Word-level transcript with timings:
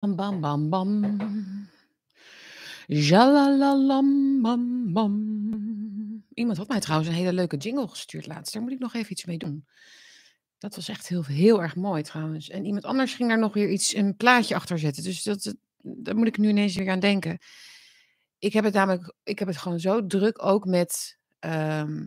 Bam, 0.00 0.16
bam, 0.16 0.40
bam, 0.40 0.70
bam. 0.70 1.68
Jalalalam, 2.86 4.40
bam, 4.42 4.92
bam. 4.92 6.24
Iemand 6.34 6.58
had 6.58 6.68
mij 6.68 6.80
trouwens 6.80 7.10
een 7.10 7.16
hele 7.16 7.32
leuke 7.32 7.56
jingle 7.56 7.88
gestuurd 7.88 8.26
laatst. 8.26 8.52
Daar 8.52 8.62
moet 8.62 8.72
ik 8.72 8.78
nog 8.78 8.94
even 8.94 9.12
iets 9.12 9.24
mee 9.24 9.38
doen. 9.38 9.66
Dat 10.58 10.74
was 10.76 10.88
echt 10.88 11.08
heel, 11.08 11.24
heel 11.24 11.62
erg 11.62 11.76
mooi 11.76 12.02
trouwens. 12.02 12.48
En 12.48 12.64
iemand 12.64 12.84
anders 12.84 13.14
ging 13.14 13.28
daar 13.28 13.38
nog 13.38 13.52
weer 13.52 13.70
iets, 13.70 13.94
een 13.94 14.16
plaatje 14.16 14.54
achter 14.54 14.78
zetten. 14.78 15.02
Dus 15.02 15.22
dat, 15.22 15.42
dat- 15.42 15.56
daar 15.82 16.16
moet 16.16 16.26
ik 16.26 16.38
nu 16.38 16.48
ineens 16.48 16.74
weer 16.76 16.90
aan 16.90 17.00
denken. 17.00 17.38
Ik 18.38 18.52
heb 18.52 18.64
het 18.64 18.74
namelijk, 18.74 19.14
ik 19.22 19.38
heb 19.38 19.48
het 19.48 19.56
gewoon 19.56 19.80
zo 19.80 20.06
druk 20.06 20.44
ook 20.44 20.64
met 20.64 21.18
ehm, 21.38 22.06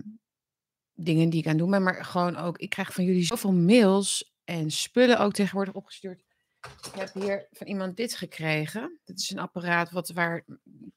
dingen 0.94 1.30
die 1.30 1.40
ik 1.40 1.46
aan 1.46 1.52
het 1.52 1.60
doen 1.62 1.70
ben. 1.72 1.84
Maar 1.84 2.06
gewoon 2.06 2.36
ook, 2.36 2.58
ik 2.58 2.70
krijg 2.70 2.94
van 2.94 3.04
jullie 3.04 3.26
zoveel 3.26 3.54
mails 3.54 4.34
en 4.44 4.72
spullen 4.72 5.20
ook 5.20 5.34
tegenwoordig 5.34 5.74
opgestuurd. 5.74 6.24
Ik 6.64 7.00
heb 7.00 7.14
hier 7.14 7.48
van 7.52 7.68
iemand 7.68 7.98
dit 7.98 8.16
gekregen. 8.16 9.00
Dit 9.04 9.20
is 9.20 9.30
een 9.30 9.40
apparaat 9.40 9.92
wat, 9.92 10.10
waar 10.10 10.46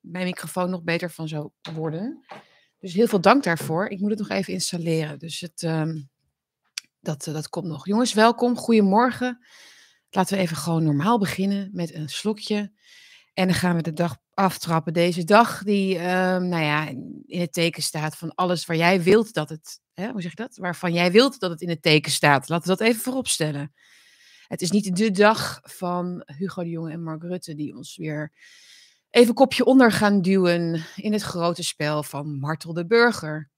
mijn 0.00 0.24
microfoon 0.24 0.70
nog 0.70 0.82
beter 0.82 1.10
van 1.10 1.28
zou 1.28 1.50
worden. 1.74 2.24
Dus 2.78 2.95
heel 2.95 3.06
veel 3.06 3.20
dank 3.20 3.42
daarvoor. 3.42 3.86
Ik 3.86 4.00
moet 4.00 4.10
het 4.10 4.18
nog 4.18 4.28
even 4.28 4.52
installeren. 4.52 5.18
Dus 5.18 5.41
het, 5.41 5.62
ehm, 5.62 6.02
dat, 7.00 7.27
eh, 7.27 7.34
dat 7.34 7.48
komt 7.48 7.66
nog. 7.66 7.86
Jongens, 7.86 8.12
welkom. 8.12 8.56
Goedemorgen. 8.56 9.46
Laten 10.10 10.36
we 10.36 10.42
even 10.42 10.56
gewoon 10.56 10.84
normaal 10.84 11.18
beginnen 11.18 11.70
met 11.72 11.94
een 11.94 12.08
slokje. 12.08 12.72
En 13.34 13.46
dan 13.46 13.56
gaan 13.56 13.77
we 13.77 13.83
de 13.83 13.92
dag 13.92 14.16
aftrappen. 14.30 14.92
Deze 14.92 15.24
dag 15.24 15.62
die, 15.62 15.98
ehm, 15.98 16.48
nou 16.48 16.62
ja, 16.62 16.88
in 17.27 17.41
het 17.41 17.52
teken 17.52 17.83
staat 17.83 18.16
van 18.16 18.34
alles 18.34 18.66
waar 18.66 18.77
jij 18.77 19.02
wilt 19.02 19.33
dat 19.33 19.48
het, 19.48 19.80
hè, 19.92 20.10
hoe 20.10 20.22
zeg 20.22 20.30
je 20.30 20.42
dat? 20.42 20.56
Waarvan 20.56 20.92
jij 20.92 21.12
wilt 21.12 21.41
dat 21.41 21.50
het 21.50 21.60
in 21.60 21.69
het 21.69 21.83
teken 21.83 22.12
staat. 22.12 22.48
Laten 22.48 22.70
we 22.70 22.77
dat 22.77 22.86
even 22.86 23.02
voorop 23.02 23.28
stellen. 23.28 23.72
Het 24.48 24.62
is 24.62 24.70
niet 24.70 24.96
de 24.96 25.10
dag 25.10 25.60
van 25.62 26.23
Hugo 26.27 26.62
de 26.62 26.68
Jonge 26.70 26.91
en 26.91 27.02
Mark 27.02 27.23
Rutte 27.23 27.55
die 27.55 27.77
ons 27.77 27.96
weer 27.96 28.32
even 29.10 29.34
kopje 29.34 29.64
onder 29.64 29.92
gaan 29.92 30.22
duwen 30.22 30.84
in 30.97 31.12
het 31.12 31.22
grote 31.22 31.62
spel 31.62 32.02
van 32.02 32.39
Martel 32.39 32.72
de 32.72 32.86
Burger. 32.86 33.50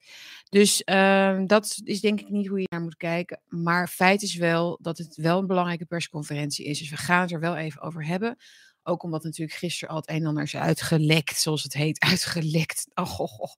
Dus 0.49 0.85
ehm, 0.85 1.47
dat 1.47 1.81
is 1.85 2.01
denk 2.01 2.21
ik 2.21 2.29
niet 2.29 2.47
hoe 2.47 2.61
je 2.61 2.67
naar 2.71 2.81
moet 2.81 2.97
kijken. 2.97 3.41
Maar 3.47 3.89
feit 3.89 4.23
is 4.23 4.35
wel 4.35 4.79
dat 4.83 4.99
het 4.99 5.17
wel 5.17 5.39
een 5.39 5.47
belangrijke 5.47 5.85
persconferentie 5.85 6.65
is. 6.65 6.79
Dus 6.79 6.91
we 6.91 6.97
gaan 6.97 7.21
het 7.21 7.33
er 7.33 7.41
wel 7.41 7.57
even 7.57 7.81
over 7.81 8.07
hebben. 8.07 8.37
Ook 8.83 9.03
omdat 9.03 9.25
natuurlijk 9.25 9.59
gisteren 9.59 9.95
al 9.95 10.01
het 10.01 10.11
een 10.11 10.21
en 10.21 10.27
ander 10.27 10.43
is 10.43 10.57
uitgelekt, 10.57 11.41
zoals 11.41 11.63
het 11.63 11.75
heet. 11.75 12.01
Uitgelekt. 12.11 12.87
Oh, 12.95 13.21
oh, 13.21 13.41
oh. 13.41 13.53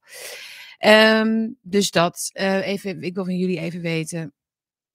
Ehm, 0.79 1.49
dus 1.63 1.91
dat. 1.91 2.31
eh, 2.33 2.67
even, 2.67 3.03
ik 3.03 3.15
wil 3.15 3.25
van 3.25 3.37
jullie 3.37 3.59
even 3.61 3.81
weten. 3.81 4.33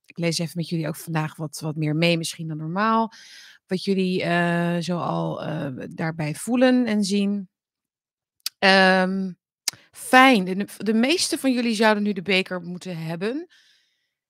Ik 0.05 0.17
lees 0.17 0.37
even 0.37 0.53
met 0.55 0.69
jullie 0.69 0.87
ook 0.87 0.95
vandaag 0.95 1.35
wat, 1.35 1.59
wat 1.59 1.75
meer 1.75 1.95
mee, 1.95 2.17
misschien 2.17 2.47
dan 2.47 2.57
normaal. 2.57 3.11
Wat 3.67 3.83
jullie 3.83 4.23
eh 4.23 4.77
zo 4.77 4.97
al 4.97 5.43
eh, 5.43 5.71
daarbij 5.89 6.35
voelen 6.35 6.85
en 6.85 7.03
zien. 7.03 7.49
Ehm, 8.59 9.31
fijn. 9.91 10.45
De, 10.45 10.67
de 10.77 10.93
meeste 10.93 11.37
van 11.37 11.53
jullie 11.53 11.75
zouden 11.75 12.03
nu 12.03 12.13
de 12.13 12.21
beker 12.21 12.61
moeten 12.61 12.97
hebben. 12.97 13.47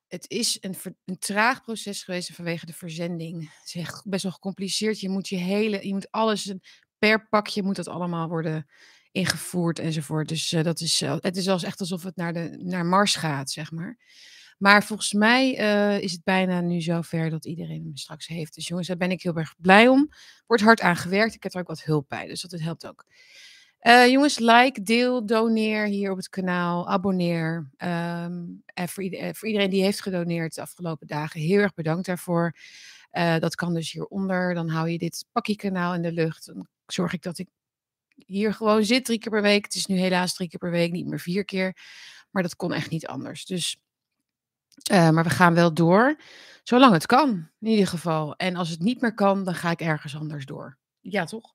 Het 0.08 0.30
is 0.30 0.58
een, 0.62 0.76
een 1.06 1.20
traag 1.20 1.64
proces 1.64 2.04
geweest 2.04 2.34
vanwege 2.34 2.66
de 2.66 2.74
verzending. 2.74 3.42
Het 3.60 3.68
is 3.68 3.82
echt 3.82 4.04
best 4.06 4.24
wel 4.24 4.32
gecompliceerd. 4.32 5.00
Je 5.00 5.10
moet 5.10 5.28
je 5.28 5.36
hele, 5.36 5.88
je 5.88 5.94
moet 5.94 6.12
alles, 6.12 6.54
per 6.98 7.28
pakje 7.28 7.64
moet 7.64 7.76
dat 7.76 7.88
allemaal 7.88 8.28
worden 8.28 8.68
ingevoerd 9.12 9.80
enzovoort. 9.80 10.28
Dus 10.28 10.52
eh, 10.52 10.64
dat 10.64 10.80
is, 10.80 11.00
het 11.00 11.38
is 11.38 11.44
zelfs 11.44 11.64
echt 11.64 11.80
alsof 11.80 12.04
het 12.04 12.16
naar, 12.16 12.34
de, 12.34 12.58
naar 12.64 12.86
Mars 12.86 13.16
gaat, 13.16 13.52
zeg 13.52 13.72
maar. 13.72 13.98
Maar 14.58 14.84
volgens 14.84 15.14
mij 15.14 15.58
eh, 15.58 16.02
is 16.02 16.12
het 16.12 16.24
bijna 16.24 16.62
nu 16.62 16.82
zover 16.82 17.30
dat 17.30 17.46
iedereen 17.46 17.84
hem 17.84 17.96
straks 17.98 18.28
heeft. 18.28 18.56
Dus 18.56 18.68
jongens, 18.68 18.88
daar 18.88 18.98
ben 18.98 19.12
ik 19.12 19.22
heel 19.22 19.36
erg 19.36 19.56
blij 19.58 19.88
om. 19.88 20.10
Wordt 20.48 20.64
hard 20.64 20.82
aan 20.82 20.96
gewerkt. 20.96 21.34
Ik 21.36 21.44
heb 21.44 21.54
er 21.54 21.60
ook 21.60 21.68
wat 21.68 21.84
hulp 21.84 22.06
bij, 22.10 22.28
dus 22.28 22.42
dat 22.42 22.60
helpt 22.60 22.88
ook. 22.88 23.06
Eh, 23.80 24.08
jongens, 24.08 24.40
like, 24.40 24.82
deel, 24.82 25.26
doneer 25.26 25.86
hier 25.86 26.12
op 26.12 26.18
het 26.18 26.30
kanaal, 26.30 26.88
abonneer. 26.90 27.70
Ehm, 27.78 28.44
en 28.66 28.90
voor, 28.90 29.04
ieder- 29.04 29.36
voor 29.36 29.48
iedereen 29.48 29.70
die 29.70 29.84
heeft 29.84 30.02
gedoneerd 30.02 30.56
de 30.56 30.62
afgelopen 30.62 31.08
dagen, 31.08 31.40
heel 31.42 31.60
erg 31.60 31.74
bedankt 31.74 32.06
daarvoor. 32.06 32.56
Eh, 33.10 33.38
dat 33.40 33.56
kan 33.56 33.74
dus 33.74 33.92
hieronder. 33.92 34.54
Dan 34.54 34.70
hou 34.70 34.90
je 34.90 34.98
dit 34.98 35.26
pakkie 35.32 35.56
kanaal 35.56 35.94
in 35.94 36.02
de 36.02 36.12
lucht. 36.12 36.46
Dan 36.46 36.68
zorg 36.88 37.14
ik 37.14 37.22
dat 37.22 37.38
ik 37.38 37.48
hier 38.26 38.54
gewoon 38.54 38.84
zit 38.86 39.06
drie 39.06 39.20
keer 39.20 39.32
per 39.32 39.42
week. 39.42 39.64
Het 39.66 39.76
is 39.76 39.86
nu 39.86 39.98
helaas 39.98 40.34
drie 40.34 40.50
keer 40.50 40.60
per 40.60 40.72
week, 40.72 40.92
niet 40.92 41.06
meer 41.08 41.20
vier 41.20 41.46
keer. 41.46 41.78
Maar 42.32 42.44
dat 42.44 42.56
kon 42.56 42.74
echt 42.74 42.90
niet 42.90 43.08
anders. 43.08 43.46
Dus, 43.46 43.78
eh, 44.84 45.10
maar 45.10 45.24
we 45.24 45.30
gaan 45.30 45.54
wel 45.54 45.74
door, 45.74 46.16
zolang 46.64 46.94
het 46.94 47.06
kan, 47.06 47.50
in 47.60 47.68
ieder 47.68 47.88
geval. 47.88 48.36
En 48.36 48.56
als 48.56 48.70
het 48.70 48.80
niet 48.80 49.02
meer 49.02 49.14
kan, 49.14 49.44
dan 49.44 49.56
ga 49.56 49.72
ik 49.72 49.82
ergens 49.82 50.16
anders 50.16 50.46
door. 50.46 50.78
Ja, 51.00 51.26
toch? 51.26 51.54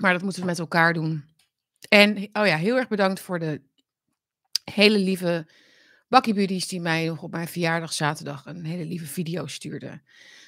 Maar 0.00 0.12
dat 0.12 0.22
moeten 0.22 0.40
we 0.40 0.46
met 0.46 0.58
elkaar 0.58 0.92
doen. 0.92 1.24
En 1.88 2.16
oh 2.16 2.46
ja, 2.46 2.56
heel 2.56 2.76
erg 2.76 2.88
bedankt 2.88 3.20
voor 3.20 3.38
de 3.38 3.62
hele 4.64 4.98
lieve 4.98 5.46
Bakkie 6.08 6.34
Buddies 6.34 6.68
die 6.68 6.80
mij 6.80 7.06
nog 7.06 7.22
op 7.22 7.30
mijn 7.30 7.48
verjaardag 7.48 7.92
zaterdag 7.92 8.46
een 8.46 8.64
hele 8.64 8.84
lieve 8.84 9.06
video 9.06 9.46
stuurden. 9.46 10.02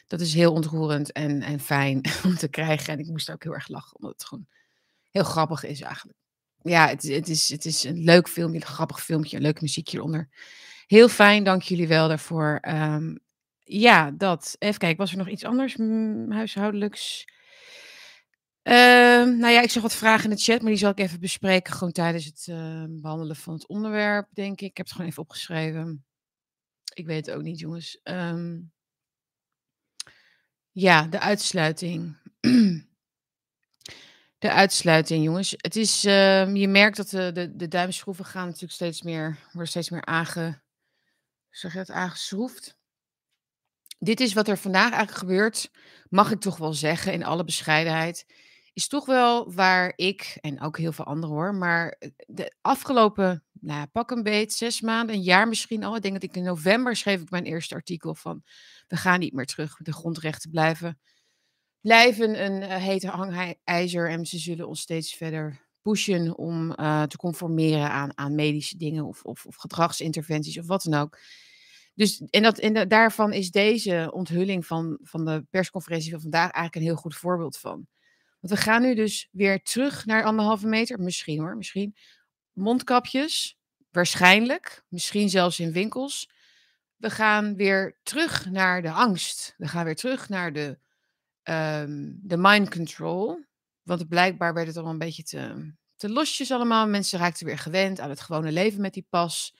Dat 0.06 0.20
is 0.20 0.34
heel 0.34 0.52
ontroerend 0.52 1.12
en, 1.12 1.42
en 1.42 1.60
fijn 1.60 2.00
om 2.24 2.36
te 2.36 2.48
krijgen. 2.48 2.92
En 2.92 2.98
ik 2.98 3.06
moest 3.06 3.30
ook 3.30 3.42
heel 3.42 3.54
erg 3.54 3.68
lachen, 3.68 3.96
omdat 3.96 4.12
het 4.12 4.24
gewoon 4.24 4.46
heel 5.10 5.24
grappig 5.24 5.64
is 5.64 5.80
eigenlijk. 5.80 6.18
Ja, 6.62 6.88
het, 6.88 7.02
het, 7.02 7.28
is, 7.28 7.48
het 7.48 7.64
is 7.64 7.84
een 7.84 8.04
leuk 8.04 8.28
filmpje, 8.28 8.60
een 8.60 8.66
grappig 8.66 9.04
filmpje, 9.04 9.36
een 9.36 9.42
leuk 9.42 9.60
muziekje 9.60 9.96
eronder. 9.96 10.28
Heel 10.86 11.08
fijn, 11.08 11.44
dank 11.44 11.62
jullie 11.62 11.88
wel 11.88 12.08
daarvoor. 12.08 12.58
Ehm, 12.60 13.16
ja, 13.58 14.10
dat. 14.10 14.56
Even 14.58 14.78
kijken, 14.78 14.98
was 14.98 15.12
er 15.12 15.18
nog 15.18 15.28
iets 15.28 15.44
anders 15.44 15.76
mm, 15.76 16.30
huishoudelijks? 16.30 17.24
Ehm, 18.62 19.36
nou 19.38 19.52
ja, 19.52 19.60
ik 19.60 19.70
zag 19.70 19.82
wat 19.82 19.94
vragen 19.94 20.30
in 20.30 20.36
de 20.36 20.42
chat, 20.42 20.60
maar 20.60 20.70
die 20.70 20.78
zal 20.78 20.90
ik 20.90 20.98
even 20.98 21.20
bespreken. 21.20 21.72
Gewoon 21.72 21.92
tijdens 21.92 22.24
het 22.24 22.46
eh, 22.48 22.84
behandelen 22.88 23.36
van 23.36 23.54
het 23.54 23.66
onderwerp, 23.66 24.28
denk 24.32 24.60
ik. 24.60 24.68
Ik 24.68 24.76
heb 24.76 24.86
het 24.86 24.94
gewoon 24.94 25.10
even 25.10 25.22
opgeschreven. 25.22 26.04
Ik 26.94 27.06
weet 27.06 27.26
het 27.26 27.34
ook 27.34 27.42
niet, 27.42 27.58
jongens. 27.58 28.00
Ehm, 28.02 28.60
ja, 30.70 31.02
de 31.06 31.20
uitsluiting. 31.20 32.16
de 34.42 34.52
uitsluiting, 34.52 35.24
jongens. 35.24 35.54
Het 35.56 35.76
is, 35.76 36.04
ehm, 36.04 36.54
je 36.54 36.68
merkt 36.68 36.96
dat 36.96 37.08
de, 37.08 37.32
de, 37.32 37.56
de 37.56 37.68
duimschroeven 37.68 38.24
gaan 38.24 38.46
natuurlijk 38.46 38.72
steeds 38.72 39.02
meer, 39.02 39.38
worden 39.52 39.68
steeds 39.68 39.90
meer 39.90 40.04
aange, 40.04 40.62
zeg 41.50 41.72
je 41.72 41.78
dat, 41.78 41.90
aangeschroefd. 41.90 42.76
Dit 43.98 44.20
is 44.20 44.32
wat 44.32 44.48
er 44.48 44.58
vandaag 44.58 44.90
eigenlijk 44.90 45.18
gebeurt, 45.18 45.70
mag 46.08 46.30
ik 46.30 46.40
toch 46.40 46.56
wel 46.56 46.72
zeggen, 46.72 47.12
in 47.12 47.24
alle 47.24 47.44
bescheidenheid. 47.44 48.26
Is 48.72 48.88
toch 48.88 49.06
wel 49.06 49.52
waar 49.52 49.92
ik, 49.96 50.38
en 50.40 50.60
ook 50.60 50.78
heel 50.78 50.92
veel 50.92 51.04
anderen 51.04 51.36
hoor, 51.36 51.54
maar 51.54 51.96
eh, 51.98 52.10
de 52.26 52.54
afgelopen, 52.60 53.44
nou 53.52 53.78
ja, 53.78 53.86
pak 53.86 54.10
een 54.10 54.22
beet, 54.22 54.52
zes 54.52 54.80
maanden, 54.80 55.14
een 55.14 55.22
jaar 55.22 55.48
misschien 55.48 55.84
al. 55.84 55.96
Ik 55.96 56.02
denk 56.02 56.14
dat 56.14 56.22
ik 56.22 56.36
in 56.36 56.42
november 56.42 56.96
schreef 56.96 57.20
ik 57.20 57.30
mijn 57.30 57.44
eerste 57.44 57.74
artikel 57.74 58.14
van, 58.14 58.42
we 58.88 58.96
gaan 58.96 59.20
niet 59.20 59.32
meer 59.32 59.46
terug, 59.46 59.76
de 59.76 59.92
grondrechten 59.92 60.50
blijven, 60.50 60.98
blijven 61.82 62.44
een 62.44 62.62
uh, 62.62 62.76
hete 62.76 63.08
hangijzer 63.08 64.10
en 64.10 64.26
ze 64.26 64.38
zullen 64.38 64.68
ons 64.68 64.80
steeds 64.80 65.14
verder 65.14 65.60
pushen 65.82 66.36
om 66.36 66.70
uh, 66.70 67.02
te 67.02 67.16
conformeren 67.16 67.90
aan, 67.90 68.18
aan 68.18 68.34
medische 68.34 68.76
dingen 68.76 69.04
of, 69.04 69.22
of, 69.22 69.46
of 69.46 69.56
gedragsinterventies 69.56 70.58
of 70.58 70.66
wat 70.66 70.82
dan 70.82 71.00
ook. 71.00 71.18
Dus, 71.94 72.22
en, 72.30 72.42
dat, 72.42 72.58
en 72.58 72.88
daarvan 72.88 73.32
is 73.32 73.50
deze 73.50 74.10
onthulling 74.12 74.66
van, 74.66 74.98
van 75.02 75.24
de 75.24 75.44
persconferentie 75.50 76.10
van 76.10 76.20
vandaag 76.20 76.50
eigenlijk 76.50 76.74
een 76.74 76.82
heel 76.82 77.00
goed 77.00 77.16
voorbeeld 77.16 77.58
van. 77.58 77.86
Want 78.40 78.54
we 78.54 78.56
gaan 78.56 78.82
nu 78.82 78.94
dus 78.94 79.28
weer 79.32 79.62
terug 79.62 80.06
naar 80.06 80.24
anderhalve 80.24 80.66
meter. 80.66 81.00
Misschien 81.00 81.40
hoor, 81.40 81.56
misschien. 81.56 81.96
Mondkapjes, 82.52 83.58
waarschijnlijk. 83.90 84.84
Misschien 84.88 85.28
zelfs 85.30 85.60
in 85.60 85.72
winkels. 85.72 86.30
We 86.96 87.10
gaan 87.10 87.56
weer 87.56 87.98
terug 88.02 88.50
naar 88.50 88.82
de 88.82 88.90
angst. 88.90 89.54
We 89.56 89.68
gaan 89.68 89.84
weer 89.84 89.96
terug 89.96 90.28
naar 90.28 90.52
de, 90.52 90.78
um, 91.42 92.18
de 92.22 92.36
mind 92.36 92.70
control. 92.70 93.44
Want 93.82 94.08
blijkbaar 94.08 94.54
werd 94.54 94.66
het 94.66 94.76
allemaal 94.76 94.92
een 94.92 94.98
beetje 94.98 95.22
te, 95.22 95.72
te 95.96 96.08
losjes 96.08 96.50
allemaal. 96.50 96.88
Mensen 96.88 97.18
raakten 97.18 97.46
weer 97.46 97.58
gewend 97.58 98.00
aan 98.00 98.10
het 98.10 98.20
gewone 98.20 98.52
leven 98.52 98.80
met 98.80 98.94
die 98.94 99.06
pas. 99.10 99.56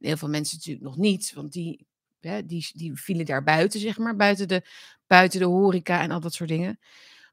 Heel 0.00 0.16
veel 0.16 0.28
mensen 0.28 0.56
natuurlijk 0.56 0.84
nog 0.84 0.96
niet, 0.96 1.32
want 1.32 1.52
die, 1.52 1.86
die, 2.20 2.70
die 2.72 2.94
vielen 2.94 3.26
daar 3.26 3.42
buiten, 3.42 3.80
zeg 3.80 3.98
maar. 3.98 4.16
Buiten 4.16 4.48
de, 4.48 4.62
buiten 5.06 5.40
de 5.40 5.46
horeca 5.46 6.00
en 6.00 6.10
al 6.10 6.20
dat 6.20 6.34
soort 6.34 6.48
dingen. 6.48 6.78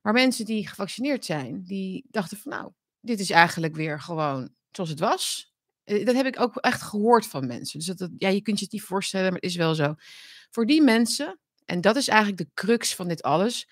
Maar 0.01 0.13
mensen 0.13 0.45
die 0.45 0.67
gevaccineerd 0.67 1.25
zijn, 1.25 1.63
die 1.63 2.05
dachten 2.09 2.37
van 2.37 2.51
nou, 2.51 2.71
dit 2.99 3.19
is 3.19 3.29
eigenlijk 3.29 3.75
weer 3.75 4.01
gewoon 4.01 4.49
zoals 4.71 4.89
het 4.89 4.99
was. 4.99 5.53
Dat 5.83 6.15
heb 6.15 6.25
ik 6.25 6.39
ook 6.39 6.55
echt 6.55 6.81
gehoord 6.81 7.27
van 7.27 7.47
mensen. 7.47 7.79
Dus 7.79 7.87
dat, 7.87 7.97
dat, 7.97 8.11
ja, 8.17 8.29
je 8.29 8.41
kunt 8.41 8.57
je 8.57 8.63
het 8.63 8.73
niet 8.73 8.83
voorstellen, 8.83 9.31
maar 9.31 9.41
het 9.41 9.49
is 9.49 9.55
wel 9.55 9.75
zo. 9.75 9.95
Voor 10.49 10.65
die 10.65 10.81
mensen, 10.81 11.39
en 11.65 11.81
dat 11.81 11.95
is 11.95 12.07
eigenlijk 12.07 12.37
de 12.37 12.49
crux 12.53 12.95
van 12.95 13.07
dit 13.07 13.21
alles. 13.21 13.69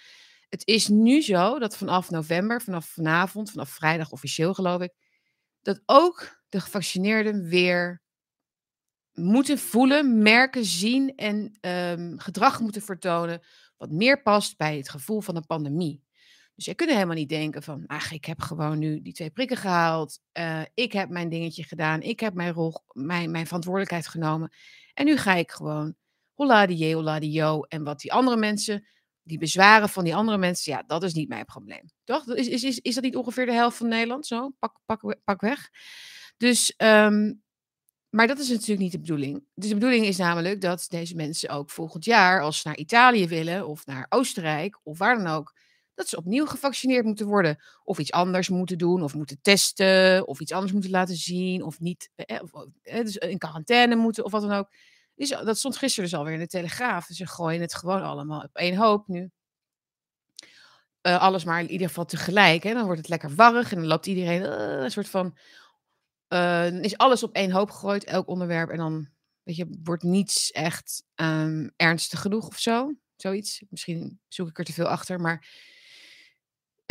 Het 0.50 0.68
is 0.68 0.88
nu 0.88 1.22
zo 1.22 1.60
dat 1.60 1.78
vanaf 1.78 2.10
november, 2.10 2.62
vanaf 2.62 2.86
vanavond, 2.86 3.52
vanaf 3.52 3.70
vrijdag 3.70 4.12
officieel 4.12 4.54
geloof 4.54 4.82
ik, 4.82 4.94
dat 5.62 5.82
ook 5.86 6.42
de 6.50 6.60
gevaccineerden 6.60 7.48
weer 7.48 8.02
moeten 9.14 9.58
voelen, 9.58 10.22
merken, 10.22 10.66
zien 10.66 11.16
en 11.16 11.58
um, 11.62 12.20
gedrag 12.20 12.60
moeten 12.60 12.82
vertonen 12.82 13.42
wat 13.78 13.92
meer 13.92 14.22
past 14.22 14.58
bij 14.58 14.78
het 14.78 14.90
gevoel 14.90 15.22
van 15.22 15.36
een 15.36 15.46
pandemie. 15.46 16.04
Dus 16.56 16.66
je 16.66 16.76
kunt 16.76 16.92
helemaal 16.92 17.16
niet 17.16 17.30
denken 17.30 17.64
van, 17.64 17.84
ach, 17.88 18.12
ik 18.12 18.26
heb 18.26 18.42
gewoon 18.42 18.80
nu 18.80 19.02
die 19.02 19.14
twee 19.14 19.30
prikken 19.30 19.58
gehaald. 19.58 20.20
Uh, 20.34 20.62
ik 20.74 20.94
heb 20.94 21.10
mijn 21.10 21.30
dingetje 21.30 21.64
gedaan. 21.64 22.02
Ik 22.02 22.20
heb 22.20 22.34
mijn 22.34 22.54
rol, 22.54 22.84
mijn, 22.92 23.32
mijn 23.32 23.46
verantwoordelijkheid 23.46 24.08
genomen. 24.08 24.54
En 24.94 25.06
nu 25.06 25.18
ga 25.18 25.34
ik 25.34 25.52
gewoon 25.52 25.96
die 26.48 27.32
jo. 27.32 27.62
En 27.62 27.84
wat 27.84 28.00
die 28.00 28.14
andere 28.14 28.38
mensen, 28.38 28.88
die 29.24 29.38
bezwaren 29.38 29.90
van 29.90 30.04
die 30.04 30.16
andere 30.16 30.38
mensen, 30.38 30.72
ja, 30.72 30.84
dat 30.88 31.04
is 31.04 31.14
niet 31.14 31.30
mijn 31.30 31.46
probleem. 31.46 31.90
Toch? 32.04 32.28
Is, 32.28 32.48
is, 32.48 32.64
is, 32.64 32.80
is 32.80 32.96
dat 32.96 33.04
niet 33.04 33.16
ongeveer 33.16 33.46
de 33.46 33.54
helft 33.54 33.78
van 33.78 33.88
Nederland? 33.88 34.28
Zo, 34.28 34.50
pak, 34.60 34.80
pak, 34.86 35.16
pak 35.24 35.42
weg. 35.42 35.70
Dus, 36.38 36.74
um, 36.78 37.42
maar 38.10 38.28
dat 38.28 38.40
is 38.40 38.50
natuurlijk 38.50 38.80
niet 38.80 38.92
de 38.92 39.00
bedoeling. 39.00 39.44
Dus 39.54 39.70
de 39.70 39.76
bedoeling 39.76 40.06
is 40.06 40.18
namelijk 40.18 40.62
dat 40.62 40.86
deze 40.90 41.16
mensen 41.16 41.50
ook 41.50 41.70
volgend 41.70 42.06
jaar, 42.06 42.42
als 42.42 42.62
ze 42.62 42.68
naar 42.68 42.78
Italië 42.78 43.28
willen 43.28 43.68
of 43.68 43.86
naar 43.86 44.06
Oostenrijk 44.10 44.80
of 44.84 44.98
waar 44.98 45.18
dan 45.18 45.28
ook, 45.28 45.54
dat 45.94 46.10
ze 46.10 46.18
opnieuw 46.18 46.46
gevaccineerd 46.46 47.06
moeten 47.06 47.28
worden. 47.28 47.64
Of 47.84 48.00
iets 48.00 48.12
anders 48.12 48.50
moeten 48.50 48.78
doen, 48.78 49.04
of 49.04 49.14
moeten 49.14 49.40
testen, 49.42 50.28
of 50.28 50.40
iets 50.40 50.52
anders 50.52 50.72
moeten 50.72 50.92
laten 50.92 51.16
zien, 51.16 51.64
of 51.64 51.80
niet 51.80 52.10
eh, 52.16 52.42
of, 52.42 52.66
eh, 52.82 53.04
dus 53.04 53.18
in 53.18 53.38
quarantaine 53.38 53.96
moeten, 53.96 54.26
of 54.26 54.32
wat 54.32 54.42
dan 54.42 54.52
ook. 54.52 54.70
Dat 55.30 55.58
stond 55.58 55.78
gisteren 55.78 56.10
dus 56.10 56.20
alweer 56.20 56.34
in 56.34 56.40
de 56.40 56.48
Telegraaf. 56.48 57.06
Ze 57.06 57.28
gooien 57.28 57.62
het 57.62 57.76
gewoon 57.76 58.04
allemaal 58.04 58.42
op 58.42 58.56
één 58.56 58.76
hoop 58.76 59.08
nu. 59.08 59.32
Uh, 61.08 61.22
alles 61.22 61.44
maar 61.44 61.60
in 61.60 61.72
ieder 61.72 61.88
geval 61.88 62.06
tegelijk. 62.06 62.64
Hè? 62.64 62.74
Dan 62.74 62.84
wordt 62.84 63.00
het 63.00 63.10
lekker 63.10 63.36
warrig 63.36 63.72
en 63.72 63.78
dan 63.78 63.88
loopt 63.88 64.06
iedereen 64.06 64.42
uh, 64.42 64.84
een 64.84 64.92
soort 64.92 65.10
van. 65.10 65.38
Uh, 66.30 66.82
is 66.82 66.98
alles 66.98 67.24
op 67.24 67.34
één 67.34 67.52
hoop 67.52 67.70
gegooid, 67.70 68.04
elk 68.04 68.28
onderwerp. 68.28 68.70
En 68.70 68.78
dan 68.78 69.10
weet 69.44 69.56
je, 69.56 69.80
wordt 69.84 70.04
niets 70.04 70.52
echt 70.52 71.04
um, 71.16 71.72
ernstig 71.76 72.22
genoeg 72.22 72.48
of 72.48 72.60
zo. 72.60 72.94
Zoiets. 73.16 73.64
Misschien 73.70 74.20
zoek 74.28 74.48
ik 74.48 74.58
er 74.58 74.66
te 74.66 74.74
veel 74.74 74.88
achter. 74.88 75.20
Maar 75.20 75.48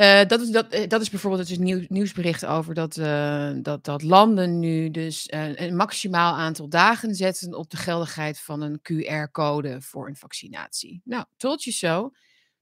uh, 0.00 0.24
dat, 0.26 0.40
is, 0.40 0.50
dat, 0.50 0.74
uh, 0.74 0.88
dat 0.88 1.00
is 1.00 1.10
bijvoorbeeld 1.10 1.48
het 1.48 1.58
nieuw, 1.58 1.84
nieuwsbericht 1.88 2.46
over 2.46 2.74
dat, 2.74 2.96
uh, 2.96 3.50
dat, 3.56 3.84
dat 3.84 4.02
landen 4.02 4.58
nu 4.58 4.90
dus 4.90 5.26
een 5.30 5.76
maximaal 5.76 6.34
aantal 6.34 6.68
dagen 6.68 7.14
zetten 7.14 7.54
op 7.54 7.70
de 7.70 7.76
geldigheid 7.76 8.40
van 8.40 8.60
een 8.60 8.80
QR-code 8.80 9.80
voor 9.80 10.08
een 10.08 10.16
vaccinatie. 10.16 11.00
Nou, 11.04 11.24
told 11.36 11.62
you 11.62 11.76
so. 11.76 12.10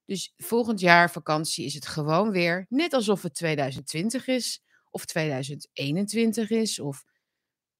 Dus 0.04 0.32
volgend 0.36 0.80
jaar 0.80 1.10
vakantie 1.10 1.64
is 1.64 1.74
het 1.74 1.86
gewoon 1.86 2.30
weer 2.30 2.66
net 2.68 2.92
alsof 2.92 3.22
het 3.22 3.34
2020 3.34 4.26
is, 4.26 4.62
of 4.90 5.04
2021 5.04 6.50
is, 6.50 6.80
of 6.80 7.04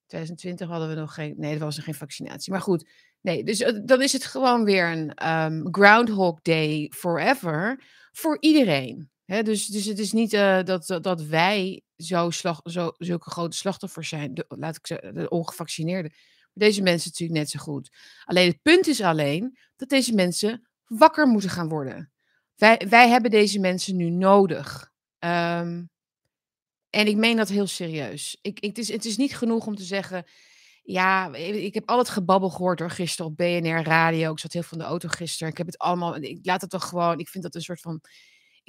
2020 0.05 0.67
hadden 0.67 0.89
we 0.89 0.95
nog 0.95 1.13
geen, 1.13 1.33
nee, 1.37 1.53
er 1.53 1.59
was 1.59 1.77
er 1.77 1.83
geen 1.83 1.93
vaccinatie. 1.93 2.51
Maar 2.51 2.61
goed, 2.61 2.89
nee, 3.21 3.43
dus 3.43 3.57
dan 3.85 4.01
is 4.01 4.13
het 4.13 4.25
gewoon 4.25 4.63
weer 4.63 4.91
een 4.91 5.29
um, 5.29 5.67
Groundhog 5.71 6.41
Day 6.41 6.91
forever 6.95 7.83
voor 8.11 8.37
iedereen. 8.39 9.09
Dus, 9.29 9.65
dus 9.65 9.85
het 9.85 9.99
is 9.99 10.11
niet 10.11 10.33
uh, 10.33 10.63
dat, 10.63 10.99
dat, 11.01 11.21
wij 11.21 11.81
zo 11.95 12.29
zo, 12.31 12.93
zulke 12.97 13.29
grote 13.29 13.57
slachtoffers 13.57 14.09
zijn, 14.09 14.33
de, 14.33 14.45
laat 14.47 14.75
ik 14.75 14.87
zeggen, 14.87 15.13
de 15.13 15.29
ongevaccineerden. 15.29 16.13
Deze 16.53 16.81
mensen 16.81 17.09
natuurlijk 17.09 17.39
net 17.39 17.49
zo 17.49 17.59
goed. 17.59 17.89
Alleen 18.25 18.47
het 18.47 18.61
punt 18.61 18.87
is 18.87 19.01
alleen 19.01 19.57
dat 19.75 19.89
deze 19.89 20.13
mensen 20.13 20.67
wakker 20.85 21.27
moeten 21.27 21.49
gaan 21.49 21.69
worden. 21.69 22.11
Wij, 22.55 22.85
wij 22.89 23.09
hebben 23.09 23.31
deze 23.31 23.59
mensen 23.59 23.95
nu 23.95 24.09
nodig. 24.09 24.91
Um, 25.19 25.89
en 26.89 27.07
ik 27.07 27.15
meen 27.15 27.37
dat 27.37 27.49
heel 27.49 27.67
serieus. 27.67 28.37
Ik, 28.41 28.59
ik, 28.59 28.67
het, 28.67 28.77
is, 28.77 28.91
het 28.91 29.05
is 29.05 29.17
niet 29.17 29.37
genoeg 29.37 29.65
om 29.65 29.75
te 29.75 29.83
zeggen. 29.83 30.25
Ja, 30.83 31.33
ik 31.35 31.73
heb 31.73 31.89
al 31.89 31.97
het 31.97 32.09
gebabbel 32.09 32.49
gehoord 32.49 32.77
door 32.77 32.91
gisteren 32.91 33.31
op 33.31 33.37
BNR 33.37 33.83
Radio. 33.83 34.31
Ik 34.31 34.39
zat 34.39 34.53
heel 34.53 34.63
in 34.71 34.77
de 34.77 34.83
auto 34.83 35.07
gisteren. 35.07 35.51
Ik 35.51 35.57
heb 35.57 35.67
het 35.67 35.77
allemaal. 35.77 36.15
Ik 36.15 36.39
laat 36.41 36.61
het 36.61 36.69
toch 36.69 36.87
gewoon. 36.87 37.19
Ik 37.19 37.27
vind 37.27 37.43
dat 37.43 37.55
een 37.55 37.61
soort 37.61 37.81
van 37.81 38.01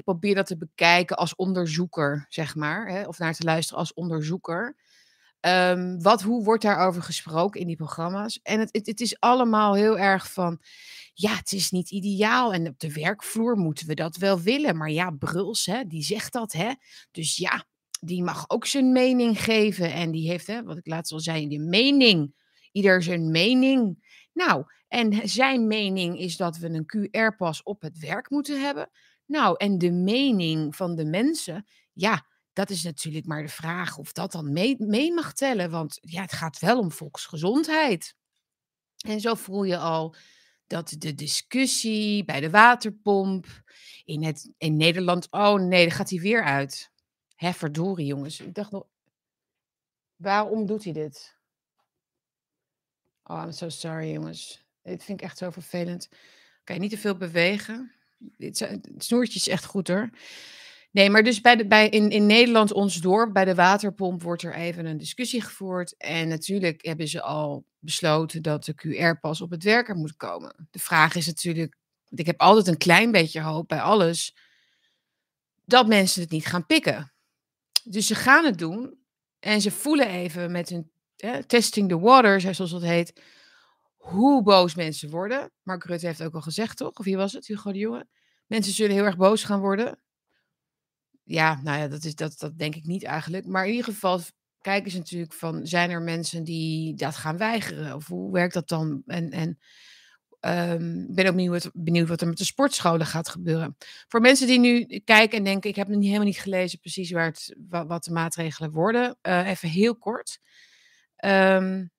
ik 0.00 0.06
probeer 0.06 0.34
dat 0.34 0.46
te 0.46 0.56
bekijken 0.56 1.16
als 1.16 1.34
onderzoeker, 1.34 2.26
zeg 2.28 2.54
maar. 2.54 2.88
Hè, 2.88 3.02
of 3.06 3.18
naar 3.18 3.34
te 3.34 3.44
luisteren 3.44 3.78
als 3.78 3.94
onderzoeker. 3.94 4.76
Um, 5.40 6.02
wat, 6.02 6.22
hoe 6.22 6.44
wordt 6.44 6.62
daarover 6.62 7.02
gesproken 7.02 7.60
in 7.60 7.66
die 7.66 7.76
programma's? 7.76 8.40
En 8.42 8.60
het, 8.60 8.68
het, 8.72 8.86
het, 8.86 9.00
is 9.00 9.20
allemaal 9.20 9.74
heel 9.74 9.98
erg 9.98 10.32
van, 10.32 10.60
ja, 11.14 11.36
het 11.36 11.52
is 11.52 11.70
niet 11.70 11.90
ideaal. 11.90 12.52
En 12.52 12.68
op 12.68 12.78
de 12.78 12.92
werkvloer 12.92 13.56
moeten 13.56 13.86
we 13.86 13.94
dat 13.94 14.16
wel 14.16 14.40
willen. 14.40 14.76
Maar 14.76 14.90
ja, 14.90 15.10
Bruls, 15.10 15.66
hè, 15.66 15.84
die 15.84 16.02
zegt 16.02 16.32
dat, 16.32 16.52
hè. 16.52 16.72
Dus 17.10 17.36
ja, 17.36 17.64
die 18.00 18.22
mag 18.22 18.44
ook 18.48 18.66
zijn 18.66 18.92
mening 18.92 19.42
geven. 19.42 19.92
En 19.92 20.10
die 20.10 20.30
heeft, 20.30 20.46
hè, 20.46 20.62
wat 20.62 20.76
ik 20.76 20.86
laatst 20.86 21.12
al 21.12 21.20
zei, 21.20 21.48
die 21.48 21.60
mening. 21.60 22.34
Ieder 22.72 23.02
zijn 23.02 23.30
mening. 23.30 24.08
Nou, 24.32 24.64
en 24.88 25.28
zijn 25.28 25.66
mening 25.66 26.18
is 26.18 26.36
dat 26.36 26.56
we 26.56 26.68
een 26.68 27.10
QR-pas 27.10 27.62
op 27.62 27.82
het 27.82 27.98
werk 27.98 28.30
moeten 28.30 28.60
hebben. 28.60 28.90
Nou, 29.30 29.56
en 29.56 29.78
de 29.78 29.90
mening 29.90 30.76
van 30.76 30.94
de 30.94 31.04
mensen, 31.04 31.66
ja, 31.92 32.26
dat 32.52 32.70
is 32.70 32.82
natuurlijk 32.82 33.26
maar 33.26 33.42
de 33.42 33.48
vraag 33.48 33.98
of 33.98 34.12
dat 34.12 34.32
dan 34.32 34.52
mee, 34.52 34.76
mee 34.78 35.12
mag 35.12 35.32
tellen. 35.32 35.70
Want 35.70 35.98
ja, 36.00 36.22
het 36.22 36.32
gaat 36.32 36.58
wel 36.58 36.78
om 36.78 36.92
volksgezondheid. 36.92 38.14
En 39.06 39.20
zo 39.20 39.34
voel 39.34 39.64
je 39.64 39.78
al 39.78 40.14
dat 40.66 40.94
de 40.98 41.14
discussie 41.14 42.24
bij 42.24 42.40
de 42.40 42.50
waterpomp 42.50 43.46
in, 44.04 44.22
het, 44.24 44.52
in 44.56 44.76
Nederland. 44.76 45.26
Oh 45.30 45.60
nee, 45.60 45.86
dan 45.86 45.96
gaat 45.96 46.10
hij 46.10 46.18
weer 46.18 46.44
uit. 46.44 46.90
Hè, 47.34 47.52
verdorie 47.52 48.06
jongens. 48.06 48.40
Ik 48.40 48.54
dacht 48.54 48.70
nog. 48.70 48.86
Waarom 50.16 50.66
doet 50.66 50.84
hij 50.84 50.92
dit? 50.92 51.36
Oh, 53.22 53.42
I'm 53.44 53.52
so 53.52 53.68
sorry 53.68 54.12
jongens. 54.12 54.64
Dit 54.82 55.04
vind 55.04 55.20
ik 55.20 55.26
echt 55.26 55.38
zo 55.38 55.50
vervelend. 55.50 56.08
Oké, 56.60 56.72
niet 56.72 56.90
te 56.90 56.98
veel 56.98 57.16
bewegen 57.16 57.99
het 58.36 58.68
snoertje 58.98 59.38
is 59.38 59.48
echt 59.48 59.64
goed 59.64 59.88
hoor. 59.88 60.10
Nee, 60.92 61.10
maar 61.10 61.22
dus 61.22 61.40
bij 61.40 61.56
de, 61.56 61.66
bij, 61.66 61.88
in, 61.88 62.10
in 62.10 62.26
Nederland, 62.26 62.72
ons 62.72 62.96
dorp, 62.96 63.32
bij 63.32 63.44
de 63.44 63.54
waterpomp, 63.54 64.22
wordt 64.22 64.42
er 64.42 64.54
even 64.54 64.86
een 64.86 64.98
discussie 64.98 65.40
gevoerd. 65.40 65.96
En 65.96 66.28
natuurlijk 66.28 66.84
hebben 66.84 67.08
ze 67.08 67.22
al 67.22 67.64
besloten 67.78 68.42
dat 68.42 68.64
de 68.64 68.74
QR-pas 68.74 69.40
op 69.40 69.50
het 69.50 69.62
werken 69.62 69.98
moet 69.98 70.16
komen. 70.16 70.68
De 70.70 70.78
vraag 70.78 71.14
is 71.14 71.26
natuurlijk, 71.26 71.76
ik 72.08 72.26
heb 72.26 72.40
altijd 72.40 72.66
een 72.66 72.76
klein 72.76 73.12
beetje 73.12 73.40
hoop 73.40 73.68
bij 73.68 73.80
alles, 73.80 74.36
dat 75.64 75.86
mensen 75.86 76.22
het 76.22 76.30
niet 76.30 76.46
gaan 76.46 76.66
pikken. 76.66 77.12
Dus 77.84 78.06
ze 78.06 78.14
gaan 78.14 78.44
het 78.44 78.58
doen 78.58 78.98
en 79.38 79.60
ze 79.60 79.70
voelen 79.70 80.08
even 80.08 80.52
met 80.52 80.68
hun 80.68 80.90
testing 81.46 81.88
the 81.88 81.98
waters, 81.98 82.44
zoals 82.44 82.70
dat 82.70 82.82
heet, 82.82 83.22
hoe 84.00 84.42
boos 84.42 84.74
mensen 84.74 85.10
worden. 85.10 85.50
Mark 85.62 85.84
Rutte 85.84 86.06
heeft 86.06 86.22
ook 86.22 86.34
al 86.34 86.40
gezegd, 86.40 86.76
toch? 86.76 86.98
Of 86.98 87.04
wie 87.04 87.16
was 87.16 87.32
het? 87.32 87.46
Hugo 87.46 87.72
de 87.72 87.78
Jonge? 87.78 88.06
Mensen 88.46 88.72
zullen 88.72 88.94
heel 88.94 89.04
erg 89.04 89.16
boos 89.16 89.44
gaan 89.44 89.60
worden. 89.60 89.98
Ja, 91.22 91.60
nou 91.62 91.78
ja, 91.78 91.88
dat, 91.88 92.04
is, 92.04 92.14
dat, 92.14 92.38
dat 92.38 92.58
denk 92.58 92.74
ik 92.74 92.84
niet 92.84 93.04
eigenlijk. 93.04 93.46
Maar 93.46 93.64
in 93.64 93.70
ieder 93.70 93.84
geval 93.84 94.20
kijken 94.60 94.90
ze 94.90 94.98
natuurlijk 94.98 95.32
van, 95.32 95.66
zijn 95.66 95.90
er 95.90 96.02
mensen 96.02 96.44
die 96.44 96.94
dat 96.94 97.16
gaan 97.16 97.36
weigeren? 97.36 97.94
Of 97.94 98.06
hoe 98.06 98.32
werkt 98.32 98.54
dat 98.54 98.68
dan? 98.68 99.02
En, 99.06 99.30
en 99.30 99.58
um, 100.40 101.00
ik 101.08 101.14
ben 101.14 101.26
ook 101.26 101.34
benieuwd, 101.34 101.70
benieuwd 101.72 102.08
wat 102.08 102.20
er 102.20 102.28
met 102.28 102.38
de 102.38 102.44
sportscholen 102.44 103.06
gaat 103.06 103.28
gebeuren. 103.28 103.76
Voor 104.08 104.20
mensen 104.20 104.46
die 104.46 104.58
nu 104.58 105.00
kijken 105.04 105.38
en 105.38 105.44
denken, 105.44 105.70
ik 105.70 105.76
heb 105.76 105.88
nog 105.88 106.02
helemaal 106.02 106.24
niet 106.24 106.40
gelezen 106.40 106.78
precies 106.78 107.10
waar 107.10 107.26
het, 107.26 107.56
wat, 107.68 108.04
de 108.04 108.12
maatregelen 108.12 108.70
worden. 108.70 109.16
Uh, 109.22 109.48
even 109.48 109.68
heel 109.68 109.96
kort. 109.96 110.40
Um, 111.24 111.90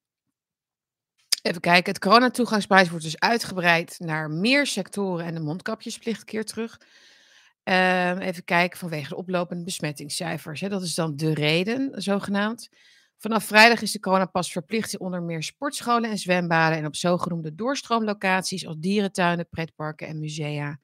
Even 1.42 1.62
kijken, 1.62 1.94
het 1.94 2.02
coronatoegangsprijs 2.02 2.90
wordt 2.90 3.06
dus 3.06 3.20
uitgebreid 3.20 3.96
naar 4.00 4.30
meer 4.30 4.66
sectoren 4.66 5.26
en 5.26 5.34
de 5.34 5.40
mondkapjesplicht 5.40 6.24
keer 6.24 6.46
terug. 6.46 6.82
Uh, 7.64 8.20
even 8.20 8.44
kijken, 8.44 8.80
vanwege 8.80 9.10
de 9.10 9.16
oplopende 9.16 9.64
besmettingscijfers. 9.64 10.62
Hè. 10.62 10.70
Dat 10.70 10.82
is 10.82 10.96
dan 10.96 11.16
de 11.16 11.34
reden, 11.34 12.02
zogenaamd. 12.02 12.70
Vanaf 13.18 13.44
vrijdag 13.44 13.82
is 13.82 13.92
de 13.92 14.00
coronapas 14.00 14.52
verplicht 14.52 14.98
onder 14.98 15.24
meer 15.24 15.44
sportscholen 15.44 16.10
en 16.10 16.18
zwembaden 16.18 16.78
en 16.78 16.86
op 16.86 16.96
zogenoemde 16.96 17.56
doorstroomlocaties 17.56 18.68
als 18.68 18.76
dierentuinen, 18.80 19.50
pretparken 19.50 20.08
en 20.08 20.20
musea. 20.20 20.80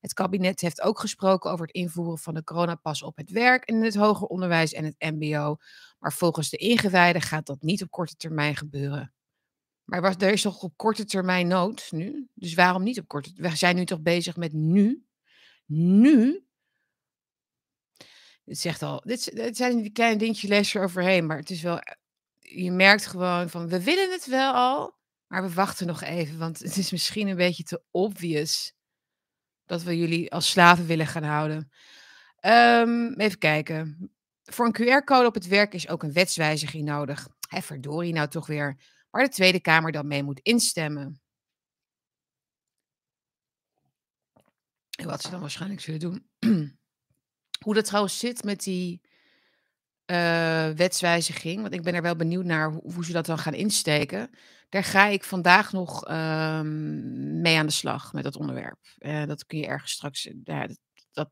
Het 0.00 0.14
kabinet 0.14 0.60
heeft 0.60 0.82
ook 0.82 1.00
gesproken 1.00 1.50
over 1.50 1.66
het 1.66 1.74
invoeren 1.74 2.18
van 2.18 2.34
de 2.34 2.44
coronapas 2.44 3.02
op 3.02 3.16
het 3.16 3.30
werk 3.30 3.64
en 3.64 3.74
in 3.74 3.84
het 3.84 3.94
hoger 3.94 4.26
onderwijs 4.26 4.72
en 4.72 4.84
het 4.84 4.94
MBO. 4.98 5.56
Maar 5.98 6.12
volgens 6.12 6.50
de 6.50 6.56
ingewijden 6.56 7.22
gaat 7.22 7.46
dat 7.46 7.62
niet 7.62 7.82
op 7.82 7.90
korte 7.90 8.16
termijn 8.16 8.56
gebeuren. 8.56 9.12
Maar 9.92 10.00
was, 10.00 10.14
er 10.18 10.32
is 10.32 10.42
toch 10.42 10.62
op 10.62 10.76
korte 10.76 11.04
termijn 11.04 11.46
nood 11.46 11.88
nu? 11.90 12.28
Dus 12.34 12.54
waarom 12.54 12.82
niet 12.82 12.98
op 12.98 13.08
korte? 13.08 13.32
We 13.34 13.56
zijn 13.56 13.76
nu 13.76 13.84
toch 13.84 14.00
bezig 14.00 14.36
met 14.36 14.52
nu? 14.52 15.04
Nu? 15.66 16.44
Het 18.44 18.58
zegt 18.58 18.82
al, 18.82 19.00
dit, 19.04 19.36
dit 19.36 19.56
zijn 19.56 19.82
die 19.82 19.92
kleine 19.92 20.18
dingetjes 20.18 20.50
les 20.50 20.76
overheen, 20.76 21.26
maar 21.26 21.36
het 21.36 21.50
is 21.50 21.62
wel, 21.62 21.80
je 22.38 22.70
merkt 22.70 23.06
gewoon 23.06 23.50
van, 23.50 23.68
we 23.68 23.82
willen 23.82 24.10
het 24.10 24.26
wel 24.26 24.52
al, 24.52 24.96
maar 25.26 25.42
we 25.42 25.54
wachten 25.54 25.86
nog 25.86 26.02
even, 26.02 26.38
want 26.38 26.58
het 26.58 26.76
is 26.76 26.90
misschien 26.90 27.28
een 27.28 27.36
beetje 27.36 27.62
te 27.62 27.82
obvious 27.90 28.74
dat 29.64 29.82
we 29.82 29.98
jullie 29.98 30.32
als 30.32 30.50
slaven 30.50 30.86
willen 30.86 31.06
gaan 31.06 31.24
houden. 31.24 31.70
Um, 32.40 33.14
even 33.14 33.38
kijken. 33.38 34.10
Voor 34.42 34.66
een 34.66 35.02
QR-code 35.02 35.26
op 35.26 35.34
het 35.34 35.46
werk 35.46 35.74
is 35.74 35.88
ook 35.88 36.02
een 36.02 36.12
wetswijziging 36.12 36.84
nodig. 36.84 37.28
Hé, 37.48 37.60
verdorie 37.60 38.12
nou 38.12 38.28
toch 38.28 38.46
weer 38.46 38.76
waar 39.12 39.24
de 39.24 39.30
Tweede 39.30 39.60
Kamer 39.60 39.92
dan 39.92 40.06
mee 40.06 40.22
moet 40.22 40.40
instemmen. 40.40 41.20
En 44.98 45.06
wat 45.06 45.22
ze 45.22 45.30
dan 45.30 45.40
waarschijnlijk 45.40 45.80
zullen 45.80 46.00
doen. 46.00 46.28
Hoe 47.64 47.74
dat 47.74 47.84
trouwens 47.84 48.18
zit 48.18 48.44
met 48.44 48.62
die 48.62 49.00
uh, 50.06 50.70
wetswijziging, 50.70 51.60
want 51.60 51.74
ik 51.74 51.82
ben 51.82 51.94
er 51.94 52.02
wel 52.02 52.16
benieuwd 52.16 52.44
naar 52.44 52.70
hoe, 52.70 52.92
hoe 52.92 53.04
ze 53.04 53.12
dat 53.12 53.26
dan 53.26 53.38
gaan 53.38 53.54
insteken. 53.54 54.30
Daar 54.68 54.84
ga 54.84 55.06
ik 55.06 55.24
vandaag 55.24 55.72
nog 55.72 56.04
ehm, 56.04 57.40
mee 57.40 57.58
aan 57.58 57.66
de 57.66 57.72
slag 57.72 58.12
met 58.12 58.24
dat 58.24 58.36
onderwerp. 58.36 58.78
Uh, 58.98 59.26
dat 59.26 59.46
kun 59.46 59.58
je 59.58 59.66
ergens 59.66 59.92
straks. 59.92 60.22
Ja, 60.44 60.66
dat, 60.66 60.78
dat, 61.12 61.30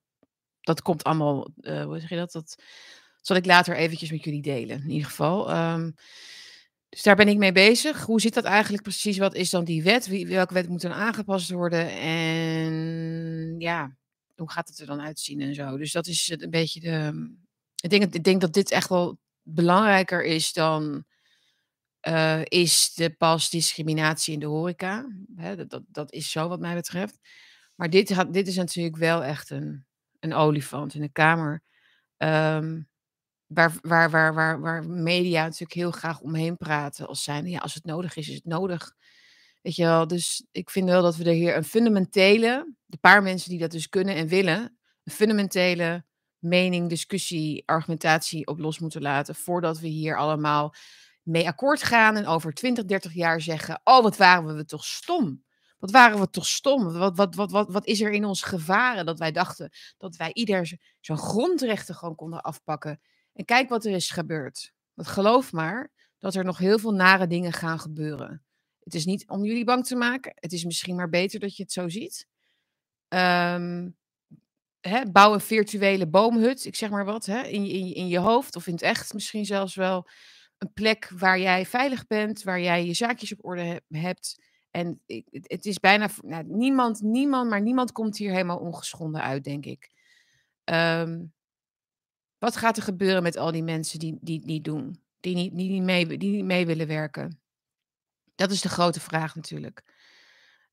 dat 0.60 0.82
komt 0.82 1.04
allemaal. 1.04 1.50
Hoe 1.62 1.98
zeg 2.00 2.08
je 2.08 2.16
dat? 2.16 2.32
Dat 2.32 2.62
zal 3.20 3.36
ik 3.36 3.46
later 3.46 3.76
eventjes 3.76 4.10
met 4.10 4.24
jullie 4.24 4.42
delen. 4.42 4.82
In 4.82 4.90
ieder 4.90 5.08
geval. 5.08 5.56
Um, 5.72 5.94
dus 6.90 7.02
daar 7.02 7.16
ben 7.16 7.28
ik 7.28 7.36
mee 7.36 7.52
bezig. 7.52 8.04
Hoe 8.04 8.20
zit 8.20 8.34
dat 8.34 8.44
eigenlijk 8.44 8.82
precies? 8.82 9.18
Wat 9.18 9.34
is 9.34 9.50
dan 9.50 9.64
die 9.64 9.82
wet? 9.82 10.26
Welke 10.26 10.54
wet 10.54 10.68
moet 10.68 10.80
dan 10.80 10.92
aangepast 10.92 11.50
worden? 11.50 11.90
En 11.90 13.54
ja, 13.58 13.96
hoe 14.34 14.50
gaat 14.50 14.68
het 14.68 14.78
er 14.78 14.86
dan 14.86 15.00
uitzien 15.00 15.40
en 15.40 15.54
zo? 15.54 15.76
Dus 15.76 15.92
dat 15.92 16.06
is 16.06 16.32
een 16.36 16.50
beetje 16.50 16.80
de. 16.80 17.30
Ik 17.82 17.90
denk, 17.90 18.14
ik 18.14 18.24
denk 18.24 18.40
dat 18.40 18.52
dit 18.52 18.70
echt 18.70 18.88
wel 18.88 19.18
belangrijker 19.42 20.24
is 20.24 20.52
dan. 20.52 21.04
Uh, 22.08 22.40
is 22.44 22.94
de 22.94 23.10
pas 23.10 23.50
discriminatie 23.50 24.34
in 24.34 24.40
de 24.40 24.46
horeca. 24.46 25.06
Dat, 25.68 25.82
dat 25.88 26.12
is 26.12 26.30
zo 26.30 26.48
wat 26.48 26.60
mij 26.60 26.74
betreft. 26.74 27.18
Maar 27.74 27.90
dit, 27.90 28.32
dit 28.32 28.46
is 28.46 28.56
natuurlijk 28.56 28.96
wel 28.96 29.24
echt 29.24 29.50
een, 29.50 29.84
een 30.20 30.34
olifant 30.34 30.94
in 30.94 31.00
de 31.00 31.12
kamer. 31.12 31.62
Um, 32.16 32.89
waar, 33.52 33.74
waar, 33.82 34.10
waar, 34.10 34.34
waar, 34.34 34.60
waar 34.60 34.84
media 34.84 35.42
natuurlijk 35.42 35.72
heel 35.72 35.90
graag 35.90 36.20
omheen 36.20 36.56
praten. 36.56 37.06
Als 37.06 37.22
zijn, 37.22 37.46
ja, 37.46 37.58
als 37.58 37.74
het 37.74 37.84
nodig 37.84 38.16
is, 38.16 38.28
is 38.28 38.34
het 38.34 38.44
nodig. 38.44 38.94
Weet 39.62 39.76
je 39.76 39.84
wel, 39.84 40.06
dus 40.06 40.46
ik 40.50 40.70
vind 40.70 40.88
wel 40.88 41.02
dat 41.02 41.16
we 41.16 41.24
er 41.24 41.32
hier 41.32 41.56
een 41.56 41.64
fundamentele, 41.64 42.74
de 42.86 42.96
paar 42.96 43.22
mensen 43.22 43.50
die 43.50 43.58
dat 43.58 43.70
dus 43.70 43.88
kunnen 43.88 44.14
en 44.14 44.28
willen, 44.28 44.78
een 45.04 45.12
fundamentele 45.12 46.04
mening, 46.38 46.88
discussie, 46.88 47.62
argumentatie 47.66 48.46
op 48.46 48.58
los 48.58 48.78
moeten 48.78 49.02
laten. 49.02 49.34
Voordat 49.34 49.78
we 49.78 49.88
hier 49.88 50.16
allemaal 50.16 50.74
mee 51.22 51.46
akkoord 51.48 51.82
gaan 51.82 52.16
en 52.16 52.26
over 52.26 52.52
20, 52.52 52.84
30 52.84 53.14
jaar 53.14 53.40
zeggen: 53.40 53.80
Oh, 53.84 54.02
wat 54.02 54.16
waren 54.16 54.56
we 54.56 54.64
toch 54.64 54.84
stom. 54.84 55.44
Wat 55.78 55.90
waren 55.90 56.20
we 56.20 56.30
toch 56.30 56.46
stom? 56.46 56.92
Wat, 56.92 57.16
wat, 57.16 57.34
wat, 57.34 57.50
wat, 57.50 57.70
wat 57.70 57.86
is 57.86 58.00
er 58.00 58.10
in 58.10 58.24
ons 58.24 58.42
gevaren 58.42 59.06
dat 59.06 59.18
wij 59.18 59.32
dachten 59.32 59.70
dat 59.98 60.16
wij 60.16 60.30
ieder 60.32 60.78
zo'n 61.00 61.18
grondrechten 61.18 61.94
gewoon 61.94 62.14
konden 62.14 62.40
afpakken? 62.40 63.00
En 63.32 63.44
kijk 63.44 63.68
wat 63.68 63.84
er 63.84 63.92
is 63.92 64.10
gebeurd. 64.10 64.72
Want 64.94 65.08
geloof 65.08 65.52
maar 65.52 65.90
dat 66.18 66.34
er 66.34 66.44
nog 66.44 66.58
heel 66.58 66.78
veel 66.78 66.94
nare 66.94 67.26
dingen 67.26 67.52
gaan 67.52 67.80
gebeuren. 67.80 68.42
Het 68.82 68.94
is 68.94 69.04
niet 69.04 69.28
om 69.28 69.44
jullie 69.44 69.64
bang 69.64 69.86
te 69.86 69.96
maken. 69.96 70.32
Het 70.34 70.52
is 70.52 70.64
misschien 70.64 70.96
maar 70.96 71.08
beter 71.08 71.40
dat 71.40 71.56
je 71.56 71.62
het 71.62 71.72
zo 71.72 71.88
ziet. 71.88 72.26
Um, 73.08 73.96
hè, 74.80 75.10
bouw 75.10 75.32
een 75.32 75.40
virtuele 75.40 76.08
boomhut, 76.08 76.64
ik 76.64 76.76
zeg 76.76 76.90
maar 76.90 77.04
wat, 77.04 77.26
hè, 77.26 77.42
in, 77.42 77.64
in, 77.64 77.94
in 77.94 78.08
je 78.08 78.18
hoofd 78.18 78.56
of 78.56 78.66
in 78.66 78.72
het 78.72 78.82
echt 78.82 79.12
misschien 79.12 79.44
zelfs 79.44 79.74
wel. 79.74 80.08
Een 80.58 80.72
plek 80.72 81.10
waar 81.16 81.38
jij 81.38 81.66
veilig 81.66 82.06
bent, 82.06 82.42
waar 82.42 82.60
jij 82.60 82.86
je 82.86 82.94
zaakjes 82.94 83.32
op 83.32 83.44
orde 83.44 83.82
hebt. 83.88 84.42
En 84.70 85.02
het 85.32 85.66
is 85.66 85.78
bijna, 85.78 86.08
nou, 86.22 86.44
niemand, 86.46 87.00
niemand, 87.00 87.50
maar 87.50 87.62
niemand 87.62 87.92
komt 87.92 88.16
hier 88.16 88.30
helemaal 88.30 88.58
ongeschonden 88.58 89.22
uit, 89.22 89.44
denk 89.44 89.66
ik. 89.66 89.90
Um, 90.64 91.32
wat 92.40 92.56
gaat 92.56 92.76
er 92.76 92.82
gebeuren 92.82 93.22
met 93.22 93.36
al 93.36 93.52
die 93.52 93.62
mensen 93.62 93.98
die, 93.98 94.18
die 94.20 94.44
niet 94.44 94.64
doen? 94.64 95.02
Die 95.20 95.34
niet, 95.34 95.52
niet 95.52 95.82
mee, 95.82 96.06
die 96.06 96.30
niet 96.30 96.44
mee 96.44 96.66
willen 96.66 96.86
werken? 96.86 97.40
Dat 98.34 98.50
is 98.50 98.60
de 98.60 98.68
grote 98.68 99.00
vraag 99.00 99.34
natuurlijk. 99.34 99.82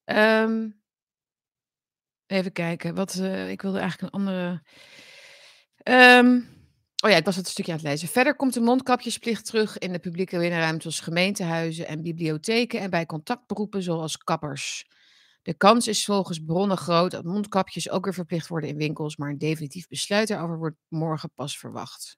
Um, 0.05 0.81
even 2.27 2.51
kijken. 2.51 2.95
Wat, 2.95 3.15
uh, 3.15 3.49
ik 3.49 3.61
wilde 3.61 3.79
eigenlijk 3.79 4.13
een 4.13 4.19
andere. 4.19 4.61
Um, 5.83 6.47
oh 7.03 7.09
ja, 7.09 7.15
ik 7.15 7.25
was 7.25 7.35
het 7.35 7.47
stukje 7.47 7.71
aan 7.71 7.77
het 7.77 7.87
lezen. 7.87 8.07
Verder 8.07 8.35
komt 8.35 8.53
de 8.53 8.59
mondkapjesplicht 8.59 9.45
terug 9.45 9.77
in 9.77 9.91
de 9.91 9.99
publieke 9.99 10.37
binnenruimte 10.37 10.85
als 10.85 10.99
gemeentehuizen 10.99 11.87
en 11.87 12.01
bibliotheken 12.01 12.79
en 12.79 12.89
bij 12.89 13.05
contactberoepen 13.05 13.83
zoals 13.83 14.17
kappers. 14.17 14.85
De 15.47 15.53
kans 15.53 15.87
is 15.87 16.05
volgens 16.05 16.39
bronnen 16.39 16.77
groot 16.77 17.11
dat 17.11 17.23
mondkapjes 17.23 17.89
ook 17.89 18.03
weer 18.03 18.13
verplicht 18.13 18.47
worden 18.47 18.69
in 18.69 18.77
winkels, 18.77 19.17
maar 19.17 19.29
een 19.29 19.37
definitief 19.37 19.87
besluit 19.87 20.27
daarover 20.27 20.57
wordt 20.57 20.77
morgen 20.87 21.31
pas 21.35 21.57
verwacht. 21.57 22.17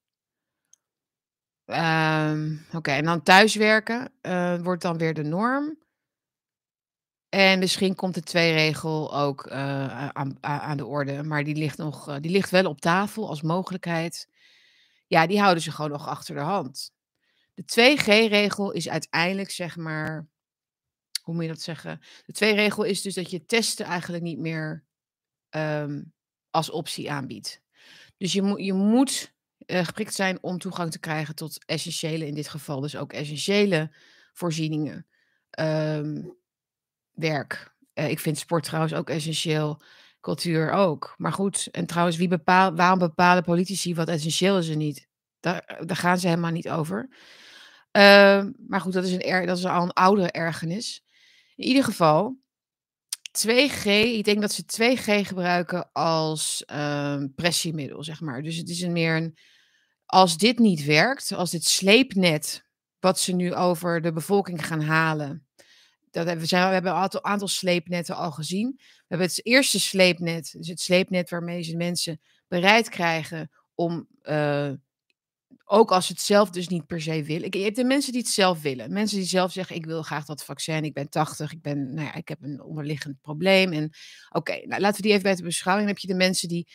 Um, 1.66 2.66
Oké, 2.74 2.92
en 2.92 3.04
dan 3.04 3.24
thuiswerken 3.24 4.14
uh, 4.22 4.62
wordt 4.62 4.82
dan 4.82 4.98
weer 4.98 5.14
de 5.14 5.24
norm. 5.24 5.78
En 7.30 7.60
misschien 7.60 7.96
komt 7.96 8.14
de 8.14 8.22
twee-regel 8.22 9.16
ook 9.16 9.46
uh, 9.46 10.08
aan, 10.08 10.38
aan, 10.42 10.78
de 10.78 10.86
orde, 10.86 11.24
maar 11.24 11.44
die 11.44 11.56
ligt, 11.56 11.78
nog, 11.78 12.10
uh, 12.10 12.16
die 12.20 12.32
ligt 12.32 12.50
wel 12.50 12.66
op 12.66 12.82
tafel 12.82 13.28
als 13.28 13.42
mogelijkheid. 13.42 14.28
Ja, 15.08 15.28
die 15.28 15.40
houden 15.40 15.64
ze 15.64 15.72
gewoon 15.72 15.92
nog 15.92 16.08
achter 16.08 16.36
de 16.36 16.42
hand. 16.42 16.92
De 17.54 17.64
2G-regel 17.64 18.72
is 18.72 18.90
uiteindelijk, 18.90 19.52
zeg 19.52 19.78
maar, 19.78 20.28
hoe 21.30 21.38
moet 21.38 21.48
je 21.48 21.54
dat 21.54 21.64
zeggen? 21.64 22.02
De 22.26 22.34
twee 22.34 22.56
regel 22.56 22.84
is 22.84 23.02
dus 23.02 23.14
dat 23.14 23.32
je 23.32 23.46
testen 23.46 23.86
eigenlijk 23.86 24.24
niet 24.24 24.40
meer 24.40 24.84
um, 25.50 26.14
als 26.50 26.70
optie 26.70 27.12
aanbiedt. 27.12 27.62
Dus 28.18 28.34
je, 28.34 28.42
moet 28.42 28.66
je 28.66 28.74
moet 28.74 29.34
uh, 29.66 29.86
geprikt 29.86 30.14
zijn 30.14 30.38
om 30.44 30.58
toegang 30.58 30.92
te 30.92 31.00
krijgen 31.00 31.36
tot 31.36 31.66
essentiële, 31.66 32.28
in 32.28 32.34
dit 32.34 32.48
geval 32.48 32.80
dus 32.80 32.96
ook 32.96 33.14
essentiële 33.14 33.96
voorzieningen. 34.34 35.08
Um, 35.60 36.38
werk. 37.12 37.74
Uh, 37.94 38.10
ik 38.10 38.20
vind 38.20 38.38
sport 38.38 38.64
trouwens 38.64 38.94
ook 38.94 39.10
essentieel. 39.10 39.82
Cultuur 40.22 40.72
ook. 40.72 41.14
Maar 41.18 41.34
goed, 41.34 41.68
en 41.72 41.86
trouwens, 41.86 42.18
wie 42.18 42.28
bepaalt, 42.28 42.78
waarom 42.78 43.00
bepalen 43.00 43.44
politici 43.44 43.96
wat 43.96 44.08
essentieel 44.08 44.58
is 44.58 44.70
en 44.70 44.78
niet? 44.78 45.08
Daar, 45.40 45.82
daar 45.86 45.96
gaan 45.96 46.20
ze 46.20 46.28
helemaal 46.28 46.52
niet 46.52 46.70
over. 46.70 47.10
Uh, 47.98 48.46
maar 48.68 48.82
goed, 48.82 48.94
dat 48.94 49.06
is, 49.06 49.12
een, 49.12 49.46
dat 49.46 49.58
is 49.58 49.66
al 49.66 49.84
een 49.84 49.94
oudere 49.94 50.32
ergernis. 50.32 51.04
In 51.60 51.68
ieder 51.68 51.84
geval, 51.84 52.38
2G, 53.48 53.86
ik 53.86 54.24
denk 54.24 54.42
dat 54.42 54.52
ze 54.52 54.64
2G 54.64 55.28
gebruiken 55.28 55.92
als 55.92 56.64
uh, 56.72 57.24
pressiemiddel, 57.36 58.04
zeg 58.04 58.22
maar. 58.22 58.42
Dus 58.42 58.56
het 58.56 58.70
is 58.70 58.82
een 58.82 58.92
meer 58.92 59.16
een, 59.16 59.38
als 60.06 60.38
dit 60.38 60.60
niet 60.60 60.86
werkt, 60.86 61.32
als 61.32 61.52
dit 61.52 61.66
sleepnet, 61.66 62.64
wat 63.00 63.20
ze 63.20 63.34
nu 63.34 63.54
over 63.54 64.02
de 64.02 64.14
bevolking 64.14 64.66
gaan 64.66 64.82
halen, 64.82 65.48
dat 66.12 66.26
hebben, 66.26 66.44
we, 66.44 66.50
zijn, 66.50 66.68
we 66.68 66.74
hebben 66.74 66.92
een 66.92 66.98
aantal, 66.98 67.24
aantal 67.24 67.48
sleepnetten 67.48 68.16
al 68.16 68.32
gezien. 68.32 68.74
We 68.78 69.06
hebben 69.08 69.28
het 69.28 69.46
eerste 69.46 69.80
sleepnet, 69.80 70.52
dus 70.58 70.68
het 70.68 70.82
sleepnet 70.82 71.30
waarmee 71.30 71.62
ze 71.62 71.76
mensen 71.76 72.22
bereid 72.48 72.90
krijgen 72.90 73.52
om 73.76 74.08
uh, 74.22 74.72
ook 75.72 75.92
als 75.92 76.08
het 76.08 76.22
zelf 76.22 76.50
dus 76.50 76.68
niet 76.68 76.86
per 76.86 77.02
se 77.02 77.24
willen. 77.24 77.48
Je 77.52 77.64
hebt 77.64 77.76
de 77.76 77.84
mensen 77.84 78.12
die 78.12 78.22
het 78.22 78.30
zelf 78.30 78.62
willen. 78.62 78.94
Mensen 78.94 79.18
die 79.18 79.28
zelf 79.28 79.52
zeggen, 79.52 79.76
ik 79.76 79.86
wil 79.86 80.02
graag 80.02 80.26
dat 80.26 80.44
vaccin. 80.44 80.84
Ik 80.84 80.94
ben 80.94 81.10
80, 81.10 81.52
ik, 81.52 81.62
ben, 81.62 81.94
nou 81.94 82.08
ja, 82.08 82.16
ik 82.16 82.28
heb 82.28 82.38
een 82.42 82.62
onderliggend 82.62 83.22
probleem. 83.22 83.74
En 83.74 83.90
oké, 84.30 84.66
nou, 84.66 84.82
laten 84.82 84.96
we 84.96 85.02
die 85.02 85.12
even 85.12 85.24
bij 85.24 85.36
de 85.36 85.44
beschouwing. 85.44 85.88
Dan 85.88 85.96
heb 85.96 86.04
je 86.06 86.14
de 86.14 86.20
mensen 86.24 86.48
die, 86.48 86.68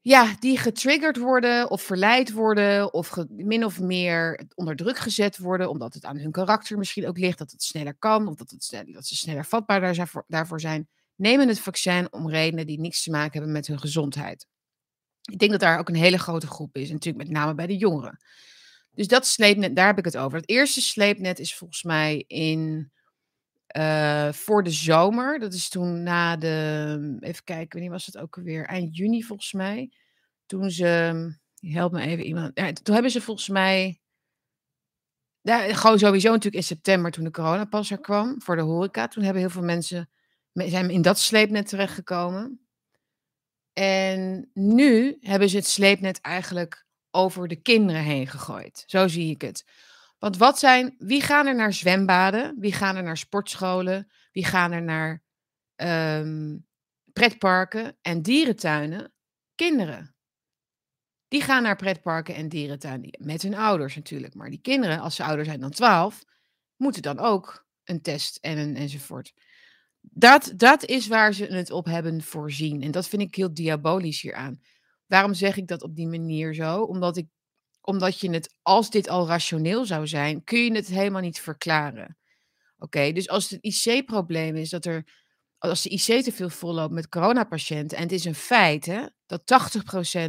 ja, 0.00 0.36
die 0.38 0.58
getriggerd 0.58 1.16
worden 1.16 1.70
of 1.70 1.82
verleid 1.82 2.32
worden. 2.32 2.92
Of 2.92 3.16
min 3.28 3.64
of 3.64 3.80
meer 3.80 4.46
onder 4.54 4.76
druk 4.76 4.98
gezet 4.98 5.38
worden. 5.38 5.70
Omdat 5.70 5.94
het 5.94 6.04
aan 6.04 6.18
hun 6.18 6.32
karakter 6.32 6.78
misschien 6.78 7.08
ook 7.08 7.18
ligt. 7.18 7.38
Dat 7.38 7.50
het 7.50 7.62
sneller 7.62 7.96
kan. 7.98 8.28
Of 8.28 8.34
dat, 8.34 8.50
het, 8.50 8.84
dat 8.92 9.06
ze 9.06 9.16
sneller 9.16 9.44
vatbaar 9.44 9.94
daarvoor 10.26 10.60
zijn. 10.60 10.88
Nemen 11.16 11.48
het 11.48 11.60
vaccin 11.60 12.12
om 12.12 12.30
redenen 12.30 12.66
die 12.66 12.80
niks 12.80 13.02
te 13.02 13.10
maken 13.10 13.32
hebben 13.32 13.52
met 13.52 13.66
hun 13.66 13.78
gezondheid. 13.78 14.46
Ik 15.32 15.38
denk 15.38 15.50
dat 15.50 15.60
daar 15.60 15.78
ook 15.78 15.88
een 15.88 15.94
hele 15.94 16.18
grote 16.18 16.46
groep 16.46 16.76
is. 16.76 16.90
Natuurlijk 16.90 17.24
met 17.24 17.36
name 17.36 17.54
bij 17.54 17.66
de 17.66 17.76
jongeren. 17.76 18.18
Dus 18.94 19.08
dat 19.08 19.26
sleepnet, 19.26 19.76
daar 19.76 19.86
heb 19.86 19.98
ik 19.98 20.04
het 20.04 20.16
over. 20.16 20.38
Het 20.38 20.48
eerste 20.48 20.80
sleepnet 20.80 21.38
is 21.38 21.54
volgens 21.54 21.82
mij 21.82 22.24
in 22.26 22.90
uh, 23.76 24.32
voor 24.32 24.62
de 24.62 24.70
zomer. 24.70 25.38
Dat 25.38 25.52
is 25.52 25.68
toen 25.68 26.02
na 26.02 26.36
de. 26.36 27.16
Even 27.20 27.44
kijken, 27.44 27.68
wanneer 27.68 27.90
was 27.90 28.06
het 28.06 28.18
ook 28.18 28.36
alweer? 28.36 28.64
Eind 28.64 28.96
juni 28.96 29.22
volgens 29.22 29.52
mij. 29.52 29.92
Toen 30.46 30.70
ze. 30.70 31.34
Help 31.56 31.92
me 31.92 32.00
even 32.00 32.24
iemand. 32.24 32.50
Ja, 32.54 32.72
toen 32.72 32.94
hebben 32.94 33.12
ze 33.12 33.20
volgens 33.20 33.48
mij. 33.48 34.00
Ja, 35.40 35.74
gewoon 35.74 35.98
sowieso 35.98 36.28
natuurlijk 36.28 36.56
in 36.56 36.62
september 36.62 37.10
toen 37.10 37.24
de 37.24 37.30
coronapas 37.30 37.90
er 37.90 38.00
kwam 38.00 38.42
voor 38.42 38.56
de 38.56 38.62
horeca. 38.62 39.08
Toen 39.08 39.22
hebben 39.22 39.42
heel 39.42 39.50
veel 39.50 39.62
mensen 39.62 40.10
zijn 40.52 40.90
in 40.90 41.02
dat 41.02 41.18
sleepnet 41.18 41.68
terechtgekomen. 41.68 42.65
En 43.78 44.50
nu 44.54 45.18
hebben 45.20 45.48
ze 45.48 45.56
het 45.56 45.66
sleepnet 45.66 46.20
eigenlijk 46.20 46.86
over 47.10 47.48
de 47.48 47.56
kinderen 47.56 48.02
heen 48.02 48.26
gegooid. 48.26 48.84
Zo 48.86 49.08
zie 49.08 49.30
ik 49.30 49.40
het. 49.40 49.64
Want 50.18 50.36
wat 50.36 50.58
zijn, 50.58 50.94
wie 50.98 51.20
gaan 51.20 51.46
er 51.46 51.54
naar 51.54 51.72
zwembaden? 51.72 52.56
Wie 52.58 52.72
gaan 52.72 52.96
er 52.96 53.02
naar 53.02 53.16
sportscholen? 53.16 54.10
Wie 54.32 54.44
gaan 54.44 54.72
er 54.72 54.82
naar 54.82 55.22
um, 56.20 56.66
pretparken 57.12 57.96
en 58.02 58.22
dierentuinen? 58.22 59.12
Kinderen. 59.54 60.14
Die 61.28 61.40
gaan 61.40 61.62
naar 61.62 61.76
pretparken 61.76 62.34
en 62.34 62.48
dierentuinen. 62.48 63.10
Met 63.18 63.42
hun 63.42 63.54
ouders 63.54 63.94
natuurlijk. 63.94 64.34
Maar 64.34 64.50
die 64.50 64.60
kinderen, 64.60 65.00
als 65.00 65.16
ze 65.16 65.24
ouder 65.24 65.44
zijn 65.44 65.60
dan 65.60 65.70
12, 65.70 66.24
moeten 66.76 67.02
dan 67.02 67.18
ook 67.18 67.66
een 67.84 68.02
test 68.02 68.36
en 68.36 68.76
enzovoort. 68.76 69.32
Dat, 70.10 70.52
dat 70.56 70.84
is 70.84 71.06
waar 71.06 71.34
ze 71.34 71.44
het 71.44 71.70
op 71.70 71.84
hebben 71.84 72.22
voorzien. 72.22 72.82
En 72.82 72.90
dat 72.90 73.08
vind 73.08 73.22
ik 73.22 73.34
heel 73.34 73.54
diabolisch 73.54 74.20
hieraan. 74.20 74.60
Waarom 75.06 75.34
zeg 75.34 75.56
ik 75.56 75.66
dat 75.66 75.82
op 75.82 75.96
die 75.96 76.06
manier 76.06 76.54
zo? 76.54 76.82
Omdat, 76.82 77.16
ik, 77.16 77.26
omdat 77.80 78.20
je 78.20 78.30
het, 78.30 78.54
als 78.62 78.90
dit 78.90 79.08
al 79.08 79.26
rationeel 79.26 79.84
zou 79.84 80.06
zijn, 80.06 80.44
kun 80.44 80.58
je 80.58 80.72
het 80.72 80.86
helemaal 80.86 81.20
niet 81.20 81.40
verklaren. 81.40 82.16
Oké, 82.78 83.12
dus 83.12 83.28
als 83.28 83.50
het 83.50 83.62
IC-probleem 83.62 84.56
is 84.56 84.70
dat 84.70 84.84
er, 84.84 85.06
als 85.58 85.82
de 85.82 85.88
IC 85.88 86.22
te 86.22 86.32
veel 86.32 86.50
volloopt 86.50 86.92
met 86.92 87.08
coronapatiënten, 87.08 87.96
en 87.96 88.02
het 88.02 88.12
is 88.12 88.24
een 88.24 88.34
feit 88.34 88.86
hè, 88.86 89.06
dat 89.26 89.42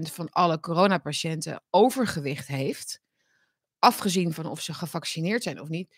80% 0.07 0.11
van 0.11 0.29
alle 0.29 0.59
coronapatiënten 0.59 1.63
overgewicht 1.69 2.47
heeft, 2.47 3.01
afgezien 3.79 4.33
van 4.33 4.45
of 4.45 4.61
ze 4.61 4.73
gevaccineerd 4.73 5.43
zijn 5.43 5.61
of 5.61 5.69
niet, 5.69 5.95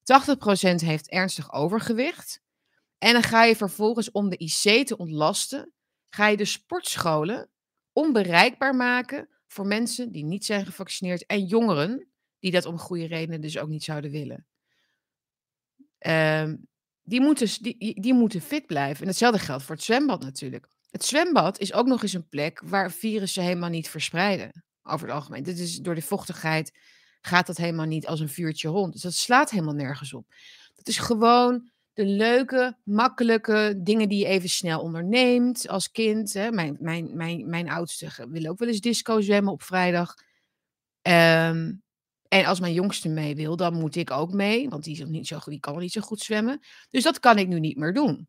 80% 0.00 0.84
heeft 0.84 1.08
ernstig 1.08 1.52
overgewicht. 1.52 2.42
En 3.00 3.12
dan 3.12 3.22
ga 3.22 3.44
je 3.44 3.56
vervolgens 3.56 4.10
om 4.10 4.28
de 4.28 4.36
IC 4.36 4.86
te 4.86 4.96
ontlasten, 4.96 5.72
ga 6.08 6.26
je 6.26 6.36
de 6.36 6.44
sportscholen 6.44 7.50
onbereikbaar 7.92 8.74
maken 8.74 9.28
voor 9.46 9.66
mensen 9.66 10.12
die 10.12 10.24
niet 10.24 10.44
zijn 10.44 10.66
gevaccineerd 10.66 11.26
en 11.26 11.44
jongeren 11.44 12.08
die 12.38 12.50
dat 12.50 12.66
om 12.66 12.78
goede 12.78 13.06
redenen 13.06 13.40
dus 13.40 13.58
ook 13.58 13.68
niet 13.68 13.84
zouden 13.84 14.10
willen. 14.10 14.46
Ehm, 15.98 16.56
die, 17.02 17.20
moeten, 17.20 17.62
die, 17.62 18.00
die 18.00 18.14
moeten 18.14 18.40
fit 18.40 18.66
blijven. 18.66 19.02
En 19.02 19.08
hetzelfde 19.08 19.38
geldt 19.38 19.62
voor 19.62 19.74
het 19.74 19.84
zwembad 19.84 20.22
natuurlijk. 20.22 20.68
Het 20.90 21.04
zwembad 21.04 21.58
is 21.58 21.72
ook 21.72 21.86
nog 21.86 22.02
eens 22.02 22.12
een 22.12 22.28
plek 22.28 22.60
waar 22.64 22.92
virussen 22.92 23.42
helemaal 23.42 23.68
niet 23.68 23.88
verspreiden. 23.88 24.64
Over 24.82 25.06
het 25.06 25.16
algemeen. 25.16 25.42
Dit 25.42 25.58
is 25.58 25.76
door 25.76 25.94
de 25.94 26.02
vochtigheid 26.02 26.78
gaat 27.20 27.46
dat 27.46 27.56
helemaal 27.56 27.86
niet 27.86 28.06
als 28.06 28.20
een 28.20 28.28
vuurtje 28.28 28.68
rond. 28.68 28.92
Dus 28.92 29.02
dat 29.02 29.14
slaat 29.14 29.50
helemaal 29.50 29.74
nergens 29.74 30.12
op. 30.12 30.26
Dat 30.74 30.88
is 30.88 30.98
gewoon 30.98 31.70
de 32.00 32.06
leuke, 32.06 32.76
makkelijke 32.84 33.74
dingen 33.82 34.08
die 34.08 34.18
je 34.18 34.26
even 34.26 34.48
snel 34.48 34.80
onderneemt 34.80 35.68
als 35.68 35.90
kind. 35.90 36.32
Hè. 36.32 36.50
Mijn, 36.50 36.76
mijn, 36.80 37.16
mijn, 37.16 37.48
mijn 37.48 37.70
oudste 37.70 38.26
wil 38.28 38.50
ook 38.50 38.58
wel 38.58 38.68
eens 38.68 38.80
disco 38.80 39.20
zwemmen 39.20 39.52
op 39.52 39.62
vrijdag. 39.62 40.14
Ehm, 41.02 41.72
en 42.28 42.44
als 42.44 42.60
mijn 42.60 42.72
jongste 42.72 43.08
mee 43.08 43.34
wil, 43.34 43.56
dan 43.56 43.74
moet 43.74 43.96
ik 43.96 44.10
ook 44.10 44.32
mee, 44.32 44.68
want 44.68 44.84
die, 44.84 44.92
is 44.92 45.04
niet 45.04 45.26
zo, 45.26 45.38
die 45.44 45.60
kan 45.60 45.78
niet 45.78 45.92
zo 45.92 46.00
goed 46.00 46.20
zwemmen. 46.20 46.60
Dus 46.90 47.02
dat 47.02 47.20
kan 47.20 47.38
ik 47.38 47.48
nu 47.48 47.60
niet 47.60 47.76
meer 47.76 47.92
doen. 47.92 48.28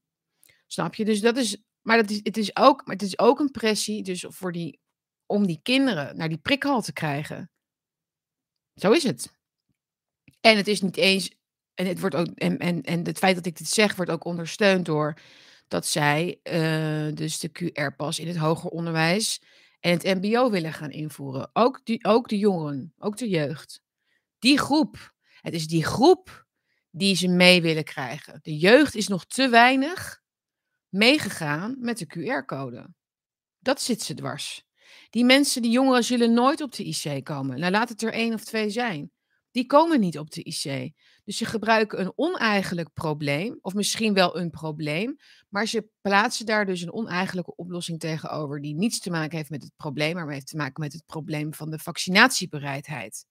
Snap 0.68 0.96
je? 0.96 1.06
Dus 1.06 1.22
dat 1.22 1.38
is, 1.38 1.58
maar, 1.82 1.98
dat 1.98 2.10
is, 2.10 2.20
het, 2.24 2.38
is 2.38 2.56
ook, 2.56 2.86
maar 2.86 2.96
het 2.96 3.06
is 3.06 3.20
ook 3.20 3.40
een 3.40 3.52
pressie 3.52 4.04
dus 4.04 4.26
voor 4.28 4.52
die, 4.52 4.80
om 5.26 5.46
die 5.48 5.60
kinderen 5.64 6.18
naar 6.18 6.30
die 6.30 6.38
prikhal 6.38 6.82
te 6.82 6.94
krijgen. 6.94 7.52
Zo 8.74 8.92
is 8.92 9.04
het. 9.04 9.34
En 10.40 10.58
het 10.58 10.68
is 10.68 10.82
niet 10.82 10.98
eens. 10.98 11.40
En 11.82 11.88
het, 11.88 12.00
wordt 12.00 12.16
ook, 12.16 12.28
en, 12.28 12.58
en, 12.58 12.82
en 12.82 13.06
het 13.06 13.18
feit 13.18 13.36
dat 13.36 13.46
ik 13.46 13.58
dit 13.58 13.68
zeg, 13.68 13.96
wordt 13.96 14.12
ook 14.12 14.26
ondersteund 14.26 14.86
door 14.86 15.18
dat 15.68 15.88
zij 15.88 16.40
uh, 16.44 17.16
dus 17.16 17.40
de 17.40 17.50
QR-pas 17.50 18.20
in 18.20 18.28
het 18.28 18.38
hoger 18.38 18.70
onderwijs 18.70 19.42
en 19.80 19.92
het 19.92 20.04
MBO 20.04 20.50
willen 20.50 20.74
gaan 20.74 20.92
invoeren. 20.92 21.50
Ook, 21.54 21.82
die, 21.84 22.06
ook 22.06 22.30
de 22.30 22.38
jongeren, 22.38 22.94
ook 22.98 23.18
de 23.18 23.30
jeugd. 23.30 23.82
Die 24.40 24.58
groep. 24.58 25.14
Het 25.42 25.54
is 25.54 25.68
die 25.68 25.86
groep 25.86 26.46
die 26.90 27.16
ze 27.16 27.28
mee 27.28 27.62
willen 27.62 27.84
krijgen. 27.84 28.40
De 28.42 28.58
jeugd 28.58 28.96
is 28.96 29.08
nog 29.08 29.26
te 29.26 29.50
weinig 29.50 30.22
meegegaan 30.90 31.76
met 31.80 31.98
de 31.98 32.06
QR-code. 32.06 32.94
Dat 33.60 33.82
zit 33.82 34.02
ze 34.02 34.14
dwars. 34.14 34.64
Die 35.10 35.26
mensen, 35.26 35.62
die 35.62 35.72
jongeren, 35.72 36.04
zullen 36.04 36.34
nooit 36.34 36.62
op 36.62 36.72
de 36.72 36.84
IC 36.84 37.24
komen. 37.24 37.60
Nou, 37.60 37.72
laat 37.72 37.90
het 37.90 38.02
er 38.02 38.14
één 38.14 38.34
of 38.34 38.44
twee 38.44 38.70
zijn. 38.70 39.12
Die 39.52 39.66
komen 39.66 40.00
niet 40.00 40.18
op 40.18 40.32
de 40.32 40.44
IC. 40.44 40.94
Dus 41.24 41.38
ze 41.38 41.46
gebruiken 41.46 42.00
een 42.00 42.14
oneigenlijk 42.16 42.94
probleem, 42.94 43.60
of 43.62 43.74
misschien 43.74 44.14
wel 44.14 44.38
een 44.38 44.50
probleem, 44.50 45.18
maar 45.50 45.68
ze 45.68 45.88
plaatsen 46.02 46.46
daar 46.46 46.66
dus 46.66 46.82
een 46.82 46.94
oneigenlijke 46.94 47.56
oplossing 47.56 48.00
tegenover, 48.00 48.62
die 48.62 48.76
niets 48.76 49.00
te 49.00 49.10
maken 49.10 49.38
heeft 49.38 49.50
met 49.50 49.64
het 49.64 49.76
probleem, 49.76 50.16
maar 50.16 50.32
heeft 50.32 50.48
te 50.48 50.58
maken 50.58 50.84
met 50.84 50.94
het 50.94 51.06
probleem 51.06 51.54
van 51.54 51.70
de 51.70 51.80
vaccinatiebereidheid. 51.80 53.26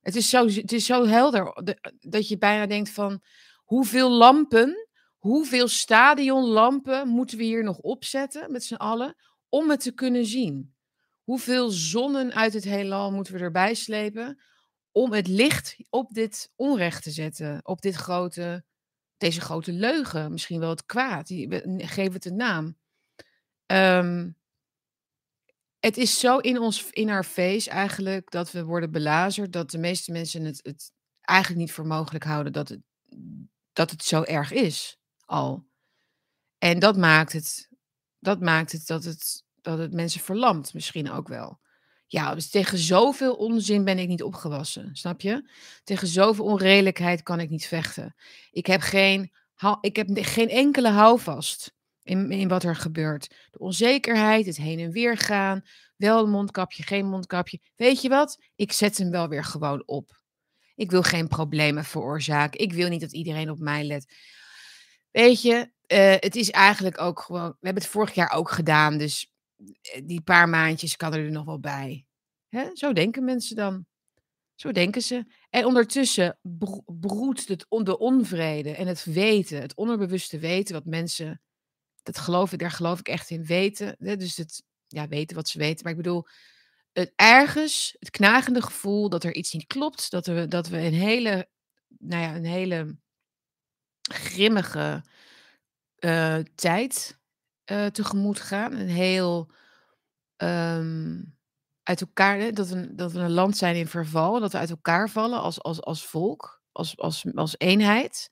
Het 0.00 0.16
is 0.16 0.28
zo, 0.28 0.46
het 0.46 0.72
is 0.72 0.86
zo 0.86 1.06
helder 1.06 1.62
dat 1.98 2.28
je 2.28 2.38
bijna 2.38 2.66
denkt 2.66 2.90
van 2.90 3.22
hoeveel 3.56 4.10
lampen, 4.10 4.88
hoeveel 5.18 5.68
stadionlampen 5.68 7.08
moeten 7.08 7.38
we 7.38 7.44
hier 7.44 7.64
nog 7.64 7.78
opzetten 7.78 8.52
met 8.52 8.64
z'n 8.64 8.74
allen 8.74 9.16
om 9.48 9.70
het 9.70 9.80
te 9.80 9.92
kunnen 9.92 10.26
zien? 10.26 10.74
Hoeveel 11.22 11.70
zonnen 11.70 12.34
uit 12.34 12.52
het 12.52 12.64
heelal 12.64 13.12
moeten 13.12 13.34
we 13.34 13.40
erbij 13.40 13.74
slepen 13.74 14.40
om 14.92 15.12
het 15.12 15.26
licht 15.26 15.76
op 15.88 16.14
dit 16.14 16.52
onrecht 16.56 17.02
te 17.02 17.10
zetten, 17.10 17.60
op 17.62 17.80
dit 17.80 17.94
grote, 17.94 18.64
deze 19.16 19.40
grote 19.40 19.72
leugen, 19.72 20.32
misschien 20.32 20.60
wel 20.60 20.70
het 20.70 20.86
kwaad, 20.86 21.28
geef 21.76 22.12
het 22.12 22.24
een 22.24 22.36
naam. 22.36 22.76
Um, 23.66 24.36
het 25.78 25.96
is 25.96 26.18
zo 26.18 26.38
in 26.38 26.58
ons, 26.58 26.90
in 26.90 27.10
our 27.10 27.24
face 27.24 27.70
eigenlijk, 27.70 28.30
dat 28.30 28.50
we 28.50 28.64
worden 28.64 28.90
belazerd, 28.90 29.52
dat 29.52 29.70
de 29.70 29.78
meeste 29.78 30.12
mensen 30.12 30.44
het, 30.44 30.60
het 30.62 30.92
eigenlijk 31.20 31.60
niet 31.60 31.72
voor 31.72 31.86
mogelijk 31.86 32.24
houden 32.24 32.52
dat 32.52 32.68
het, 32.68 32.80
dat 33.72 33.90
het 33.90 34.04
zo 34.04 34.22
erg 34.22 34.52
is, 34.52 34.98
al. 35.24 35.68
En 36.58 36.78
dat 36.78 36.96
maakt 36.96 37.32
het, 37.32 37.68
dat 38.18 38.40
maakt 38.40 38.72
het 38.72 38.86
dat 38.86 39.04
het 39.04 39.44
dat 39.62 39.78
het 39.78 39.92
mensen 39.92 40.20
verlamt, 40.20 40.74
misschien 40.74 41.10
ook 41.10 41.28
wel. 41.28 41.59
Ja, 42.12 42.34
dus 42.34 42.50
tegen 42.50 42.78
zoveel 42.78 43.34
onzin 43.34 43.84
ben 43.84 43.98
ik 43.98 44.08
niet 44.08 44.22
opgewassen, 44.22 44.90
snap 44.92 45.20
je? 45.20 45.50
Tegen 45.84 46.06
zoveel 46.06 46.44
onredelijkheid 46.44 47.22
kan 47.22 47.40
ik 47.40 47.50
niet 47.50 47.66
vechten. 47.66 48.14
Ik 48.50 48.66
heb 48.66 48.80
geen, 48.80 49.32
ik 49.80 49.96
heb 49.96 50.08
geen 50.12 50.48
enkele 50.48 50.88
houvast 50.88 51.74
in, 52.02 52.30
in 52.30 52.48
wat 52.48 52.62
er 52.62 52.76
gebeurt. 52.76 53.34
De 53.50 53.58
onzekerheid, 53.58 54.46
het 54.46 54.56
heen 54.56 54.78
en 54.78 54.90
weer 54.90 55.16
gaan, 55.18 55.62
wel 55.96 56.24
een 56.24 56.30
mondkapje, 56.30 56.82
geen 56.82 57.06
mondkapje. 57.06 57.60
Weet 57.76 58.02
je 58.02 58.08
wat? 58.08 58.38
Ik 58.56 58.72
zet 58.72 58.98
hem 58.98 59.10
wel 59.10 59.28
weer 59.28 59.44
gewoon 59.44 59.82
op. 59.86 60.20
Ik 60.74 60.90
wil 60.90 61.02
geen 61.02 61.28
problemen 61.28 61.84
veroorzaken. 61.84 62.60
Ik 62.60 62.72
wil 62.72 62.88
niet 62.88 63.00
dat 63.00 63.12
iedereen 63.12 63.50
op 63.50 63.58
mij 63.58 63.84
let. 63.84 64.14
Weet 65.10 65.42
je, 65.42 65.70
uh, 65.86 66.14
het 66.20 66.36
is 66.36 66.50
eigenlijk 66.50 67.00
ook 67.00 67.20
gewoon. 67.20 67.48
We 67.48 67.66
hebben 67.66 67.82
het 67.82 67.92
vorig 67.92 68.14
jaar 68.14 68.32
ook 68.32 68.50
gedaan, 68.50 68.98
dus 68.98 69.26
eh, 69.26 69.39
die 70.04 70.20
paar 70.20 70.48
maandjes 70.48 70.96
kan 70.96 71.14
er 71.14 71.30
nog 71.30 71.44
wel 71.44 71.60
bij. 71.60 72.06
Hè? 72.48 72.70
Zo 72.74 72.92
denken 72.92 73.24
mensen 73.24 73.56
dan. 73.56 73.86
Zo 74.54 74.72
denken 74.72 75.02
ze. 75.02 75.24
En 75.50 75.64
ondertussen 75.64 76.38
broedt 76.86 77.48
het 77.48 77.66
de 77.68 77.98
onvrede 77.98 78.70
en 78.70 78.86
het 78.86 79.04
weten, 79.04 79.60
het 79.60 79.74
onderbewuste 79.74 80.38
weten, 80.38 80.74
wat 80.74 80.84
mensen, 80.84 81.40
dat 82.02 82.18
geloof 82.18 82.52
ik, 82.52 82.58
daar 82.58 82.70
geloof 82.70 82.98
ik 82.98 83.08
echt 83.08 83.30
in, 83.30 83.44
weten. 83.44 83.96
Dus 83.98 84.36
het 84.36 84.62
ja, 84.86 85.08
weten 85.08 85.36
wat 85.36 85.48
ze 85.48 85.58
weten. 85.58 85.82
Maar 85.82 85.92
ik 85.92 85.98
bedoel, 85.98 86.26
het 86.92 87.12
ergens, 87.16 87.96
het 87.98 88.10
knagende 88.10 88.62
gevoel 88.62 89.08
dat 89.08 89.24
er 89.24 89.34
iets 89.34 89.52
niet 89.52 89.66
klopt, 89.66 90.10
dat 90.10 90.26
we, 90.26 90.48
dat 90.48 90.68
we 90.68 90.78
een 90.78 90.94
hele, 90.94 91.48
nou 91.98 92.22
ja, 92.22 92.36
een 92.36 92.44
hele 92.44 92.96
grimmige 94.12 95.04
uh, 95.98 96.38
tijd 96.54 97.19
uh, 97.70 97.86
tegemoet 97.86 98.40
gaan. 98.40 98.72
Een 98.72 98.88
heel 98.88 99.50
um, 100.36 101.38
uit 101.82 102.00
elkaar, 102.00 102.54
dat 102.54 102.68
we, 102.68 102.94
dat 102.94 103.12
we 103.12 103.18
een 103.18 103.30
land 103.30 103.56
zijn 103.56 103.76
in 103.76 103.86
verval, 103.86 104.40
dat 104.40 104.52
we 104.52 104.58
uit 104.58 104.70
elkaar 104.70 105.10
vallen 105.10 105.40
als, 105.40 105.62
als, 105.62 105.82
als 105.82 106.06
volk, 106.06 106.62
als, 106.72 106.98
als, 106.98 107.26
als 107.34 107.54
eenheid. 107.58 108.30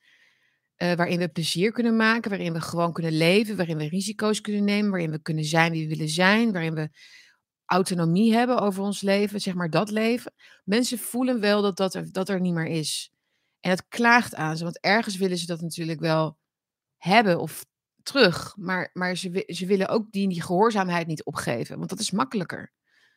Uh, 0.83 0.93
waarin 0.93 1.19
we 1.19 1.29
plezier 1.29 1.73
kunnen 1.73 1.97
maken, 1.97 2.31
waarin 2.31 2.53
we 2.53 2.61
gewoon 2.61 2.93
kunnen 2.93 3.13
leven, 3.13 3.57
waarin 3.57 3.77
we 3.77 3.89
risico's 3.89 4.41
kunnen 4.41 4.65
nemen, 4.65 4.91
waarin 4.91 5.11
we 5.11 5.23
kunnen 5.23 5.45
zijn 5.45 5.73
wie 5.73 5.83
we 5.83 5.95
willen 5.95 6.09
zijn, 6.13 6.53
waarin 6.53 6.75
we 6.75 6.91
autonomie 7.65 8.35
hebben 8.35 8.59
over 8.59 8.83
ons 8.83 9.01
leven, 9.01 9.41
zeg 9.41 9.55
maar 9.55 9.71
dat 9.71 9.91
leven. 9.91 10.35
Mensen 10.65 10.99
voelen 10.99 11.41
wel 11.41 11.63
dat 11.63 11.77
dat 11.77 11.95
er, 11.95 12.13
dat 12.13 12.29
er 12.29 12.41
niet 12.41 12.55
meer 12.55 12.67
is. 12.67 13.13
En 13.61 13.71
het 13.71 13.89
klaagt 13.89 14.35
aan 14.35 14.57
ze, 14.57 14.65
want 14.65 14.81
ergens 14.81 15.17
willen 15.17 15.39
ze 15.39 15.47
dat 15.47 15.61
natuurlijk 15.61 16.01
wel 16.01 16.39
hebben 16.97 17.41
of 17.41 17.65
terug. 18.09 18.55
Maar, 18.57 18.91
maar 18.93 19.17
ze, 19.17 19.45
ze 19.47 19.67
willen 19.67 19.89
ook 19.89 20.13
die, 20.13 20.29
die 20.29 20.43
gehoorzaamheid 20.43 21.07
niet 21.07 21.25
opgeven, 21.25 21.79
want 21.79 21.91
dat 21.91 21.99
is 21.99 22.11
makkelijker. 22.11 22.73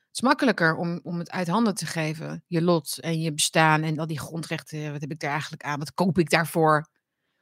Het 0.08 0.16
is 0.16 0.22
makkelijker 0.22 0.76
om, 0.76 1.00
om 1.04 1.20
het 1.20 1.32
uit 1.32 1.48
handen 1.48 1.76
te 1.76 1.86
geven, 1.86 2.44
je 2.48 2.62
lot 2.62 2.98
en 3.00 3.22
je 3.22 3.34
bestaan 3.34 3.84
en 3.84 4.00
al 4.00 4.08
die 4.08 4.20
grondrechten. 4.20 4.92
Wat 4.92 5.02
heb 5.02 5.12
ik 5.12 5.20
daar 5.20 5.32
eigenlijk 5.32 5.64
aan? 5.64 5.80
Wat 5.80 5.94
koop 5.94 6.18
ik 6.18 6.30
daarvoor? 6.30 6.88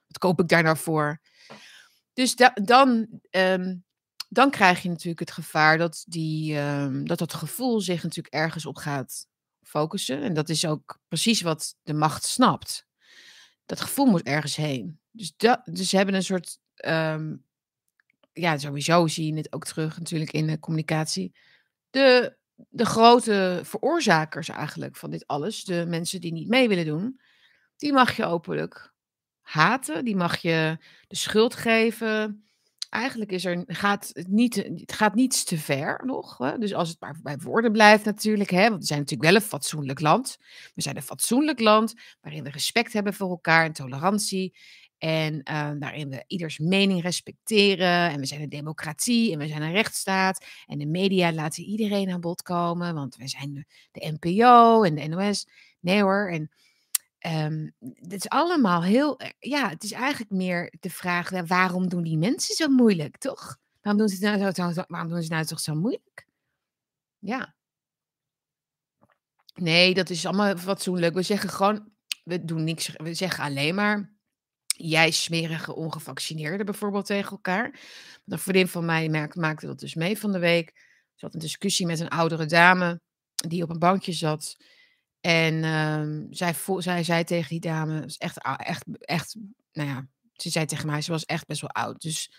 Wat 0.08 0.18
koop 0.18 0.40
ik 0.40 0.48
daar 0.48 0.64
nou 0.64 0.78
voor? 0.78 1.20
Dus 2.14 2.36
da 2.36 2.52
dan, 2.54 3.08
um, 3.30 3.84
dan 4.28 4.52
krijg 4.52 4.82
je 4.82 4.90
natuurlijk 4.90 5.20
het 5.20 5.32
gevaar 5.32 5.78
dat, 5.78 6.04
die, 6.08 6.58
um, 6.60 7.08
dat 7.08 7.18
dat 7.18 7.34
gevoel 7.34 7.82
zich 7.82 8.04
natuurlijk 8.04 8.34
ergens 8.34 8.66
op 8.66 8.78
gaat 8.78 9.28
focussen. 9.62 10.22
En 10.22 10.34
dat 10.34 10.50
is 10.50 10.66
ook 10.66 11.00
precies 11.08 11.42
wat 11.42 11.76
de 11.84 11.94
macht 11.94 12.26
snapt. 12.26 12.86
Dat 13.66 13.82
gevoel 13.82 14.06
moet 14.06 14.24
ergens 14.24 14.56
heen. 14.56 15.00
Dus, 15.12 15.34
dat, 15.38 15.62
dus 15.66 15.90
ze 15.90 15.96
hebben 15.96 16.16
een 16.16 16.24
soort 16.24 16.60
um, 16.88 17.44
ja, 18.34 18.58
sowieso 18.58 19.08
zie 19.08 19.32
je 19.32 19.38
het 19.38 19.54
ook 19.54 19.66
terug 19.66 20.00
natuurlijk 20.00 20.32
in 20.32 20.48
de 20.48 20.60
communicatie. 20.60 21.36
De, 21.90 22.38
de 22.70 22.86
grote 22.86 23.62
veroorzakers 23.64 24.50
eigenlijk 24.50 24.96
van 24.96 25.10
dit 25.10 25.28
alles, 25.28 25.64
de 25.64 25.86
mensen 25.88 26.22
die 26.22 26.32
niet 26.32 26.48
mee 26.48 26.68
willen 26.68 26.86
doen, 26.86 27.20
die 27.78 27.94
mag 27.94 28.16
je 28.16 28.26
openlijk 28.26 28.94
haten, 29.42 30.06
die 30.06 30.16
mag 30.16 30.38
je 30.38 30.78
de 31.08 31.16
schuld 31.16 31.56
geven. 31.56 32.44
Eigenlijk 32.90 33.32
is 33.32 33.46
er, 33.46 33.64
gaat 33.68 34.10
het, 34.14 34.28
niet, 34.28 34.56
het 34.56 34.94
gaat 34.94 35.16
niets 35.16 35.44
te 35.44 35.58
ver 35.58 36.02
nog. 36.06 36.38
Hè? 36.38 36.58
Dus 36.58 36.74
als 36.74 36.90
het 36.90 37.00
maar 37.00 37.20
bij 37.24 37.38
woorden 37.38 37.72
blijft 37.72 38.06
natuurlijk. 38.06 38.50
Hè? 38.50 38.70
Want 38.70 38.80
we 38.80 38.86
zijn 38.86 39.00
natuurlijk 39.00 39.30
wel 39.30 39.40
een 39.40 39.48
fatsoenlijk 39.48 40.00
land. 40.00 40.38
We 40.76 40.82
zijn 40.82 40.96
een 40.96 41.02
fatsoenlijk 41.02 41.60
land 41.60 41.94
waarin 42.22 42.44
we 42.44 42.50
respect 42.50 42.94
hebben 42.94 43.14
voor 43.14 43.30
elkaar 43.30 43.66
en 43.66 43.74
tolerantie. 43.74 44.56
En 45.00 45.44
waarin 45.80 46.10
we 46.10 46.24
ieders 46.28 46.58
mening 46.58 47.02
respecteren. 47.02 48.10
En 48.10 48.20
we 48.20 48.26
zijn 48.26 48.42
een 48.42 48.50
democratie 48.50 49.32
en 49.32 49.40
we 49.40 49.48
zijn 49.48 49.62
een 49.62 49.72
rechtsstaat. 49.72 50.46
En 50.66 50.78
de 50.78 50.86
media 50.86 51.34
laten 51.34 51.64
iedereen 51.64 52.10
aan 52.10 52.22
bod 52.22 52.42
komen. 52.42 52.94
Want 52.94 53.16
we 53.16 53.28
zijn 53.28 53.66
de, 53.92 54.18
NPO 54.20 54.84
en 54.84 54.96
de 54.96 55.08
NOS. 55.08 55.48
Nee 55.80 56.02
hoor. 56.02 56.30
En 56.30 56.50
um, 57.52 57.74
het 57.94 58.14
is 58.14 58.30
allemaal 58.30 58.84
heel. 58.84 59.20
Ja, 59.40 59.70
het 59.70 59.84
is 59.84 59.92
eigenlijk 59.92 60.32
meer 60.32 60.74
de 60.80 60.90
vraag: 60.90 61.30
waarom 61.30 61.90
doen 61.90 62.04
die 62.04 62.18
mensen 62.18 62.56
zo 62.56 62.68
moeilijk, 62.68 63.18
toch? 63.18 63.58
Waarom 63.82 64.02
doen 64.02 64.10
ze 64.10 64.26
nou, 64.26 64.54
zo, 64.54 64.72
zo, 64.72 64.84
waarom 64.88 65.10
doen 65.10 65.24
ze 65.24 65.30
nou 65.30 65.46
toch 65.46 65.60
zo 65.60 65.76
moeilijk? 65.76 66.28
Ja. 67.20 67.56
Nee, 69.54 69.94
dat 69.94 70.10
is 70.10 70.26
allemaal 70.26 70.58
fatsoenlijk. 70.58 71.14
We 71.14 71.22
zeggen 71.22 71.50
gewoon, 71.50 71.92
we 72.24 72.46
doen 72.46 72.64
niks. 72.64 72.92
We 72.96 73.14
zeggen 73.14 73.44
alleen 73.44 73.76
maar 73.76 74.19
jij 74.82 75.12
smerige 75.12 75.76
ongevaccineerde 75.76 76.64
bijvoorbeeld 76.64 77.06
tegen 77.06 77.32
elkaar. 77.32 77.80
Een 78.26 78.40
vriendin 78.40 78.68
van 78.68 78.86
mij 78.86 79.30
maakte 79.34 79.66
dat 79.66 79.80
dus 79.80 79.96
mee 79.96 80.18
van 80.18 80.32
de 80.32 80.40
week. 80.40 80.74
Ze 81.16 81.26
had 81.26 81.34
een 81.34 81.40
discussie 81.40 81.86
met 81.86 82.00
een 82.00 82.10
oudere 82.10 82.46
dame 82.46 83.02
die 83.36 83.64
op 83.64 83.70
een 83.70 83.80
bankje 83.80 84.12
zat. 84.12 84.58
En 85.22 85.64
um, 85.64 86.28
zij, 86.30 86.56
zij 86.78 87.04
zei 87.04 87.24
tegen 87.24 87.50
die 87.50 87.60
dame, 87.60 88.06
is 88.06 88.18
echt, 88.18 88.44
echt, 88.58 88.86
echt, 89.00 89.36
nou 89.72 89.90
ja, 89.90 90.08
ze 90.34 90.50
zei 90.50 90.66
tegen 90.66 90.88
mij, 90.88 91.02
ze 91.02 91.12
was 91.12 91.26
echt 91.26 91.48
best 91.48 91.62
wel 91.62 91.72
oud. 91.72 92.02
Dus 92.02 92.32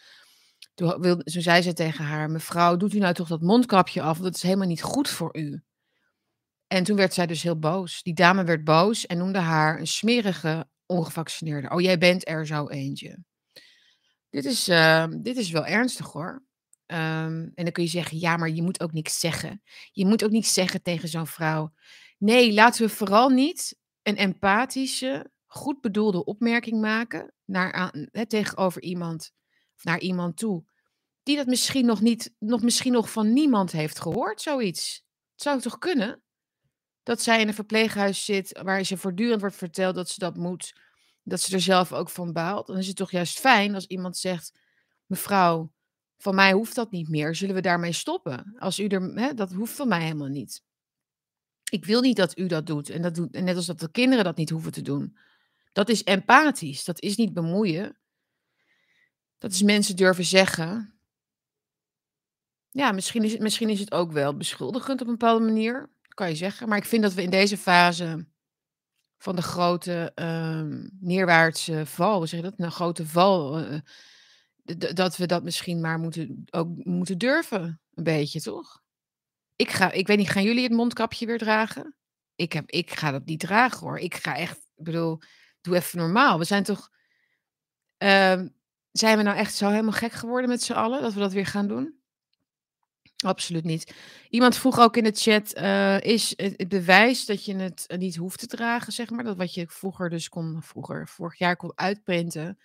toen, 0.74 1.00
wilde, 1.00 1.22
toen 1.22 1.42
zei 1.42 1.62
ze 1.62 1.72
tegen 1.72 2.04
haar, 2.04 2.30
mevrouw, 2.30 2.76
doet 2.76 2.94
u 2.94 2.98
nou 2.98 3.14
toch 3.14 3.28
dat 3.28 3.40
mondkapje 3.40 4.02
af, 4.02 4.12
want 4.12 4.22
dat 4.22 4.34
is 4.34 4.42
helemaal 4.42 4.66
niet 4.66 4.82
goed 4.82 5.08
voor 5.08 5.36
u. 5.36 5.62
En 6.66 6.84
toen 6.84 6.96
werd 6.96 7.14
zij 7.14 7.26
dus 7.26 7.42
heel 7.42 7.58
boos. 7.58 8.02
Die 8.02 8.14
dame 8.14 8.44
werd 8.44 8.64
boos 8.64 9.06
en 9.06 9.18
noemde 9.18 9.38
haar 9.38 9.80
een 9.80 9.86
smerige 9.86 10.68
ongevaccineerde. 10.90 11.70
Oh, 11.70 11.80
jij 11.80 11.98
bent 11.98 12.28
er 12.28 12.46
zo 12.46 12.68
eentje. 12.68 13.18
Dit 14.30 14.44
is, 14.44 14.68
uh, 14.68 15.06
dit 15.20 15.36
is 15.36 15.50
wel 15.50 15.66
ernstig 15.66 16.12
hoor. 16.12 16.44
Um, 16.86 17.50
en 17.54 17.64
dan 17.64 17.72
kun 17.72 17.82
je 17.82 17.88
zeggen, 17.88 18.18
ja, 18.18 18.36
maar 18.36 18.50
je 18.50 18.62
moet 18.62 18.80
ook 18.80 18.92
niks 18.92 19.20
zeggen. 19.20 19.62
Je 19.92 20.06
moet 20.06 20.24
ook 20.24 20.30
niks 20.30 20.52
zeggen 20.52 20.82
tegen 20.82 21.08
zo'n 21.08 21.26
vrouw. 21.26 21.72
Nee, 22.18 22.52
laten 22.52 22.82
we 22.82 22.88
vooral 22.88 23.28
niet 23.28 23.78
een 24.02 24.16
empathische, 24.16 25.30
goed 25.46 25.80
bedoelde 25.80 26.24
opmerking 26.24 26.80
maken 26.80 27.34
naar, 27.44 27.94
hè, 28.10 28.26
tegenover 28.26 28.82
iemand 28.82 29.32
naar 29.82 30.00
iemand 30.00 30.36
toe. 30.36 30.64
Die 31.22 31.36
dat 31.36 31.46
misschien 31.46 31.86
nog 31.86 32.00
niet, 32.00 32.34
nog 32.38 32.62
misschien 32.62 32.92
nog 32.92 33.10
van 33.10 33.32
niemand 33.32 33.72
heeft 33.72 34.00
gehoord, 34.00 34.40
zoiets. 34.40 35.04
Het 35.32 35.42
zou 35.42 35.60
toch 35.60 35.78
kunnen? 35.78 36.22
Dat 37.02 37.22
zij 37.22 37.40
in 37.40 37.48
een 37.48 37.54
verpleeghuis 37.54 38.24
zit 38.24 38.60
waar 38.62 38.84
ze 38.84 38.96
voortdurend 38.96 39.40
wordt 39.40 39.56
verteld 39.56 39.94
dat 39.94 40.08
ze 40.08 40.18
dat 40.18 40.36
moet, 40.36 40.74
dat 41.22 41.40
ze 41.40 41.54
er 41.54 41.60
zelf 41.60 41.92
ook 41.92 42.10
van 42.10 42.32
baalt, 42.32 42.66
dan 42.66 42.78
is 42.78 42.86
het 42.86 42.96
toch 42.96 43.10
juist 43.10 43.40
fijn 43.40 43.74
als 43.74 43.86
iemand 43.86 44.16
zegt: 44.16 44.58
Mevrouw, 45.06 45.72
van 46.18 46.34
mij 46.34 46.52
hoeft 46.52 46.74
dat 46.74 46.90
niet 46.90 47.08
meer. 47.08 47.34
Zullen 47.34 47.54
we 47.54 47.60
daarmee 47.60 47.92
stoppen? 47.92 48.54
Als 48.58 48.78
u 48.78 48.86
er, 48.86 49.02
hè, 49.02 49.34
dat 49.34 49.52
hoeft 49.52 49.72
van 49.72 49.88
mij 49.88 50.02
helemaal 50.02 50.28
niet. 50.28 50.62
Ik 51.70 51.84
wil 51.84 52.00
niet 52.00 52.16
dat 52.16 52.38
u 52.38 52.46
dat 52.46 52.66
doet. 52.66 52.90
En, 52.90 53.02
dat 53.02 53.14
doet. 53.14 53.32
net 53.32 53.56
als 53.56 53.66
dat 53.66 53.80
de 53.80 53.90
kinderen 53.90 54.24
dat 54.24 54.36
niet 54.36 54.50
hoeven 54.50 54.72
te 54.72 54.82
doen. 54.82 55.16
Dat 55.72 55.88
is 55.88 56.04
empathisch. 56.04 56.84
Dat 56.84 57.00
is 57.00 57.16
niet 57.16 57.32
bemoeien. 57.32 57.98
Dat 59.38 59.52
is 59.52 59.62
mensen 59.62 59.96
durven 59.96 60.24
zeggen. 60.24 61.00
Ja, 62.70 62.92
misschien 62.92 63.24
is, 63.24 63.32
het, 63.32 63.40
misschien 63.40 63.68
is 63.68 63.80
het 63.80 63.92
ook 63.92 64.12
wel 64.12 64.36
beschuldigend 64.36 65.00
op 65.00 65.06
een 65.06 65.16
bepaalde 65.16 65.44
manier 65.44 65.90
kan 66.20 66.28
je 66.28 66.36
zeggen. 66.36 66.68
Maar 66.68 66.78
ik 66.78 66.84
vind 66.84 67.02
dat 67.02 67.14
we 67.14 67.22
in 67.22 67.30
deze 67.30 67.56
fase 67.56 68.26
van 69.18 69.36
de 69.36 69.42
grote 69.42 70.12
uh, 70.14 70.88
neerwaartse 71.00 71.86
val, 71.86 72.16
hoe 72.16 72.26
zeg 72.26 72.40
je 72.40 72.50
dat? 72.50 72.54
Een 72.56 72.70
grote 72.70 73.06
val, 73.06 73.60
uh, 73.60 73.80
dat 74.94 75.16
we 75.16 75.26
dat 75.26 75.42
misschien 75.42 75.80
maar 75.80 75.98
moeten, 75.98 76.44
ook 76.50 76.84
moeten 76.84 77.18
durven, 77.18 77.80
een 77.94 78.04
beetje, 78.04 78.40
toch? 78.40 78.82
Ik, 79.56 79.70
ga, 79.70 79.92
ik 79.92 80.06
weet 80.06 80.18
niet, 80.18 80.30
gaan 80.30 80.42
jullie 80.42 80.62
het 80.62 80.72
mondkapje 80.72 81.26
weer 81.26 81.38
dragen? 81.38 81.96
Ik, 82.34 82.52
heb, 82.52 82.70
ik 82.70 82.90
ga 82.90 83.10
dat 83.10 83.24
niet 83.24 83.40
dragen 83.40 83.78
hoor. 83.78 83.98
Ik 83.98 84.14
ga 84.14 84.36
echt, 84.36 84.56
ik 84.56 84.84
bedoel, 84.84 85.18
doe 85.60 85.76
even 85.76 85.98
normaal. 85.98 86.38
We 86.38 86.44
zijn 86.44 86.62
toch, 86.62 86.90
uh, 87.98 88.42
zijn 88.92 89.16
we 89.16 89.22
nou 89.22 89.36
echt 89.36 89.54
zo 89.54 89.68
helemaal 89.68 89.92
gek 89.92 90.12
geworden 90.12 90.50
met 90.50 90.62
z'n 90.62 90.72
allen, 90.72 91.02
dat 91.02 91.12
we 91.12 91.20
dat 91.20 91.32
weer 91.32 91.46
gaan 91.46 91.68
doen? 91.68 91.99
Absoluut 93.24 93.64
niet. 93.64 93.94
Iemand 94.28 94.56
vroeg 94.56 94.78
ook 94.78 94.96
in 94.96 95.04
de 95.04 95.12
chat: 95.14 95.56
uh, 95.58 96.00
is 96.00 96.32
het, 96.36 96.68
bewijs 96.68 97.26
dat 97.26 97.44
je 97.44 97.56
het 97.56 97.84
eh, 97.86 97.98
niet 97.98 98.16
hoeft 98.16 98.38
te 98.38 98.46
dragen, 98.46 98.92
zeg 98.92 99.10
maar, 99.10 99.24
dat 99.24 99.36
wat 99.36 99.54
je 99.54 99.66
vroeger 99.68 100.10
dus 100.10 100.28
kon, 100.28 100.62
vroeger, 100.62 101.08
vorig 101.08 101.38
jaar 101.38 101.56
kon 101.56 101.72
uitprinten, 101.74 102.58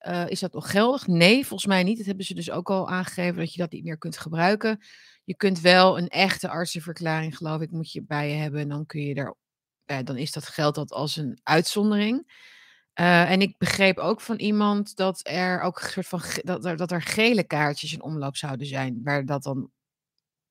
uh, 0.00 0.28
is 0.28 0.40
dat 0.40 0.52
nog 0.52 0.70
geldig? 0.70 1.06
Nee, 1.06 1.46
volgens 1.46 1.68
mij 1.68 1.82
niet. 1.82 1.96
Dat 1.96 2.06
hebben 2.06 2.24
ze 2.24 2.34
dus 2.34 2.50
ook 2.50 2.70
al 2.70 2.88
aangegeven 2.88 3.36
dat 3.36 3.52
je 3.52 3.60
dat 3.60 3.72
niet 3.72 3.84
meer 3.84 3.98
kunt 3.98 4.18
gebruiken. 4.18 4.80
Je 5.24 5.36
kunt 5.36 5.60
wel 5.60 5.98
een 5.98 6.08
echte 6.08 6.48
artsenverklaring, 6.48 7.36
geloof 7.36 7.60
ik, 7.60 7.70
moet 7.70 7.92
je 7.92 8.02
bij 8.02 8.28
je 8.30 8.34
hebben. 8.34 8.60
En 8.60 8.68
dan 8.68 8.86
kun 8.86 9.02
je 9.02 9.14
daar, 9.14 9.34
dan 10.04 10.16
is 10.16 10.32
dat 10.32 10.46
geldt 10.46 10.76
dat 10.76 10.92
als 10.92 11.16
een 11.16 11.38
uitzondering. 11.42 12.46
en 12.92 13.40
ik 13.40 13.58
begreep 13.58 13.98
ook 13.98 14.20
van 14.20 14.36
iemand 14.36 14.96
dat 14.96 15.20
er 15.22 15.60
ook 15.60 15.80
een 15.80 15.88
soort 15.88 16.06
van 16.06 16.20
dat 16.42 16.64
er, 16.64 16.76
dat 16.76 16.92
er 16.92 17.02
gele 17.02 17.44
kaartjes 17.44 17.92
in 17.92 18.02
omloop 18.02 18.36
zouden 18.36 18.66
zijn, 18.66 19.00
waar 19.02 19.24
dat 19.24 19.42
dan 19.42 19.70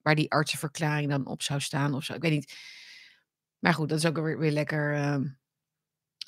waar 0.08 0.16
die 0.16 0.30
artsenverklaring 0.30 1.10
dan 1.10 1.26
op 1.26 1.42
zou 1.42 1.60
staan 1.60 1.94
of 1.94 2.04
zo. 2.04 2.14
Ik 2.14 2.22
weet 2.22 2.30
niet. 2.30 2.54
Maar 3.58 3.74
goed, 3.74 3.88
dat 3.88 3.98
is 3.98 4.06
ook 4.06 4.18
weer, 4.18 4.38
weer 4.38 4.50
lekker, 4.50 4.94
uh, 4.94 5.16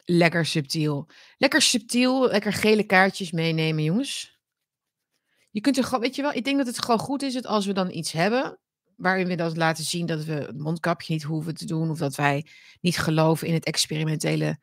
lekker 0.04 0.46
subtiel. 0.46 1.08
Lekker 1.36 1.62
subtiel, 1.62 2.28
lekker 2.28 2.52
gele 2.52 2.84
kaartjes 2.84 3.30
meenemen, 3.30 3.84
jongens. 3.84 4.38
Je 5.50 5.60
kunt 5.60 5.76
er 5.76 5.84
gewoon, 5.84 6.00
weet 6.00 6.14
je 6.14 6.22
wel, 6.22 6.32
ik 6.32 6.44
denk 6.44 6.56
dat 6.56 6.66
het 6.66 6.82
gewoon 6.82 6.98
goed 6.98 7.22
is 7.22 7.34
dat 7.34 7.46
als 7.46 7.66
we 7.66 7.72
dan 7.72 7.90
iets 7.90 8.12
hebben, 8.12 8.58
waarin 8.96 9.26
we 9.26 9.34
dat 9.34 9.56
laten 9.56 9.84
zien 9.84 10.06
dat 10.06 10.24
we 10.24 10.32
het 10.32 10.58
mondkapje 10.58 11.12
niet 11.12 11.22
hoeven 11.22 11.54
te 11.54 11.66
doen, 11.66 11.90
of 11.90 11.98
dat 11.98 12.14
wij 12.14 12.46
niet 12.80 12.98
geloven 12.98 13.46
in 13.46 13.54
het 13.54 13.64
experimentele 13.64 14.58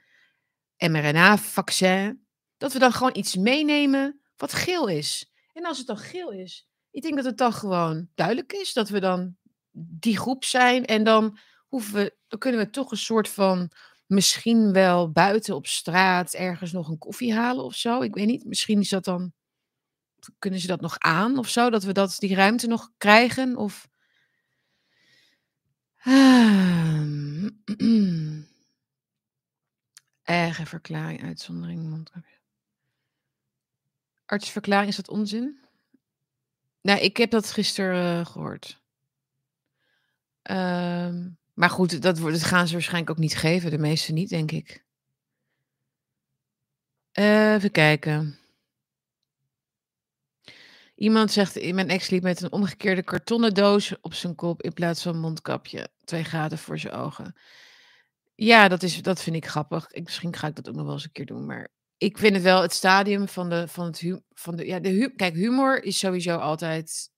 mRNA-vaccin, 0.77 2.27
dat 2.58 2.73
we 2.73 2.80
dan 2.80 2.91
gewoon 2.91 3.15
iets 3.15 3.36
meenemen 3.36 4.21
wat 4.36 4.53
geel 4.53 4.88
is. 4.88 5.32
En 5.53 5.65
als 5.65 5.77
het 5.77 5.88
dan 5.88 5.97
geel 5.97 6.32
is, 6.32 6.66
ik 6.97 7.03
denk 7.03 7.15
dat 7.15 7.25
het 7.25 7.38
dan 7.38 7.53
gewoon 7.53 8.10
duidelijk 8.15 8.53
is 8.53 8.73
dat 8.73 8.89
we 8.89 8.99
dan 8.99 9.38
die 9.71 10.17
groep 10.17 10.43
zijn. 10.43 10.86
En 10.86 11.03
dan, 11.03 11.38
hoeven 11.67 11.93
we, 11.93 12.15
dan 12.27 12.39
kunnen 12.39 12.62
we 12.62 12.69
toch 12.69 12.91
een 12.91 12.97
soort 12.97 13.29
van 13.29 13.71
misschien 14.05 14.73
wel 14.73 15.12
buiten 15.12 15.55
op 15.55 15.67
straat 15.67 16.33
ergens 16.33 16.71
nog 16.71 16.89
een 16.89 16.97
koffie 16.97 17.33
halen 17.33 17.63
of 17.63 17.75
zo. 17.75 18.01
Ik 18.01 18.13
weet 18.13 18.27
niet. 18.27 18.45
Misschien 18.45 18.79
is 18.79 18.89
dat 18.89 19.03
dan. 19.03 19.33
Kunnen 20.39 20.60
ze 20.60 20.67
dat 20.67 20.81
nog 20.81 20.99
aan 20.99 21.38
of 21.38 21.49
zo? 21.49 21.69
Dat 21.69 21.83
we 21.83 21.91
dat, 21.91 22.15
die 22.17 22.36
ruimte 22.36 22.67
nog 22.67 22.91
krijgen? 22.97 23.55
Of. 23.55 23.88
Eigen 30.23 30.67
verklaring, 30.67 31.23
uitzondering. 31.23 32.07
Artsverklaring, 34.25 34.89
is 34.89 34.95
dat 34.95 35.10
onzin? 35.10 35.66
Nou, 36.88 37.00
ik 37.00 37.17
heb 37.17 37.32
dat 37.32 37.52
gisteren 37.52 38.19
uh, 38.19 38.26
gehoord. 38.26 38.82
Uh, 40.52 41.15
maar 41.54 41.69
goed, 41.69 42.02
dat, 42.02 42.19
gaan 42.43 42.67
ze 42.67 42.73
waarschijnlijk 42.73 43.10
ook 43.10 43.17
niet 43.17 43.36
geven. 43.36 43.71
De 43.71 43.78
meeste 43.78 44.13
niet, 44.13 44.30
denk 44.30 44.52
ik. 44.52 44.86
Uh, 47.19 47.54
even 47.54 47.71
kijken. 47.71 48.39
Iemand 50.95 51.32
zegt, 51.32 51.73
mijn 51.73 51.89
ex 51.89 52.10
liep 52.10 52.23
met 52.23 52.41
een 52.41 52.52
omgekeerde 52.52 53.04
kartonnen 53.04 53.54
doos 53.54 54.00
op 54.02 54.13
zijn 54.13 54.36
kop 54.36 54.62
in 54.62 54.73
plaats 54.73 55.02
van 55.02 55.19
mondkapje. 55.19 55.89
Twee 56.04 56.23
gaten 56.23 56.58
voor 56.58 56.80
zijn 56.80 56.93
ogen. 56.93 57.36
Ja, 58.36 58.67
dat, 58.67 58.84
is, 58.84 59.02
dat 59.02 59.21
vind 59.21 59.36
ik 59.36 59.45
grappig. 59.45 59.91
Ik, 59.91 60.04
misschien 60.04 60.36
ga 60.36 60.47
ik 60.47 60.56
dat 60.56 60.69
ook 60.69 60.76
nog 60.76 60.86
wel 60.86 60.93
eens 60.93 61.04
een 61.04 61.12
keer 61.12 61.26
doen. 61.26 61.45
Maar 61.45 61.69
ik 61.97 62.17
vind 62.17 62.33
het 62.33 62.43
wel 62.43 62.62
het 62.62 62.73
stadium 62.73 63.27
van 63.27 63.49
de, 63.49 63.67
van 63.67 63.86
het 63.86 63.99
hu 63.99 64.19
van 64.33 64.55
de, 64.55 64.65
ja, 64.65 64.79
de 64.79 64.89
hu 64.89 65.10
kijk, 65.10 65.33
humor 65.33 65.83
is 65.83 65.99
sowieso 65.99 66.38
altijd 66.38 67.12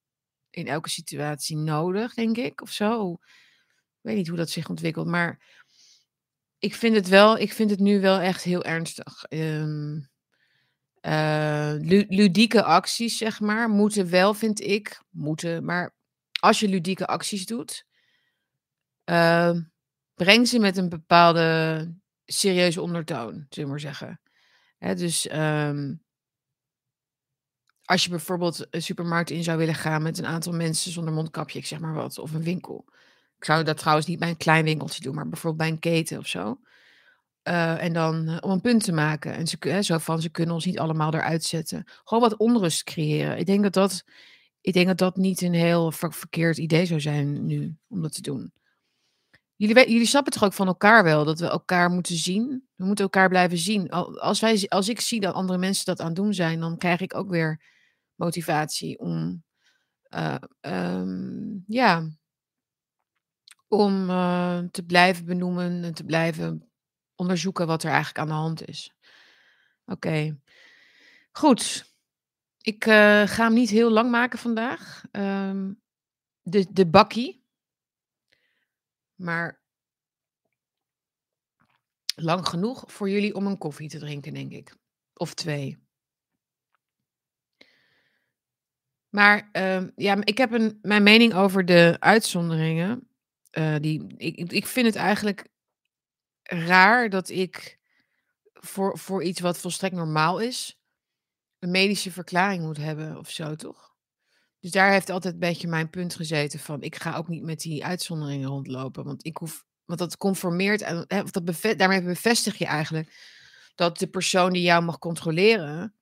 in 0.49 0.67
elke 0.67 0.89
situatie 0.89 1.57
nodig, 1.57 2.13
denk 2.13 2.37
ik, 2.37 2.61
of 2.61 2.71
zo. 2.71 3.11
Ik 3.11 4.05
weet 4.05 4.15
niet 4.15 4.27
hoe 4.27 4.37
dat 4.37 4.49
zich 4.49 4.69
ontwikkelt, 4.69 5.07
maar 5.07 5.39
ik 6.57 6.75
vind 6.75 6.95
het 6.95 7.07
wel, 7.07 7.37
ik 7.37 7.53
vind 7.53 7.69
het 7.69 7.79
nu 7.79 8.01
wel 8.01 8.19
echt 8.19 8.43
heel 8.43 8.63
ernstig. 8.63 9.25
Um, 9.29 10.09
uh, 11.01 11.73
ludieke 12.07 12.63
acties, 12.63 13.17
zeg 13.17 13.39
maar, 13.39 13.69
moeten 13.69 14.09
wel, 14.09 14.33
vind 14.33 14.61
ik, 14.61 15.01
moeten, 15.09 15.65
maar 15.65 15.95
als 16.39 16.59
je 16.59 16.67
ludieke 16.67 17.07
acties 17.07 17.45
doet, 17.45 17.85
uh, 19.05 19.57
breng 20.13 20.47
ze 20.47 20.59
met 20.59 20.77
een 20.77 20.89
bepaalde 20.89 21.93
serieuze 22.25 22.81
ondertoon, 22.81 23.45
zullen 23.49 23.49
we 23.49 23.65
maar 23.65 23.79
zeggen. 23.79 24.21
Dus, 24.79 25.27
ehm 25.27 25.93
als 27.89 28.03
je 28.03 28.09
bijvoorbeeld 28.09 28.67
een 28.69 28.81
supermarkt 28.81 29.29
in 29.29 29.43
zou 29.43 29.57
willen 29.57 29.75
gaan 29.75 30.01
met 30.01 30.17
een 30.17 30.25
aantal 30.25 30.53
mensen 30.53 30.91
zonder 30.91 31.13
mondkapje, 31.13 31.59
ik 31.59 31.65
zeg 31.65 31.79
maar 31.79 31.93
wat, 31.93 32.19
of 32.19 32.33
een 32.33 32.43
winkel. 32.43 32.85
Ik 33.37 33.45
zou 33.45 33.63
dat 33.63 33.77
trouwens 33.77 34.07
niet 34.07 34.19
bij 34.19 34.29
een 34.29 34.37
klein 34.37 34.63
winkeltje 34.63 35.01
doen, 35.01 35.15
maar 35.15 35.29
bijvoorbeeld 35.29 35.61
bij 35.61 35.71
een 35.71 35.79
keten 35.79 36.17
of 36.17 36.27
zo. 36.27 36.59
Eh, 37.41 37.83
en 37.83 37.93
dan 37.93 38.27
eh, 38.27 38.37
om 38.39 38.51
een 38.51 38.61
punt 38.61 38.83
te 38.83 38.91
maken. 38.91 39.33
En 39.33 39.47
ze, 39.47 39.57
hè, 39.59 39.81
zo 39.81 39.97
van, 39.97 40.21
ze 40.21 40.29
kunnen 40.29 40.55
ons 40.55 40.65
niet 40.65 40.79
allemaal 40.79 41.13
eruit 41.13 41.43
zetten. 41.43 41.83
Gewoon 42.03 42.23
wat 42.23 42.37
onrust 42.37 42.83
creëren. 42.83 43.37
Ik 43.37 43.45
denk 43.45 43.63
dat 43.63 43.73
dat, 43.73 44.03
ik 44.61 44.73
denk 44.73 44.87
dat, 44.87 44.97
dat 44.97 45.15
niet 45.15 45.41
een 45.41 45.53
heel 45.53 45.91
ver- 45.91 46.13
verkeerd 46.13 46.57
idee 46.57 46.85
zou 46.85 46.99
zijn 46.99 47.45
nu, 47.45 47.75
om 47.87 48.01
dat 48.01 48.13
te 48.13 48.21
doen. 48.21 48.53
Jullie, 49.59 49.89
jullie 49.91 50.05
snappen 50.05 50.31
toch 50.33 50.43
ook 50.43 50.53
van 50.53 50.67
elkaar 50.67 51.03
wel, 51.03 51.25
dat 51.25 51.39
we 51.39 51.49
elkaar 51.49 51.89
moeten 51.89 52.15
zien? 52.15 52.67
We 52.75 52.85
moeten 52.85 53.03
elkaar 53.03 53.29
blijven 53.29 53.57
zien. 53.57 53.89
Al- 53.89 54.19
Als, 54.19 54.39
wij, 54.39 54.65
als 54.67 54.89
ik 54.89 55.01
zie 55.01 55.19
dat 55.19 55.33
andere 55.33 55.59
mensen 55.59 55.85
dat 55.85 55.99
aan 55.99 56.05
het 56.05 56.15
doen 56.15 56.33
zijn, 56.33 56.59
dan 56.59 56.77
krijg 56.77 56.99
ik 56.99 57.15
ook 57.15 57.29
weer 57.29 57.61
motivatie 58.15 58.99
om, 58.99 59.43
eh, 60.01 60.35
ehm, 60.59 61.57
ja, 61.67 62.09
om 63.67 64.09
eh, 64.09 64.59
te 64.71 64.83
blijven 64.85 65.25
benoemen 65.25 65.83
en 65.83 65.93
te 65.93 66.03
blijven 66.03 66.69
onderzoeken 67.15 67.67
wat 67.67 67.83
er 67.83 67.89
eigenlijk 67.89 68.19
aan 68.19 68.27
de 68.27 68.33
hand 68.33 68.67
is. 68.67 68.93
Oké, 69.85 70.39
goed. 71.31 71.93
Ik 72.61 72.85
eh, 72.85 73.23
ga 73.27 73.43
hem 73.43 73.53
niet 73.53 73.69
heel 73.69 73.89
lang 73.91 74.11
maken 74.11 74.39
vandaag. 74.39 75.03
Ehm, 75.11 75.73
de, 76.41 76.65
de 76.71 76.87
bakkie. 76.87 77.38
Maar 79.19 79.61
lang 82.15 82.47
genoeg 82.47 82.83
voor 82.87 83.09
jullie 83.09 83.35
om 83.35 83.45
een 83.45 83.57
koffie 83.57 83.89
te 83.89 83.99
drinken, 83.99 84.33
denk 84.33 84.51
ik. 84.51 84.75
Of 85.13 85.33
twee. 85.33 85.77
Maar 89.09 89.49
ehm, 89.51 89.89
ja, 89.95 90.17
ik 90.23 90.37
heb 90.37 90.51
een, 90.51 90.79
mijn 90.81 91.03
mening 91.03 91.33
over 91.33 91.65
de 91.65 91.95
uitzonderingen. 91.99 93.09
eh, 93.49 93.75
die, 93.79 94.17
ik, 94.17 94.51
ik 94.51 94.65
vind 94.65 94.85
het 94.85 94.95
eigenlijk 94.95 95.47
raar 96.43 97.09
dat 97.09 97.29
ik 97.29 97.79
voor, 98.53 98.97
voor 98.97 99.23
iets 99.23 99.39
wat 99.39 99.57
volstrekt 99.57 99.95
normaal 99.95 100.39
is, 100.39 100.79
een 101.59 101.71
medische 101.71 102.11
verklaring 102.11 102.63
moet 102.63 102.77
hebben 102.77 103.17
of 103.17 103.29
zo, 103.29 103.55
toch? 103.55 103.88
Dus 104.59 104.71
daar 104.71 104.91
heeft 104.91 105.09
altijd 105.09 105.33
een 105.33 105.39
beetje 105.39 105.67
mijn 105.67 105.89
punt 105.89 106.15
gezeten 106.15 106.59
van, 106.59 106.81
ik 106.81 106.95
ga 106.95 107.15
ook 107.15 107.27
niet 107.27 107.43
met 107.43 107.59
die 107.59 107.85
uitzonderingen 107.85 108.49
rondlopen, 108.49 109.03
want 109.03 109.25
ik 109.25 109.37
hoef, 109.37 109.65
want 109.85 109.99
dat 109.99 110.17
conformeert, 110.17 110.81
en, 110.81 111.05
dat 111.31 111.77
daarmee 111.77 112.03
bevestig 112.03 112.57
je 112.57 112.65
eigenlijk 112.65 113.37
dat 113.75 113.97
de 113.97 114.07
persoon 114.07 114.53
die 114.53 114.61
jou 114.61 114.83
mag 114.83 114.99
controleren 114.99 115.93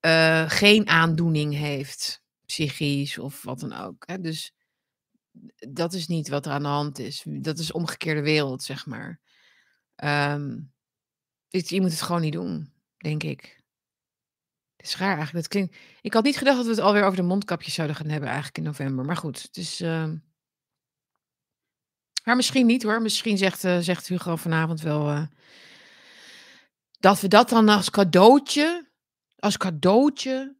eh, 0.00 0.50
geen 0.50 0.88
aandoening 0.88 1.54
heeft, 1.54 2.22
psychisch 2.46 3.18
of 3.18 3.42
wat 3.42 3.60
dan 3.60 3.72
ook. 3.72 4.22
Dus 4.22 4.54
dat 5.68 5.92
is 5.92 6.06
niet 6.06 6.28
wat 6.28 6.46
er 6.46 6.52
aan 6.52 6.62
de 6.62 6.68
hand 6.68 6.98
is. 6.98 7.24
Dat 7.26 7.58
is 7.58 7.72
omgekeerde 7.72 8.22
wereld, 8.22 8.62
zeg 8.62 8.86
maar. 8.86 9.20
Ehm, 9.94 10.58
je 11.48 11.80
moet 11.80 11.90
het 11.90 12.02
gewoon 12.02 12.20
niet 12.20 12.32
doen, 12.32 12.72
denk 12.96 13.22
ik. 13.22 13.57
Het 14.78 14.86
is 14.86 14.96
raar 14.96 15.16
eigenlijk. 15.16 15.52
Dat. 15.52 15.68
Ik 16.00 16.12
had 16.12 16.24
niet 16.24 16.36
gedacht 16.36 16.56
dat 16.56 16.64
we 16.64 16.70
het 16.70 16.80
alweer 16.80 17.04
over 17.04 17.16
de 17.16 17.22
mondkapjes 17.22 17.74
zouden 17.74 17.96
gaan 17.96 18.08
hebben 18.08 18.28
eigenlijk 18.28 18.58
in 18.58 18.64
november. 18.64 19.04
Maar 19.04 19.16
goed, 19.16 19.42
het 19.42 19.56
is... 19.56 19.80
ehm, 19.80 20.16
Maar 22.24 22.36
misschien 22.36 22.66
niet 22.66 22.82
hoor. 22.82 23.02
Misschien 23.02 23.38
zegt, 23.38 23.64
eh, 23.64 23.78
zegt 23.78 24.08
Hugo 24.08 24.36
vanavond 24.36 24.80
wel... 24.80 25.08
eh, 25.08 25.22
dat 26.98 27.20
we 27.20 27.28
dat 27.28 27.48
dan 27.48 27.68
als 27.68 27.90
cadeautje... 27.90 28.90
Als 29.38 29.56
cadeautje... 29.56 30.56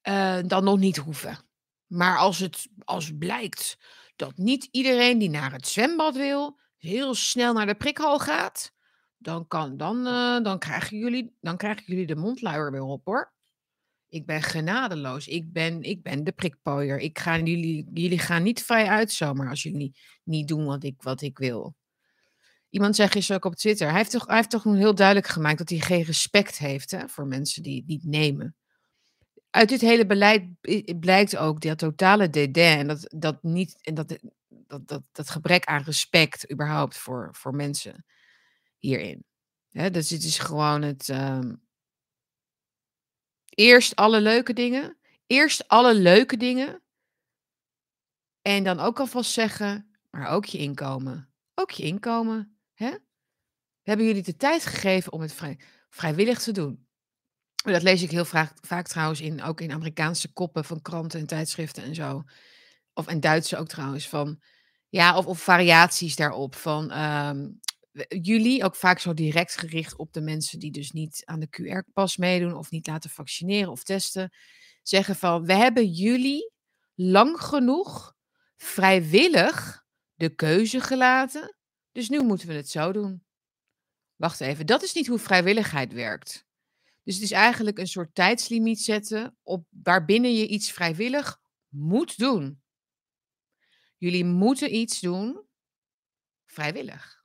eh, 0.00 0.38
dan 0.46 0.64
nog 0.64 0.78
niet 0.78 0.96
hoeven. 0.96 1.38
Maar 1.86 2.18
als 2.18 2.38
het 2.38 2.68
als 2.84 3.10
blijkt 3.18 3.78
dat 4.16 4.36
niet 4.36 4.68
iedereen 4.70 5.18
die 5.18 5.30
naar 5.30 5.52
het 5.52 5.68
zwembad 5.68 6.16
wil... 6.16 6.60
heel 6.78 7.14
snel 7.14 7.52
naar 7.52 7.66
de 7.66 7.74
prikhal 7.74 8.18
gaat... 8.18 8.71
dan, 9.22 9.46
kan, 9.46 9.76
dan, 9.76 10.06
eh, 10.06 10.42
dan, 10.42 10.58
krijgen, 10.58 10.98
jullie, 10.98 11.36
dan 11.40 11.56
krijgen 11.56 11.84
jullie 11.86 12.06
de 12.06 12.16
mondluier 12.16 12.70
weer 12.70 12.82
op 12.82 13.04
hoor. 13.04 13.32
Ik 14.08 14.26
ben 14.26 14.42
genadeloos. 14.42 15.28
Ik 15.28 15.52
ben, 15.52 15.82
ik 15.82 16.02
ben 16.02 16.24
de 16.24 16.32
prikpooier. 16.32 16.98
Ik 16.98 17.18
ga 17.18 17.38
jullie, 17.38 17.90
jullie 17.94 18.18
gaan 18.18 18.42
niet 18.42 18.62
vrij 18.62 18.86
uit 18.86 19.12
zomaar 19.12 19.48
als 19.48 19.62
jullie 19.62 19.96
niet 20.24 20.48
doen 20.48 20.64
wat 20.64 20.84
ik, 20.84 21.02
wat 21.02 21.22
ik 21.22 21.38
wil. 21.38 21.74
Iemand 22.70 22.96
zegt 22.96 23.12
gisteren 23.12 23.36
ook 23.42 23.52
op 23.52 23.58
Twitter. 23.58 23.88
Hij 23.88 23.96
heeft 23.96 24.10
toch, 24.10 24.26
hij 24.26 24.36
heeft 24.36 24.50
toch 24.50 24.64
heel 24.64 24.94
duidelijk 24.94 25.26
gemaakt 25.26 25.58
dat 25.58 25.68
hij 25.68 25.78
geen 25.78 26.02
respect 26.02 26.58
heeft 26.58 26.90
hè, 26.90 27.08
voor 27.08 27.26
mensen 27.26 27.62
die 27.62 27.76
het 27.76 27.86
niet 27.86 28.04
nemen. 28.04 28.56
Uit 29.50 29.68
dit 29.68 29.80
hele 29.80 30.06
beleid 30.06 30.48
blijkt 31.00 31.36
ook 31.36 31.60
dat 31.60 31.78
totale 31.78 32.30
dédain 32.30 32.78
en 32.78 32.86
dat, 32.86 33.14
dat, 33.16 33.42
niet, 33.42 33.78
en 33.80 33.94
dat, 33.94 34.18
dat, 34.48 34.88
dat, 34.88 35.02
dat 35.12 35.30
gebrek 35.30 35.64
aan 35.64 35.82
respect 35.82 36.50
überhaupt 36.52 36.98
voor, 36.98 37.28
voor 37.32 37.54
mensen 37.54 38.04
hierin. 38.82 39.24
Dus 39.70 40.10
het 40.10 40.24
is 40.24 40.38
gewoon 40.38 40.82
het. 40.82 41.08
ehm, 41.08 41.54
Eerst 43.54 43.96
alle 43.96 44.20
leuke 44.20 44.52
dingen. 44.52 44.98
Eerst 45.26 45.68
alle 45.68 45.94
leuke 45.94 46.36
dingen. 46.36 46.82
En 48.42 48.64
dan 48.64 48.80
ook 48.80 49.00
alvast 49.00 49.30
zeggen, 49.30 49.96
maar 50.10 50.28
ook 50.28 50.44
je 50.44 50.58
inkomen. 50.58 51.32
Ook 51.54 51.70
je 51.70 51.82
inkomen. 51.82 52.56
We 52.74 53.00
hebben 53.82 54.06
jullie 54.06 54.22
de 54.22 54.36
tijd 54.36 54.66
gegeven 54.66 55.12
om 55.12 55.20
het 55.20 55.32
vrij, 55.32 55.60
vrijwillig 55.90 56.42
te 56.42 56.52
doen. 56.52 56.86
Dat 57.54 57.82
lees 57.82 58.02
ik 58.02 58.10
heel 58.10 58.24
vaak, 58.24 58.52
vaak 58.60 58.86
trouwens 58.86 59.20
in, 59.20 59.42
ook 59.42 59.60
in 59.60 59.72
Amerikaanse 59.72 60.32
koppen 60.32 60.64
van 60.64 60.82
kranten 60.82 61.20
en 61.20 61.26
tijdschriften 61.26 61.82
en 61.82 61.94
zo. 61.94 62.22
Of 62.94 63.06
en 63.06 63.20
Duitse 63.20 63.56
ook 63.56 63.68
trouwens. 63.68 64.08
Van, 64.08 64.40
ja, 64.88 65.16
of, 65.16 65.26
of 65.26 65.42
variaties 65.42 66.16
daarop. 66.16 66.54
Van 66.54 66.90
ehm, 66.90 67.50
jullie, 68.08 68.64
ook 68.64 68.76
vaak 68.76 68.98
zo 68.98 69.14
direct 69.14 69.56
gericht 69.56 69.96
op 69.96 70.12
de 70.12 70.20
mensen 70.20 70.58
die 70.58 70.70
dus 70.70 70.90
niet 70.90 71.22
aan 71.24 71.40
de 71.40 71.48
QR-pas 71.48 72.16
meedoen 72.16 72.56
of 72.56 72.70
niet 72.70 72.86
laten 72.86 73.10
vaccineren 73.10 73.70
of 73.70 73.82
testen. 73.82 74.32
Zeggen 74.82 75.16
van, 75.16 75.44
we 75.44 75.54
hebben 75.54 75.86
jullie 75.86 76.52
lang 76.94 77.40
genoeg 77.40 78.14
vrijwillig 78.56 79.84
de 80.14 80.34
keuze 80.34 80.80
gelaten. 80.80 81.56
Dus 81.92 82.08
nu 82.08 82.22
moeten 82.22 82.48
we 82.48 82.54
het 82.54 82.70
zo 82.70 82.92
doen. 82.92 83.24
Wacht 84.16 84.40
even, 84.40 84.66
dat 84.66 84.82
is 84.82 84.92
niet 84.92 85.06
hoe 85.06 85.18
vrijwilligheid 85.18 85.92
werkt. 85.92 86.46
Dus 87.02 87.14
het 87.14 87.24
is 87.24 87.30
eigenlijk 87.30 87.78
een 87.78 87.86
soort 87.86 88.14
tijdslimiet 88.14 88.80
zetten 88.80 89.36
op 89.42 89.66
waarbinnen 89.70 90.34
je 90.34 90.46
iets 90.46 90.70
vrijwillig 90.70 91.40
moet 91.68 92.18
doen. 92.18 92.62
Jullie 93.96 94.24
moeten 94.24 94.74
iets 94.74 95.00
doen 95.00 95.46
vrijwillig. 96.44 97.21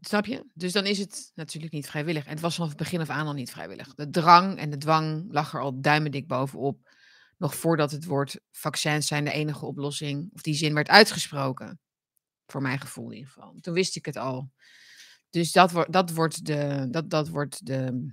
Snap 0.00 0.26
je? 0.26 0.44
Dus 0.54 0.72
dan 0.72 0.86
is 0.86 0.98
het 0.98 1.32
natuurlijk 1.34 1.72
niet 1.72 1.86
vrijwillig. 1.86 2.24
En 2.24 2.30
het 2.30 2.40
was 2.40 2.54
vanaf 2.54 2.68
het 2.68 2.78
begin 2.78 3.00
af 3.00 3.08
aan 3.08 3.26
al 3.26 3.32
niet 3.32 3.50
vrijwillig. 3.50 3.94
De 3.94 4.10
drang 4.10 4.58
en 4.58 4.70
de 4.70 4.76
dwang 4.76 5.26
lag 5.32 5.54
er 5.54 5.60
al 5.60 5.80
duimendik 5.80 6.26
bovenop. 6.26 6.90
Nog 7.36 7.54
voordat 7.54 7.90
het 7.90 8.04
woord 8.04 8.40
vaccins 8.50 9.06
zijn 9.06 9.24
de 9.24 9.32
enige 9.32 9.66
oplossing, 9.66 10.30
of 10.32 10.42
die 10.42 10.54
zin 10.54 10.74
werd 10.74 10.88
uitgesproken. 10.88 11.80
Voor 12.46 12.62
mijn 12.62 12.80
gevoel 12.80 13.10
in 13.10 13.16
ieder 13.16 13.32
geval. 13.32 13.54
Toen 13.60 13.74
wist 13.74 13.96
ik 13.96 14.04
het 14.04 14.16
al. 14.16 14.50
Dus 15.30 15.52
dat, 15.52 15.70
wordt 15.70 15.92
dat 15.92 16.10
wordt 16.10 16.44
de, 16.46 16.86
dat, 16.90 17.10
dat 17.10 17.28
wordt 17.28 17.66
de, 17.66 18.12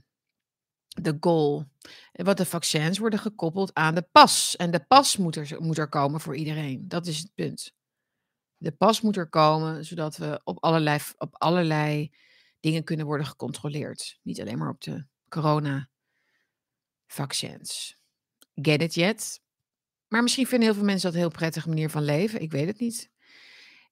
de 0.88 1.18
goal. 1.20 1.66
Wat 2.12 2.38
de 2.38 2.46
vaccins 2.46 2.98
worden 2.98 3.20
gekoppeld 3.20 3.74
aan 3.74 3.96
de 3.96 4.08
pas. 4.12 4.56
En 4.56 4.72
de 4.72 4.86
pas 4.88 5.18
moet 5.18 5.36
er, 5.36 5.62
moet 5.62 5.78
er 5.78 5.90
komen 5.90 6.22
voor 6.22 6.36
iedereen. 6.36 6.88
Dat 6.88 7.08
is 7.08 7.18
het 7.18 7.32
punt. 7.34 7.74
De 8.58 8.72
pas 8.72 9.02
moet 9.02 9.18
er 9.18 9.30
komen, 9.30 9.86
zodat 9.86 10.18
we 10.18 10.42
op 10.44 10.64
allerlei, 10.64 11.00
op 11.18 11.36
allerlei 11.38 12.12
dingen 12.60 12.84
kunnen 12.84 13.06
worden 13.06 13.26
gecontroleerd. 13.26 14.20
Niet 14.22 14.42
alleen 14.42 14.58
maar 14.58 14.70
op 14.70 14.82
de 14.82 15.06
corona-vaccins. 15.30 17.98
Get 18.56 18.82
it 18.82 18.94
yet? 18.94 19.44
Maar 20.08 20.24
misschien 20.24 20.48
vinden 20.48 20.68
heel 20.68 20.78
veel 20.78 20.86
mensen 20.86 21.06
dat 21.06 21.14
een 21.14 21.20
heel 21.20 21.30
prettige 21.38 21.70
manier 21.70 21.90
van 21.90 22.04
leven. 22.04 22.42
Ik 22.42 22.52
weet 22.52 22.68
het 22.68 22.80
niet. 22.80 23.14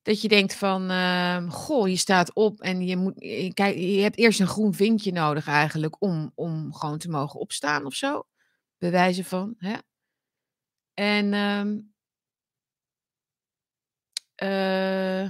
Dat 0.02 0.22
je 0.22 0.28
denkt 0.28 0.56
van, 0.56 0.90
ehm, 0.90 1.50
goh, 1.50 1.88
je 1.88 1.96
staat 1.96 2.34
op 2.34 2.62
en 2.62 2.86
je, 2.86 2.98
moet, 2.98 3.14
je, 3.16 3.54
kijk, 3.54 3.76
je 3.76 4.02
hebt 4.02 4.18
eerst 4.18 4.40
een 4.40 4.48
groen 4.48 4.74
vinkje 4.74 5.12
nodig 5.12 5.48
eigenlijk 5.48 6.02
om, 6.02 6.32
om 6.36 6.74
gewoon 6.74 6.98
te 6.98 7.10
mogen 7.10 7.40
opstaan 7.40 7.86
of 7.86 7.94
zo. 7.94 8.28
Bewijzen 8.78 9.26
van. 9.26 9.56
Hè? 9.58 9.76
En 10.94 11.34
ehm, 11.34 11.80
eh, 14.36 15.22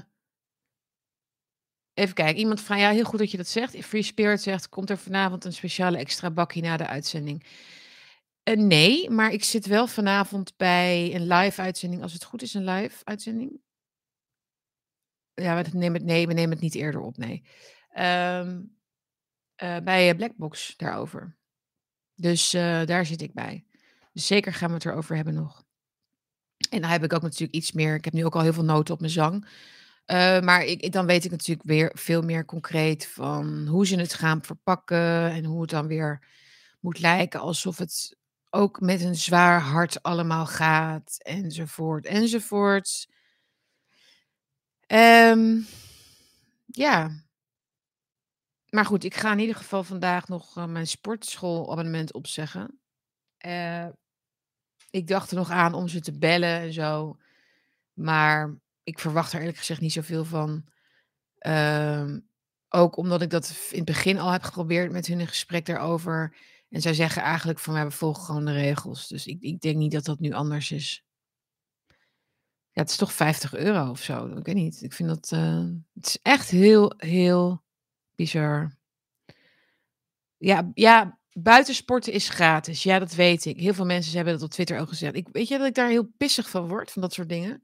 even 1.94 2.14
kijken, 2.14 2.36
iemand 2.36 2.62
van, 2.62 2.80
ja, 2.80 2.92
heel 2.92 3.04
goed 3.04 3.20
dat 3.20 3.32
je 3.32 3.38
dat 3.38 3.48
zegt. 3.48 3.86
Free 3.86 4.02
Spirit 4.02 4.42
zegt, 4.42 4.70
komt 4.70 4.90
er 4.90 4.98
vanavond 4.98 5.46
een 5.46 5.54
speciale 5.54 5.98
extra 5.98 6.32
bakje 6.32 6.62
na 6.62 6.78
de 6.78 6.88
uitzending? 6.88 7.46
Eh, 8.44 8.58
nee, 8.58 9.10
maar 9.10 9.32
ik 9.32 9.44
zit 9.44 9.66
wel 9.66 9.88
vanavond 9.88 10.58
bij 10.58 11.16
een 11.16 11.28
live 11.28 11.62
uitzending, 11.62 12.02
als 12.02 12.14
het 12.14 12.24
goed 12.24 12.42
is, 12.42 12.54
een 12.54 12.66
live 12.66 13.06
uitzending. 13.06 13.62
Ja, 15.34 15.64
we 15.64 15.70
nemen 15.74 15.94
het, 15.94 16.04
nee, 16.04 16.28
we 16.28 16.34
nemen 16.34 16.52
het 16.52 16.62
niet 16.62 16.76
eerder 16.76 17.02
op, 17.02 17.18
nee. 17.18 17.44
Ehm, 17.90 18.62
Uh, 19.64 19.78
bij 19.80 20.16
Blackbox 20.16 20.74
daarover. 20.78 21.38
Dus 22.16 22.52
daar 22.52 23.06
zit 23.06 23.22
ik 23.22 23.34
bij. 23.34 23.66
Dus 24.14 24.28
zeker 24.28 24.54
gaan 24.54 24.68
we 24.68 24.74
het 24.74 24.86
erover 24.86 25.16
hebben 25.16 25.34
nog. 25.34 25.63
En 26.70 26.82
dan 26.82 26.90
heb 26.90 27.04
ik 27.04 27.14
ook 27.14 27.22
natuurlijk 27.22 27.54
iets 27.54 27.72
meer. 27.72 27.96
Ik 27.96 28.06
heb 28.06 28.14
nu 28.14 28.26
ook 28.26 28.36
al 28.36 28.42
heel 28.42 28.54
veel 28.54 28.64
noten 28.64 28.94
op 28.94 29.00
mijn 29.00 29.12
zang. 29.12 29.46
Uh, 30.06 30.40
maar 30.40 30.64
ik, 30.64 30.92
dan 30.92 31.06
weet 31.06 31.26
ik 31.26 31.32
natuurlijk 31.32 31.68
weer 31.68 31.92
veel 31.94 32.22
meer 32.22 32.46
concreet 32.46 33.08
van 33.08 33.68
hoe 33.68 33.88
ze 33.88 33.96
het 33.96 34.14
gaan 34.14 34.44
verpakken. 34.44 35.32
En 35.32 35.44
hoe 35.44 35.62
het 35.62 35.70
dan 35.70 35.88
weer 35.88 36.28
moet 36.80 37.00
lijken 37.00 37.40
alsof 37.40 37.78
het 37.78 38.18
ook 38.50 38.80
met 38.80 39.02
een 39.02 39.16
zwaar 39.16 39.62
hart 39.62 40.04
allemaal 40.04 40.46
gaat. 40.46 41.16
Enzovoort, 41.18 42.06
enzovoort. 42.06 43.08
Um, 44.88 45.66
ja. 46.66 47.10
Maar 48.70 48.86
goed, 48.86 49.04
ik 49.04 49.16
ga 49.16 49.32
in 49.32 49.40
ieder 49.40 49.56
geval 49.56 49.84
vandaag 49.84 50.28
nog 50.28 50.58
uh, 50.58 50.66
mijn 50.66 50.88
sportschoolabonnement 50.88 52.14
opzeggen. 52.14 52.80
Uh, 53.46 53.88
ik 54.94 55.08
dacht 55.08 55.32
er 55.32 55.38
nog 55.38 55.50
aan 55.50 55.74
om 55.74 55.88
ze 55.88 56.00
te 56.00 56.18
bellen 56.18 56.60
en 56.60 56.74
zo. 56.74 57.18
Maar 57.94 58.56
ik 58.84 59.00
verwacht 59.00 59.34
er 59.34 59.40
eerlijk 59.40 59.58
gezegd 59.58 59.82
niet 59.82 59.92
zoveel 59.92 60.26
van. 60.26 60.66
Uh, 61.40 62.16
ook 62.70 62.98
omdat 62.98 63.22
ik 63.22 63.30
dat 63.30 63.70
in 63.72 63.78
het 63.78 63.86
begin 63.86 64.20
al 64.20 64.32
heb 64.32 64.44
geprobeerd 64.44 64.92
met 64.92 65.08
hun 65.08 65.20
een 65.20 65.28
gesprek 65.28 65.66
daarover. 65.66 66.36
En 66.70 66.82
zij 66.82 66.94
zeggen 66.94 67.22
eigenlijk 67.22 67.60
van, 67.60 67.84
we 67.84 67.92
volgen 67.92 68.24
gewoon 68.24 68.46
de 68.46 68.52
regels. 68.52 69.08
Dus 69.08 69.28
ik, 69.28 69.42
ik 69.42 69.62
denk 69.62 69.76
niet 69.76 69.92
dat 69.92 70.06
dat 70.06 70.20
nu 70.20 70.34
anders 70.34 70.72
is. 70.72 71.04
Ja, 72.72 72.82
het 72.82 72.90
is 72.90 72.96
toch 72.96 73.14
50 73.14 73.56
euro 73.56 73.90
of 73.90 74.02
zo. 74.02 74.26
Ik 74.26 74.46
weet 74.46 74.56
niet. 74.56 74.82
Ik 74.82 74.94
vind 74.94 75.10
dat. 75.10 75.32
Uh, 75.34 75.70
het 75.94 76.08
is 76.08 76.20
echt 76.22 76.50
heel, 76.50 76.94
heel 76.98 77.64
bizar. 78.16 78.78
Ja, 80.38 80.72
ja, 80.74 81.20
buitensporten 81.34 82.14
is 82.14 82.30
gratis. 82.30 82.84
Ja, 82.84 83.00
dat 83.00 83.14
weet 83.14 83.46
ik. 83.46 83.60
Heel 83.60 83.74
veel 83.74 83.86
mensen 83.86 84.16
hebben 84.16 84.34
dat 84.34 84.44
op 84.44 84.50
Twitter 84.50 84.80
ook 84.80 84.88
gezegd. 84.88 85.16
Ik, 85.16 85.28
weet 85.32 85.48
je 85.48 85.58
dat 85.58 85.68
ik 85.68 85.76
daar 85.76 85.90
heel 85.90 86.12
pissig 86.18 86.50
van 86.50 86.68
word, 86.68 86.92
van 86.92 87.02
dat 87.02 87.14
soort 87.14 87.30
dingen? 87.30 87.64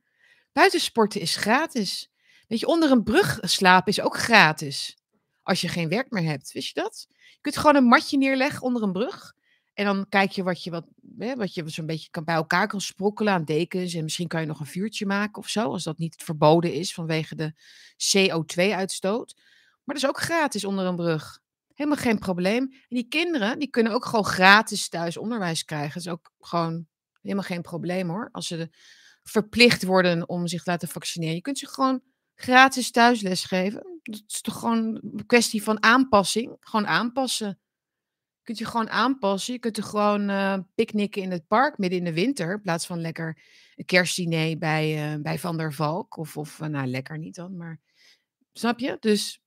Buitensporten 0.52 1.22
is 1.22 1.36
gratis. 1.36 2.12
Weet 2.48 2.60
je, 2.60 2.68
onder 2.68 2.92
een 2.92 3.04
brug 3.04 3.38
slapen 3.42 3.92
is 3.92 4.02
ook 4.02 4.18
gratis. 4.18 4.98
Als 5.44 5.62
je 5.62 5.68
geen 5.68 5.90
werk 5.90 6.12
meer 6.12 6.24
hebt. 6.24 6.52
Wist 6.52 6.68
je 6.68 6.82
dat? 6.82 7.08
Je 7.10 7.38
kunt 7.42 7.58
gewoon 7.58 7.76
een 7.76 7.84
matje 7.84 8.18
neerleggen 8.18 8.62
onder 8.62 8.84
een 8.84 8.92
brug. 8.92 9.34
En 9.74 9.86
dan 9.86 10.06
kijk 10.10 10.32
je 10.32 10.44
wat 10.44 10.64
je, 10.64 10.72
wat, 10.72 10.86
hè, 11.18 11.36
wat 11.36 11.54
je 11.54 11.70
zo'n 11.70 11.86
beetje 11.86 12.10
kan, 12.10 12.24
bij 12.24 12.36
elkaar 12.36 12.68
kan 12.68 12.82
sprokkelen 12.82 13.34
aan 13.34 13.46
dekens. 13.46 13.94
En 13.94 14.04
misschien 14.04 14.28
kan 14.28 14.42
je 14.42 14.48
nog 14.48 14.60
een 14.60 14.66
vuurtje 14.66 15.06
maken 15.06 15.42
of 15.42 15.50
zo. 15.50 15.72
Als 15.72 15.84
dat 15.84 15.98
niet 15.98 16.24
verboden 16.24 16.74
is 16.74 16.94
vanwege 16.94 17.36
de 17.36 17.54
CO2-uitstoot. 17.98 19.34
Maar 19.84 19.96
dat 19.96 20.04
is 20.04 20.10
ook 20.10 20.20
gratis 20.20 20.66
onder 20.66 20.86
een 20.86 20.96
brug. 20.96 21.40
Helemaal 21.80 22.04
geen 22.04 22.20
probleem. 22.20 22.64
En 22.72 22.96
die 22.96 23.08
kinderen, 23.08 23.60
die 23.60 23.70
kunnen 23.70 23.92
ook 23.92 24.06
gewoon 24.06 24.26
gratis 24.26 24.90
thuis 24.90 25.18
onderwijs 25.18 25.66
krijgen. 25.66 25.94
Dat 25.94 26.06
is 26.06 26.12
ook 26.12 26.32
gewoon 26.40 26.88
helemaal 27.22 27.44
geen 27.44 27.62
probleem 27.62 28.10
hoor. 28.10 28.30
Als 28.32 28.48
ze 28.48 28.70
verplicht 29.24 29.84
worden 29.84 30.30
om 30.30 30.48
zich 30.48 30.64
te 30.64 30.70
laten 30.70 30.88
vaccineren. 30.88 31.36
Je 31.36 31.42
kunt 31.42 31.58
ze 31.58 31.68
gewoon 31.68 32.02
gratis 32.36 32.92
thuisles 32.92 33.44
geven. 33.44 34.00
Dat 34.04 34.24
is 34.28 34.42
toch 34.42 34.60
gewoon 34.60 35.00
een 35.02 35.26
kwestie 35.26 35.64
van 35.64 35.84
aanpassing. 35.84 36.58
Gewoon 36.60 36.88
aanpassen. 36.88 37.48
Je 37.48 38.44
kunt 38.44 38.58
je 38.58 38.66
gewoon 38.66 38.90
aanpassen. 38.90 39.54
Je 39.54 39.60
kunt 39.60 39.78
er 39.78 39.84
gewoon 39.84 40.30
uh, 40.30 40.58
picknicken 40.76 41.22
in 41.22 41.32
het 41.32 41.48
park 41.48 41.78
midden 41.78 42.00
in 42.00 42.06
de 42.06 42.14
winter. 42.14 42.54
In 42.54 42.62
plaats 42.62 42.86
van 42.86 43.02
lekker 43.02 43.42
een 43.76 43.86
kerstdiner 43.86 44.58
bij, 44.58 45.14
uh, 45.14 45.22
bij 45.22 45.40
Van 45.40 45.58
der 45.58 45.74
Valk. 45.74 46.18
Of, 46.18 46.38
of 46.38 46.60
uh, 46.60 46.68
nou, 46.68 46.88
lekker 46.88 47.18
niet 47.18 47.36
dan, 47.36 47.58
maar 47.58 47.80
snap 48.54 48.80
je? 48.80 48.98
Dus 49.00 49.42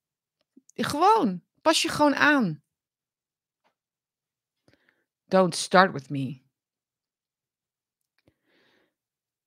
gewoon, 0.75 1.43
pas 1.63 1.81
je 1.81 1.89
gewoon 1.89 2.15
aan. 2.15 2.61
Don't 5.25 5.55
start 5.55 5.91
with 5.91 6.09
me. 6.09 6.41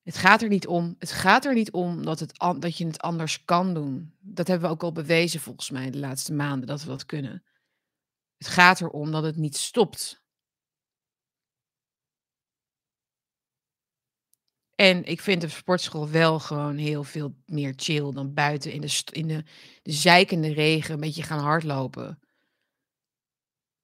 Het 0.02 0.16
gaat 0.16 0.42
er 0.42 0.48
niet 0.48 0.66
om. 0.66 0.94
Het 0.98 1.12
gaat 1.12 1.44
er 1.44 1.54
niet 1.54 1.70
om 1.70 2.04
dat, 2.04 2.20
het, 2.20 2.38
dat 2.58 2.78
je 2.78 2.86
het 2.86 3.00
anders 3.00 3.44
kan 3.44 3.74
doen. 3.74 4.16
Dat 4.20 4.46
hebben 4.46 4.68
we 4.68 4.74
ook 4.74 4.82
al 4.82 4.92
bewezen 4.92 5.40
volgens 5.40 5.70
mij 5.70 5.90
de 5.90 5.98
laatste 5.98 6.32
maanden 6.32 6.66
dat 6.66 6.82
we 6.82 6.88
dat 6.88 7.06
kunnen. 7.06 7.44
Het 8.36 8.46
gaat 8.46 8.80
erom 8.80 9.10
dat 9.10 9.22
het 9.22 9.36
niet 9.36 9.56
stopt. 9.56 10.24
En 14.76 15.04
ik 15.04 15.20
vind 15.20 15.40
de 15.40 15.48
sportschool 15.48 16.08
wel 16.08 16.38
gewoon 16.38 16.76
heel 16.76 17.04
veel 17.04 17.34
meer 17.46 17.72
chill 17.76 18.12
dan 18.12 18.34
buiten 18.34 18.72
in 18.72 18.80
de, 18.80 19.02
in 19.12 19.26
de, 19.26 19.44
de 19.82 19.92
zeikende 19.92 20.52
regen 20.52 20.94
een 20.94 21.00
beetje 21.00 21.22
gaan 21.22 21.38
hardlopen. 21.38 22.20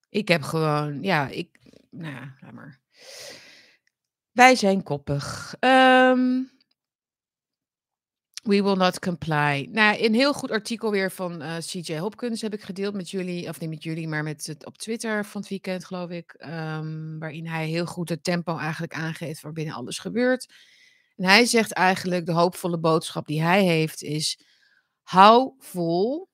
Ik 0.09 0.29
heb 0.29 0.43
gewoon, 0.43 1.03
ja, 1.03 1.29
ik, 1.29 1.59
nou 1.91 2.15
ja, 2.15 2.37
laat 2.41 2.53
maar. 2.53 2.81
Wij 4.33 4.55
zijn 4.55 4.83
koppig. 4.83 5.55
Um, 5.61 6.51
we 8.43 8.63
will 8.63 8.75
not 8.75 8.99
comply. 8.99 9.69
Nou, 9.71 10.05
een 10.05 10.15
heel 10.15 10.33
goed 10.33 10.51
artikel 10.51 10.91
weer 10.91 11.11
van 11.11 11.43
eh, 11.43 11.57
CJ 11.57 11.97
Hopkins 11.97 12.43
heb 12.43 12.55
ik 12.55 12.63
gedeeld 12.63 12.95
met 12.95 13.11
jullie, 13.11 13.49
of 13.49 13.61
niet 13.61 13.71
met 13.71 13.83
jullie, 13.83 14.09
maar 14.09 14.23
met 14.23 14.47
het 14.47 14.67
op 14.67 14.79
Twitter 14.79 15.25
van 15.25 15.41
het 15.41 15.51
weekend, 15.51 15.85
geloof 15.85 16.11
ik. 16.11 16.35
Um, 16.39 17.19
waarin 17.19 17.47
hij 17.47 17.67
heel 17.67 17.87
goed 17.87 18.09
het 18.09 18.25
tempo 18.25 18.57
eigenlijk 18.57 18.95
aangeeft 18.95 19.41
waarbinnen 19.41 19.75
alles 19.75 19.99
gebeurt. 19.99 20.55
En 21.23 21.29
hij 21.29 21.45
zegt 21.45 21.73
eigenlijk, 21.73 22.27
de 22.27 22.33
hoopvolle 22.33 22.79
boodschap 22.79 23.27
die 23.27 23.43
hij 23.43 23.65
heeft 23.65 24.03
is, 24.03 24.45
hou 25.03 25.55
vol 25.59 26.31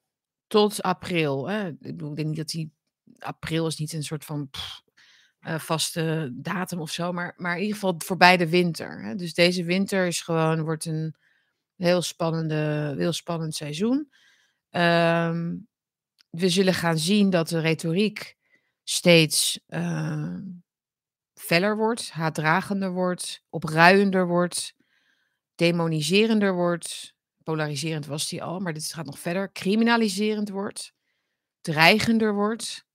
tot 0.47 0.83
april. 0.83 1.49
Hè. 1.49 1.69
Ik, 1.69 1.79
bedoel, 1.79 2.11
ik 2.11 2.17
denk 2.17 2.29
niet 2.29 2.37
dat 2.37 2.53
hij, 2.53 2.71
april 3.19 3.67
is 3.67 3.79
niet 3.79 3.93
een 3.93 4.03
soort 4.03 4.25
van 4.25 4.51
uh, 5.41 5.59
vaste 5.59 6.31
datum 6.35 6.81
of 6.81 6.91
zo, 6.91 7.13
maar, 7.13 7.35
maar 7.37 7.55
in 7.55 7.61
ieder 7.61 7.75
geval 7.75 7.95
voorbij 7.99 8.37
de 8.37 8.49
winter. 8.49 9.03
Hè. 9.05 9.15
Dus 9.15 9.35
deze 9.35 9.65
winter 9.65 10.07
is 10.07 10.21
gewoon, 10.21 10.63
wordt 10.63 10.85
een 10.85 11.15
heel, 11.77 12.03
spannende, 12.03 12.95
heel 12.99 13.13
spannend 13.13 13.55
seizoen. 13.55 14.13
Um, 14.71 15.69
we 16.31 16.49
zullen 16.49 16.75
gaan 16.75 16.99
zien 16.99 17.31
dat 17.31 17.49
de 17.49 17.61
retoriek 17.61 18.37
steeds 18.85 19.61
uh, 19.69 20.39
feller 21.35 21.77
wordt, 21.77 22.11
haatdragender 22.11 22.93
wordt, 22.93 23.45
opruiender 23.49 24.27
wordt, 24.27 24.77
demoniserender 25.59 26.55
wordt. 26.55 27.15
Polariserend 27.43 28.07
was 28.07 28.29
die 28.29 28.43
al, 28.43 28.61
maar 28.61 28.73
dit 28.73 28.93
gaat 28.93 29.07
nog 29.07 29.19
verder. 29.19 29.53
Criminaliserend 29.53 30.49
wordt, 30.49 30.93
dreigender 31.61 32.35
wordt. 32.35 32.87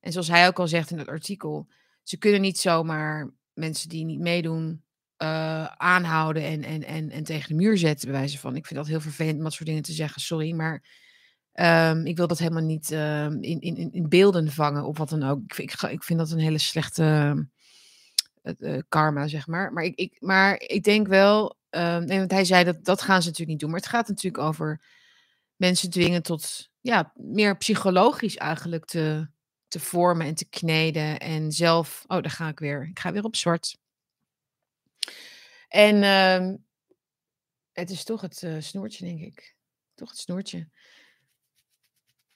En 0.00 0.12
zoals 0.12 0.28
hij 0.28 0.46
ook 0.46 0.58
al 0.58 0.68
zegt 0.68 0.90
in 0.90 0.98
het 0.98 1.08
artikel, 1.08 1.68
ze 2.02 2.16
kunnen 2.16 2.40
niet 2.40 2.58
zomaar 2.58 3.30
mensen 3.52 3.88
die 3.88 4.04
niet 4.04 4.20
meedoen 4.20 4.84
uh, 5.22 5.64
aanhouden 5.64 6.42
en, 6.42 6.62
en, 6.62 6.82
en, 6.84 7.10
en 7.10 7.24
tegen 7.24 7.48
de 7.48 7.54
muur 7.54 7.78
zetten, 7.78 8.08
bij 8.10 8.18
wijze 8.18 8.38
van. 8.38 8.56
Ik 8.56 8.66
vind 8.66 8.78
dat 8.78 8.88
heel 8.88 9.00
vervelend 9.00 9.36
om 9.36 9.44
dat 9.44 9.52
soort 9.52 9.68
dingen 9.68 9.82
te 9.82 9.92
zeggen, 9.92 10.20
sorry, 10.20 10.52
maar 10.52 10.82
um, 11.52 12.06
ik 12.06 12.16
wil 12.16 12.26
dat 12.26 12.38
helemaal 12.38 12.62
niet 12.62 12.90
uh, 12.90 13.24
in, 13.24 13.60
in, 13.60 13.92
in 13.92 14.08
beelden 14.08 14.52
vangen 14.52 14.84
of 14.84 14.98
wat 14.98 15.08
dan 15.08 15.22
ook. 15.22 15.40
Ik, 15.40 15.58
ik, 15.58 15.82
ik 15.82 16.02
vind 16.02 16.18
dat 16.18 16.30
een 16.30 16.38
hele 16.38 16.58
slechte 16.58 17.46
uh, 18.42 18.78
karma, 18.88 19.28
zeg 19.28 19.46
maar. 19.46 19.72
Maar 19.72 19.84
ik, 19.84 19.94
ik, 19.94 20.16
maar 20.20 20.60
ik 20.60 20.82
denk 20.82 21.06
wel, 21.06 21.55
nee, 21.70 22.18
want 22.18 22.30
hij 22.30 22.44
zei 22.44 22.64
dat 22.64 22.84
dat 22.84 23.02
gaan 23.02 23.22
ze 23.22 23.28
natuurlijk 23.28 23.50
niet 23.50 23.60
doen, 23.60 23.70
maar 23.70 23.80
het 23.80 23.88
gaat 23.88 24.08
natuurlijk 24.08 24.44
over 24.44 24.84
mensen 25.56 25.90
dwingen 25.90 26.22
tot 26.22 26.70
ja, 26.80 27.12
meer 27.14 27.56
psychologisch 27.56 28.36
eigenlijk 28.36 28.84
te 28.84 29.28
te 29.68 29.80
vormen 29.80 30.26
en 30.26 30.34
te 30.34 30.48
kneden. 30.48 31.20
En 31.20 31.52
zelf, 31.52 32.04
oh, 32.06 32.22
daar 32.22 32.30
ga 32.30 32.48
ik 32.48 32.58
weer. 32.58 32.88
Ik 32.90 32.98
ga 32.98 33.12
weer 33.12 33.24
op 33.24 33.36
zwart. 33.36 33.78
En 35.68 35.96
uh, 35.96 36.54
het 37.72 37.90
is 37.90 38.04
toch 38.04 38.20
het 38.20 38.42
uh, 38.42 38.60
snoertje, 38.60 39.04
denk 39.04 39.20
ik. 39.20 39.56
Toch 39.94 40.10
het 40.10 40.18
snoertje. 40.18 40.68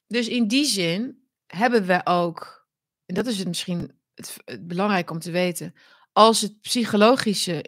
Dus 0.06 0.28
in 0.28 0.48
die 0.48 0.64
zin 0.64 1.28
hebben 1.46 1.86
we 1.86 2.00
ook, 2.04 2.68
en 3.06 3.14
dat 3.14 3.26
is 3.26 3.38
het 3.38 3.48
misschien 3.48 3.98
het 4.14 4.38
belangrijk 4.60 5.10
om 5.10 5.18
te 5.18 5.30
weten, 5.30 5.74
als 6.12 6.40
het 6.40 6.60
psychologische, 6.60 7.64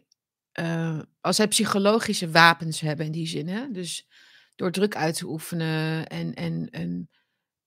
uh, 0.61 1.01
als 1.21 1.37
zij 1.37 1.49
psychologische 1.49 2.31
wapens 2.31 2.81
hebben 2.81 3.07
in 3.07 3.13
die 3.13 3.27
zin, 3.27 3.49
hè? 3.49 3.71
dus 3.71 4.09
door 4.55 4.71
druk 4.71 4.97
uit 4.97 5.17
te 5.17 5.27
oefenen 5.27 6.07
en, 6.07 6.35
en, 6.35 6.71
en 6.71 7.11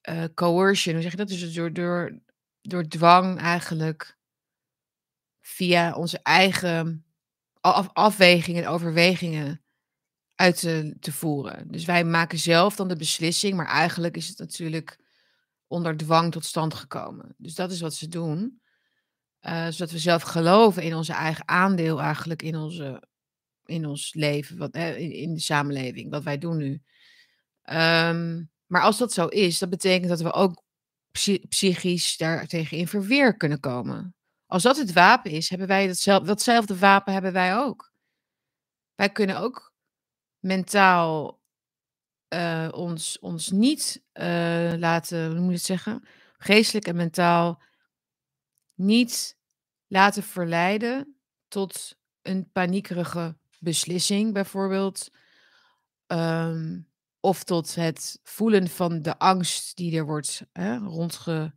uh, 0.09 0.23
coercion, 0.33 0.93
hoe 0.93 1.03
zeg 1.03 1.11
je 1.11 1.17
dat? 1.17 1.27
Dus 1.27 1.53
door, 1.53 1.73
door, 1.73 2.19
door 2.61 2.87
dwang 2.87 3.39
eigenlijk 3.39 4.17
via 5.41 5.93
onze 5.93 6.19
eigen 6.23 7.05
af, 7.61 7.89
afwegingen 7.93 8.63
en 8.63 8.69
overwegingen 8.69 9.63
uit 10.35 10.59
te 10.99 11.11
voeren. 11.11 11.71
Dus 11.71 11.85
wij 11.85 12.03
maken 12.03 12.39
zelf 12.39 12.75
dan 12.75 12.87
de 12.87 12.95
beslissing, 12.95 13.55
maar 13.55 13.67
eigenlijk 13.67 14.17
is 14.17 14.27
het 14.27 14.37
natuurlijk 14.37 14.99
onder 15.67 15.97
dwang 15.97 16.31
tot 16.31 16.45
stand 16.45 16.73
gekomen. 16.73 17.35
Dus 17.37 17.55
dat 17.55 17.71
is 17.71 17.81
wat 17.81 17.93
ze 17.93 18.07
doen. 18.07 18.61
Uh, 19.47 19.67
zodat 19.67 19.91
we 19.91 19.99
zelf 19.99 20.21
geloven 20.21 20.83
in 20.83 20.95
onze 20.95 21.13
eigen 21.13 21.47
aandeel 21.47 22.01
eigenlijk 22.01 22.41
in, 22.41 22.55
onze, 22.55 23.03
in 23.65 23.85
ons 23.85 24.13
leven, 24.13 24.57
wat, 24.57 24.75
in, 24.75 25.11
in 25.11 25.33
de 25.33 25.39
samenleving, 25.39 26.11
wat 26.11 26.23
wij 26.23 26.37
doen 26.37 26.57
nu. 26.57 26.71
Um, 27.69 28.51
maar 28.65 28.81
als 28.81 28.97
dat 28.97 29.13
zo 29.13 29.27
is, 29.27 29.59
dat 29.59 29.69
betekent 29.69 30.09
dat 30.09 30.21
we 30.21 30.31
ook 30.33 30.63
psy 31.11 31.39
psychisch 31.49 32.17
daartegen 32.17 32.77
in 32.77 32.87
verweer 32.87 33.37
kunnen 33.37 33.59
komen. 33.59 34.15
Als 34.45 34.63
dat 34.63 34.77
het 34.77 34.93
wapen 34.93 35.31
is, 35.31 35.49
hebben 35.49 35.67
wij 35.67 35.87
datzel 35.87 36.23
datzelfde 36.23 36.77
wapen 36.77 37.13
hebben 37.13 37.33
wij 37.33 37.57
ook. 37.57 37.91
Wij 38.95 39.09
kunnen 39.09 39.39
ook 39.39 39.73
mentaal, 40.39 41.41
uh, 42.33 42.67
ons 42.71 43.19
ons 43.19 43.51
niet, 43.51 44.03
laten 44.77 45.31
hoe 45.31 45.39
moet 45.39 45.49
je 45.49 45.55
het 45.55 45.61
zeggen? 45.61 46.07
Geestelijk 46.37 46.87
en 46.87 46.95
mentaal 46.95 47.61
niet 48.75 49.37
laten 49.87 50.23
verleiden 50.23 51.17
tot 51.47 51.97
een 52.21 52.51
paniekerige 52.51 53.37
beslissing 53.59 54.33
bijvoorbeeld. 54.33 55.09
Um, 56.07 56.87
of 57.19 57.43
tot 57.43 57.75
het 57.75 58.19
voelen 58.23 58.67
van 58.67 59.01
de 59.01 59.17
angst 59.19 59.75
die 59.75 59.97
er 59.97 60.05
wordt 60.05 60.41
hè, 60.51 60.77
rondgezaaid, 60.77 61.53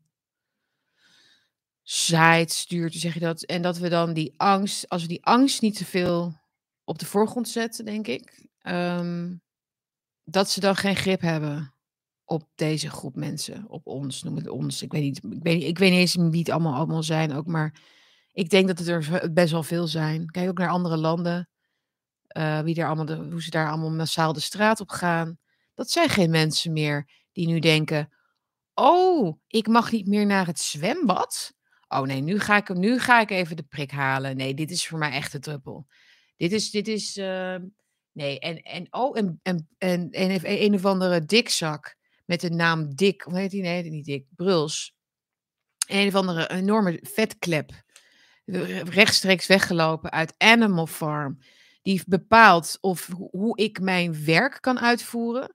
stuurt, 2.53 2.95
zeg 2.95 3.15
je 3.15 3.21
dat. 3.21 3.43
En 3.43 3.63
dat 3.63 3.79
we 3.79 3.89
dan 3.89 4.13
die 4.13 4.35
angst, 4.37 4.89
als 4.89 5.03
we 5.03 5.09
die 5.09 5.25
angst 5.25 5.61
niet 5.61 5.77
te 5.77 5.85
veel 5.85 6.41
op 6.85 6.99
de 6.99 7.07
voorgrond 7.07 7.49
zetten, 7.49 7.85
denk 7.85 8.07
ik, 8.07 8.47
ehm, 8.59 9.37
dat 10.25 10.51
ze 10.51 10.61
dan 10.61 10.77
geen 10.77 10.97
grip 10.97 11.21
hebben 11.21 11.75
op 12.29 12.49
deze 12.55 12.91
groep 12.91 13.17
mensen, 13.17 13.65
op 13.69 13.87
ons, 13.87 14.23
noem 14.23 14.37
het 14.37 14.49
ons. 14.49 14.83
Ik 14.83 14.93
weet 14.93 15.03
niet, 15.03 15.17
ik 15.17 15.43
weet, 15.43 15.63
ik 15.63 15.79
weet 15.79 15.91
niet 15.91 15.99
eens 15.99 16.15
wie 16.15 16.39
het 16.39 16.51
allemaal, 16.51 16.75
allemaal 16.75 17.03
zijn 17.03 17.33
ook, 17.33 17.47
maar 17.47 17.81
ik 18.33 18.51
denk 18.51 18.67
dat 18.67 18.79
het 18.79 18.89
er 18.89 19.33
best 19.33 19.53
wel 19.53 19.63
veel 19.63 19.87
zijn. 19.87 20.31
Kijk 20.31 20.49
ook 20.49 20.59
naar 20.59 20.69
andere 20.69 20.97
landen, 20.97 21.49
uh, 22.37 22.61
wie 22.61 22.81
er 22.81 22.87
allemaal 22.87 23.05
de, 23.05 23.15
hoe 23.17 23.43
ze 23.43 23.51
daar 23.51 23.69
allemaal 23.69 23.91
massaal 23.91 24.33
de 24.33 24.41
straat 24.41 24.81
op 24.81 24.91
gaan. 24.91 25.39
Dat 25.75 25.91
zijn 25.91 26.09
geen 26.09 26.31
mensen 26.31 26.73
meer 26.73 27.11
die 27.33 27.47
nu 27.47 27.59
denken: 27.59 28.13
"Oh, 28.75 29.39
ik 29.47 29.67
mag 29.67 29.93
niet 29.93 30.07
meer 30.07 30.27
naar 30.27 30.47
het 30.47 30.59
zwembad? 30.59 31.53
Oh 31.89 32.03
nee, 32.03 32.21
nu 32.21 32.39
ga 32.39 32.57
ik 32.57 32.75
nu 32.75 32.99
ga 32.99 33.21
ik 33.21 33.31
even 33.31 33.57
de 33.57 33.63
prik 33.63 33.91
halen. 33.91 34.37
Nee, 34.37 34.55
dit 34.55 34.71
is 34.71 34.87
voor 34.87 34.99
mij 34.99 35.11
echt 35.11 35.35
een 35.35 35.41
druppel. 35.41 35.87
Dit 36.37 36.53
is 36.53 36.71
dit 36.71 36.89
is, 36.89 37.17
uh, 37.17 37.57
nee, 38.13 38.39
en 38.39 38.63
en 38.63 38.87
oh, 38.91 39.17
en 39.19 39.41
en 39.43 39.69
en 39.79 40.11
en 40.11 40.63
een 40.63 40.75
of 40.75 40.85
andere 40.85 41.25
dikzak 41.25 41.98
met 42.29 42.41
de 42.41 42.51
naam 42.51 42.95
Dick, 42.95 43.23
hoe 43.23 43.39
heet 43.39 43.51
die? 43.51 43.63
Nee, 43.63 43.83
niet 43.83 44.05
Dick, 44.05 44.27
Bruls. 44.37 44.97
Een 45.87 46.07
of 46.07 46.15
andere 46.15 46.51
enorme 46.51 46.99
vetklep, 47.03 47.71
rechtstreeks 48.85 49.47
weggelopen 49.47 50.11
uit 50.11 50.35
Animal 50.39 50.87
Farm, 50.87 51.39
die 51.83 52.03
bepaalt 52.07 52.79
of 52.81 53.07
hoe 53.31 53.57
ik 53.57 53.81
mijn 53.81 54.25
werk 54.25 54.59
kan 54.61 54.81
uitvoeren. 54.81 55.55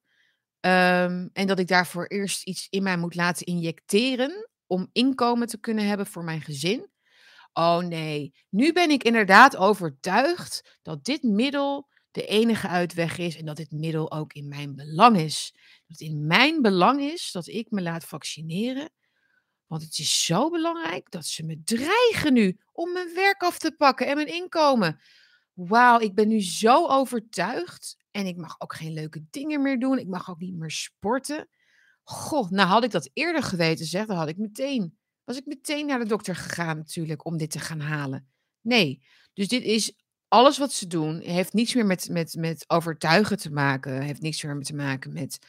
Um, 0.60 1.30
en 1.34 1.48
dat 1.48 1.60
ik 1.60 1.68
daarvoor 1.68 2.06
eerst 2.06 2.44
iets 2.44 2.68
in 2.70 2.84
mij 2.84 2.98
moet 2.98 3.16
laten 3.16 3.46
injecteren 3.46 4.50
om 4.68 4.90
inkomen 4.92 5.48
te 5.48 5.60
kunnen 5.60 5.88
hebben 5.88 6.08
voor 6.08 6.24
mijn 6.24 6.42
gezin. 6.42 6.90
Oh 7.54 7.78
nee, 7.78 8.34
nu 8.50 8.74
ben 8.74 8.90
ik 8.90 9.04
inderdaad 9.04 9.56
overtuigd 9.56 10.78
dat 10.82 11.06
dit 11.06 11.24
middel 11.24 11.92
de 12.14 12.26
enige 12.26 12.68
uitweg 12.68 13.18
is 13.18 13.38
en 13.38 13.46
dat 13.46 13.58
dit 13.58 13.72
middel 13.72 14.12
ook 14.12 14.34
in 14.34 14.48
mijn 14.48 14.76
belang 14.76 15.18
is. 15.18 15.56
Het 15.94 16.02
in 16.02 16.28
mijn 16.28 16.62
belang 16.62 17.02
is 17.02 17.32
dat 17.32 17.48
ik 17.48 17.72
me 17.72 17.82
laat 17.82 18.04
vaccineren. 18.04 18.90
Want 19.68 19.82
het 19.82 19.98
is 19.98 20.26
zo 20.26 20.50
belangrijk 20.50 21.12
dat 21.12 21.26
ze 21.26 21.44
me 21.44 21.62
dreigen 21.64 22.34
nu 22.34 22.58
om 22.72 22.94
mijn 22.94 23.14
werk 23.14 23.42
af 23.42 23.58
te 23.58 23.72
pakken 23.72 24.08
en 24.08 24.16
mijn 24.16 24.34
inkomen. 24.34 25.02
Wauw, 25.54 26.00
ik 26.00 26.16
ben 26.16 26.28
nu 26.28 26.42
zo 26.42 26.88
overtuigd. 26.88 27.98
En 28.12 28.26
ik 28.26 28.38
mag 28.38 28.56
ook 28.58 28.76
geen 28.76 28.94
leuke 28.94 29.26
dingen 29.30 29.62
meer 29.62 29.80
doen. 29.80 30.00
Ik 30.00 30.08
mag 30.08 30.30
ook 30.30 30.40
niet 30.40 30.56
meer 30.56 30.72
sporten. 30.72 31.50
Goh, 32.04 32.50
nou 32.50 32.68
had 32.68 32.84
ik 32.84 32.92
dat 32.92 33.10
eerder 33.14 33.44
geweten, 33.44 33.86
zeg, 33.86 34.06
dan 34.06 34.18
had 34.18 34.28
ik 34.28 34.38
meteen, 34.38 34.98
was 35.24 35.38
ik 35.38 35.46
meteen 35.46 35.86
naar 35.86 36.00
de 36.00 36.06
dokter 36.06 36.36
gegaan 36.36 36.78
natuurlijk 36.78 37.26
om 37.26 37.38
dit 37.38 37.52
te 37.52 37.60
gaan 37.60 37.80
halen. 37.80 38.28
Nee, 38.62 39.04
dus 39.34 39.48
dit 39.48 39.64
is 39.64 39.96
alles 40.28 40.58
wat 40.58 40.74
ze 40.74 40.88
doen, 40.88 41.20
heeft 41.20 41.54
niets 41.54 41.74
meer 41.74 41.86
met, 41.86 42.10
met, 42.10 42.36
met 42.36 42.64
overtuigen 42.68 43.38
te 43.38 43.52
maken, 43.52 44.02
heeft 44.02 44.22
niks 44.22 44.44
meer 44.44 44.62
te 44.62 44.76
maken 44.76 45.14
met 45.14 45.40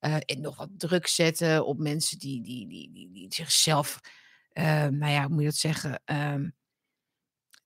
uh, 0.00 0.16
nog 0.38 0.56
wat 0.56 0.68
druk 0.76 1.06
zetten 1.06 1.66
op 1.66 1.78
mensen 1.78 2.18
die, 2.18 2.42
die, 2.42 2.68
die, 2.68 3.10
die, 3.12 3.26
zichzelf, 3.34 4.00
uh, 4.52 4.64
nou 4.86 5.12
ja, 5.12 5.20
hoe 5.20 5.30
moet 5.30 5.40
je 5.40 5.44
dat 5.44 5.54
zeggen, 5.54 6.02
uh, 6.06 6.50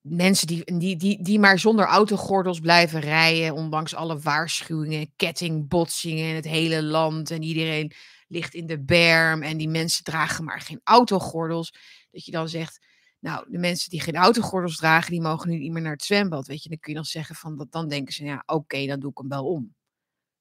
mensen 0.00 0.46
die, 0.46 0.78
die, 0.78 0.96
die, 0.96 1.22
die 1.22 1.38
maar 1.38 1.58
zonder 1.58 1.86
autogordels 1.86 2.60
blijven 2.60 3.00
rijden, 3.00 3.54
ondanks 3.54 3.94
alle 3.94 4.18
waarschuwingen, 4.18 5.12
kettingbotsingen 5.16 6.28
in 6.28 6.34
het 6.34 6.44
hele 6.44 6.82
land 6.82 7.30
en 7.30 7.42
iedereen 7.42 7.92
ligt 8.28 8.54
in 8.54 8.66
de 8.66 8.82
berm 8.82 9.42
en 9.42 9.56
die 9.56 9.68
mensen 9.68 10.04
dragen 10.04 10.44
maar 10.44 10.60
geen 10.60 10.80
autogordels. 10.84 11.74
Dat 12.10 12.24
je 12.24 12.30
dan 12.30 12.48
zegt, 12.48 12.86
nou, 13.18 13.50
de 13.50 13.58
mensen 13.58 13.90
die 13.90 14.00
geen 14.00 14.16
autogordels 14.16 14.76
dragen, 14.76 15.10
die 15.10 15.20
mogen 15.20 15.50
nu 15.50 15.58
niet 15.58 15.72
meer 15.72 15.82
naar 15.82 15.92
het 15.92 16.04
zwembad. 16.04 16.46
Weet 16.46 16.62
je, 16.62 16.68
dan 16.68 16.78
kun 16.78 16.92
je 16.92 16.98
nog 16.98 17.06
zeggen 17.06 17.34
van, 17.34 17.66
dan 17.70 17.88
denken 17.88 18.14
ze, 18.14 18.24
ja, 18.24 18.42
oké, 18.46 18.86
dan 18.86 19.00
doe 19.00 19.10
ik 19.10 19.18
hem 19.18 19.28
wel 19.28 19.46
om. 19.46 19.74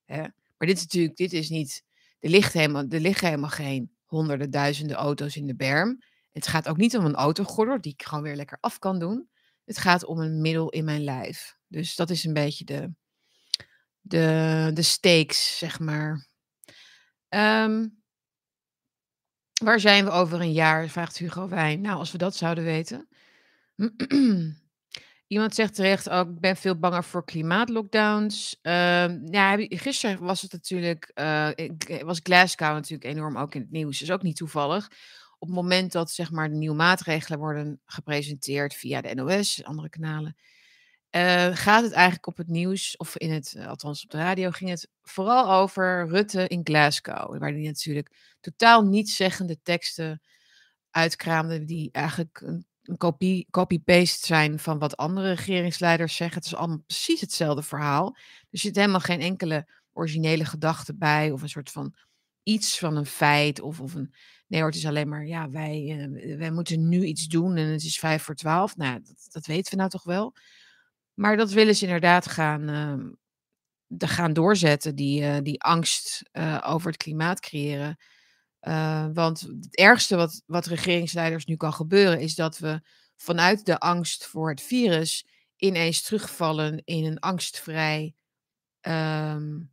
Hè? 0.06 0.24
Maar 0.62 0.70
dit 0.70 0.80
is 0.80 0.86
natuurlijk, 0.86 1.16
dit 1.16 1.34
is 1.34 1.49
niet, 1.49 1.84
er, 2.20 2.51
helemaal, 2.51 2.86
liggen 2.88 3.28
helemaal 3.28 3.49
geen 3.49 3.91
honderden 4.05 4.51
duizenden 4.51 4.95
auto's 4.95 5.36
in 5.36 5.47
de 5.47 5.55
berm. 5.55 6.03
Het 6.32 6.47
gaat 6.47 6.68
ook 6.68 6.78
niet 6.78 6.97
om 6.97 7.05
een 7.05 7.16
autogordel, 7.16 7.82
die 7.82 7.93
ik 7.93 8.03
gewoon 8.03 8.24
weer 8.24 8.36
lekker 8.36 8.57
af 8.59 8.80
kan 8.80 8.99
doen. 8.99 9.30
Het 9.66 9.78
gaat 9.78 10.05
om 10.05 10.20
een 10.20 10.41
middel 10.41 10.70
in 10.70 10.86
mijn 10.86 11.03
lijf. 11.03 11.55
Dus 11.68 11.95
dat 11.95 12.09
is 12.09 12.24
een 12.24 12.34
beetje 12.34 12.66
de, 12.66 12.93
de, 14.01 14.72
de 14.74 14.82
stakes, 14.82 15.57
zeg 15.57 15.80
maar. 15.80 16.28
Um, 17.30 18.03
waar 19.64 19.80
zijn 19.80 20.05
we 20.05 20.12
over 20.12 20.41
een 20.41 20.53
jaar? 20.53 20.88
Vraagt 20.88 21.18
Hugo 21.18 21.47
Wijn. 21.47 21.82
Nou, 21.82 21.97
als 21.97 22.12
we 22.12 22.18
dat 22.18 22.36
zouden 22.36 22.64
weten. 22.64 23.07
Iemand 25.32 25.56
zegt 25.56 25.76
terecht 25.76 26.10
ook, 26.10 26.30
ik 26.30 26.40
ben 26.40 26.56
veel 26.56 26.80
banger 26.80 27.04
voor 27.04 27.26
klimaatlockdowns. 27.26 28.60
Uh, 28.62 29.26
ja, 29.26 29.56
gisteren 29.58 30.24
was 30.24 30.42
het 30.42 30.52
natuurlijk, 30.52 31.12
uh, 31.16 31.50
was 32.04 32.20
Glasgow 32.24 32.74
natuurlijk 32.74 33.04
enorm 33.04 33.38
ook 33.38 33.56
in 33.56 33.62
het 33.62 33.72
nieuws. 33.72 34.00
Dus 34.00 34.12
ook 34.12 34.22
niet 34.22 34.36
toevallig 34.36 34.90
op 35.40 35.48
het 35.48 35.56
moment 35.56 35.92
dat 35.92 36.12
zeg 36.12 36.32
maar, 36.32 36.50
de 36.50 36.56
nieuwe 36.56 36.76
maatregelen 36.76 37.40
worden 37.40 37.82
gepresenteerd 37.86 38.74
via 38.74 39.02
de 39.02 39.14
NOS, 39.14 39.64
andere 39.64 39.90
kanalen, 39.90 40.36
uh, 41.12 41.56
gaat 41.56 41.84
het 41.84 41.92
eigenlijk 41.92 42.28
op 42.28 42.38
het 42.38 42.48
nieuws, 42.48 42.98
of 42.98 43.18
in 43.18 43.32
het, 43.32 43.56
althans 43.68 44.04
op 44.04 44.10
de 44.10 44.18
radio, 44.18 44.50
ging 44.50 44.70
het 44.70 44.90
vooral 45.02 45.52
over 45.52 46.08
Rutte 46.08 46.48
in 46.48 46.62
Glasgow. 46.64 47.38
Waar 47.40 47.54
die 47.54 47.68
natuurlijk 47.68 48.36
totaal 48.40 48.82
nietszeggende 48.82 49.60
teksten 49.64 50.22
uitkraamde, 50.90 51.66
die 51.66 51.90
eigenlijk 51.92 52.42
een, 52.42 52.66
een 52.84 53.46
copy-paste 53.52 54.26
zijn 54.26 54.60
van 54.60 54.80
wat 54.80 54.98
andere 54.98 55.34
regeringsleiders 55.34 56.16
zeggen. 56.16 56.38
Het 56.38 56.46
is 56.46 56.56
allemaal 56.56 56.84
precies 56.86 57.22
hetzelfde 57.22 57.64
verhaal. 57.64 58.16
Er 58.50 58.60
zit 58.60 58.76
helemaal 58.76 59.00
geen 59.00 59.22
enkele 59.22 59.68
originele 59.94 60.46
gedachte 60.46 60.96
bij, 60.96 61.32
of 61.32 61.42
een 61.42 61.50
soort 61.50 61.72
van 61.72 61.96
iets 62.44 62.80
van 62.80 62.96
een 62.96 63.06
feit, 63.06 63.62
of, 63.62 63.80
of 63.80 63.94
een 63.94 64.14
Nee 64.52 64.60
hoor, 64.62 64.70
het 64.70 64.80
is 64.80 64.86
alleen 64.86 65.10
maar, 65.10 65.26
ja, 65.26 65.50
wij, 65.50 66.10
uh, 66.14 66.38
wij 66.38 66.52
moeten 66.52 66.90
nu 66.90 67.04
iets 67.04 67.28
doen 67.28 67.58
en 67.58 67.68
het 67.68 67.84
is 67.84 68.00
vijf 68.00 68.24
voor 68.24 68.36
twaalf. 68.36 68.78
Nou, 68.78 69.02
dat, 69.04 69.28
dat 69.30 69.46
weten 69.46 69.72
we 69.72 69.78
nou 69.78 69.90
toch 69.90 70.04
wel. 70.04 70.34
Maar 71.14 71.38
dat 71.38 71.52
willen 71.52 71.76
ze 71.76 71.86
inderdaad 71.86 72.28
gaan, 72.28 72.70
uh, 72.70 74.08
gaan 74.10 74.34
doorzetten, 74.34 74.96
die, 74.96 75.22
uh, 75.22 75.38
die 75.44 75.62
angst 75.62 76.30
uh, 76.34 76.58
over 76.66 76.88
het 76.88 76.98
klimaat 76.98 77.40
creëren. 77.40 77.98
Want 79.14 79.41
het 79.41 79.76
ergste 79.76 80.16
wat, 80.16 80.43
wat 80.45 80.66
regeringsleiders 80.66 81.45
nu 81.45 81.55
kan 81.55 81.74
gebeuren, 81.74 82.20
is 82.20 82.36
dat 82.36 82.57
we 82.57 82.82
vanuit 83.16 83.66
de 83.66 83.80
angst 83.80 84.26
voor 84.26 84.49
het 84.49 84.62
virus 84.62 85.28
ineens 85.55 86.01
terugvallen 86.01 86.82
in 86.84 87.05
een 87.05 87.20
angstvrij. 87.20 88.16
Um, 88.82 89.72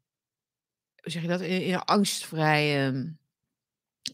hoe 1.03 1.11
zeg 1.11 1.23
je 1.23 1.29
dat? 1.29 1.41
In, 1.41 1.73
een 1.73 1.83
angstvrij. 1.83 2.87
Um, 2.87 3.19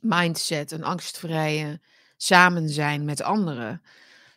mindset, 0.01 0.71
een 0.71 0.85
angstvrije 0.85 1.81
samen 2.17 2.69
zijn 2.69 3.05
met 3.05 3.23
anderen. 3.23 3.83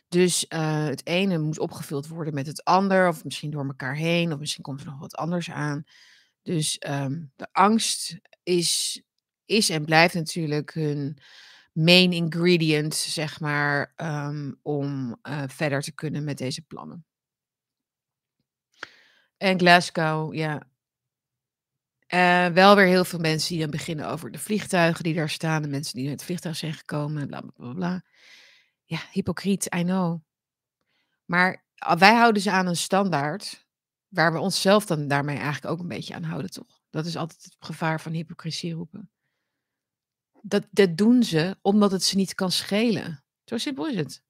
Dus 0.08 0.46
uh, 0.48 0.84
het 0.84 1.06
ene 1.06 1.38
moet 1.38 1.58
opgevuld 1.58 2.06
worden 2.06 2.34
met 2.34 2.46
het 2.46 2.64
ander, 2.64 3.08
of 3.08 3.24
misschien 3.24 3.50
door 3.50 3.66
elkaar 3.66 3.96
heen, 3.96 4.32
of 4.32 4.38
misschien 4.38 4.62
komt 4.62 4.80
er 4.80 4.86
nog 4.86 4.98
wat 4.98 5.16
anders 5.16 5.50
aan. 5.50 5.84
Dus 6.42 6.80
um, 6.88 7.32
de 7.36 7.48
angst 7.52 8.18
is, 8.42 9.02
is 9.48 9.70
en 9.70 9.84
blijft 9.84 10.14
natuurlijk 10.14 10.74
hun 10.74 11.18
main 11.72 12.12
ingredient, 12.12 12.94
zeg 12.94 13.40
maar, 13.40 13.92
um, 13.96 14.58
om 14.62 15.18
uh, 15.22 15.42
verder 15.46 15.82
te 15.82 15.92
kunnen 15.92 16.24
met 16.24 16.38
deze 16.38 16.62
plannen. 16.62 17.04
En 19.36 19.58
Glasgow, 19.58 20.34
ja, 20.34 20.68
uh, 22.14 22.46
wel 22.46 22.76
weer 22.76 22.86
heel 22.86 23.04
veel 23.04 23.18
mensen 23.18 23.50
die 23.50 23.60
dan 23.60 23.70
beginnen 23.70 24.08
over 24.08 24.30
de 24.30 24.38
vliegtuigen 24.38 25.04
die 25.04 25.14
daar 25.14 25.28
staan. 25.28 25.62
De 25.62 25.68
mensen 25.68 25.94
die 25.94 26.04
met 26.04 26.12
het 26.12 26.24
vliegtuig 26.24 26.56
zijn 26.56 26.74
gekomen. 26.74 27.26
Bla 27.26 27.40
bla 27.40 27.50
bla. 27.56 27.72
bla. 27.72 28.02
Ja, 28.84 29.00
hypocriet, 29.10 29.74
I 29.74 29.82
know. 29.82 30.20
Maar 31.24 31.64
wij 31.98 32.14
houden 32.14 32.42
ze 32.42 32.50
aan 32.50 32.66
een 32.66 32.76
standaard. 32.76 33.66
Waar 34.08 34.32
we 34.32 34.38
onszelf 34.38 34.86
dan 34.86 35.08
daarmee 35.08 35.36
eigenlijk 35.36 35.72
ook 35.72 35.80
een 35.80 35.88
beetje 35.88 36.14
aan 36.14 36.22
houden, 36.22 36.50
toch? 36.50 36.80
Dat 36.90 37.06
is 37.06 37.16
altijd 37.16 37.44
het 37.44 37.56
gevaar 37.58 38.00
van 38.00 38.12
hypocrisie 38.12 38.74
roepen. 38.74 39.10
Dat 40.42 40.66
dat 40.70 40.96
doen 40.96 41.22
ze 41.22 41.56
omdat 41.62 41.90
het 41.90 42.02
ze 42.02 42.16
niet 42.16 42.34
kan 42.34 42.50
schelen. 42.50 43.24
Zo 43.44 43.58
simpel 43.58 43.86
is 43.86 43.96
het. 43.96 44.22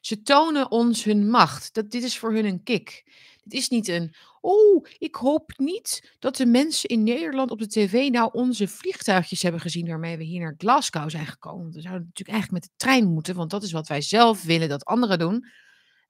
Ze 0.00 0.22
tonen 0.22 0.70
ons 0.70 1.04
hun 1.04 1.30
macht. 1.30 1.74
Dat 1.74 1.90
dit 1.90 2.02
is 2.02 2.18
voor 2.18 2.32
hun 2.32 2.44
een 2.44 2.62
kick. 2.62 3.02
Het 3.42 3.52
is 3.52 3.68
niet 3.68 3.88
een: 3.88 4.14
"Oh, 4.40 4.86
ik 4.98 5.14
hoop 5.14 5.52
niet 5.56 6.14
dat 6.18 6.36
de 6.36 6.46
mensen 6.46 6.88
in 6.88 7.02
Nederland 7.02 7.50
op 7.50 7.58
de 7.58 7.68
tv 7.68 8.08
nou 8.10 8.30
onze 8.32 8.68
vliegtuigjes 8.68 9.42
hebben 9.42 9.60
gezien 9.60 9.86
waarmee 9.86 10.16
we 10.16 10.24
hier 10.24 10.40
naar 10.40 10.54
Glasgow 10.56 11.10
zijn 11.10 11.26
gekomen." 11.26 11.72
We 11.72 11.80
zouden 11.80 12.06
natuurlijk 12.06 12.36
eigenlijk 12.36 12.50
met 12.50 12.62
de 12.62 12.84
trein 12.84 13.12
moeten, 13.12 13.34
want 13.34 13.50
dat 13.50 13.62
is 13.62 13.72
wat 13.72 13.88
wij 13.88 14.00
zelf 14.00 14.42
willen 14.42 14.68
dat 14.68 14.84
anderen 14.84 15.18
doen. 15.18 15.40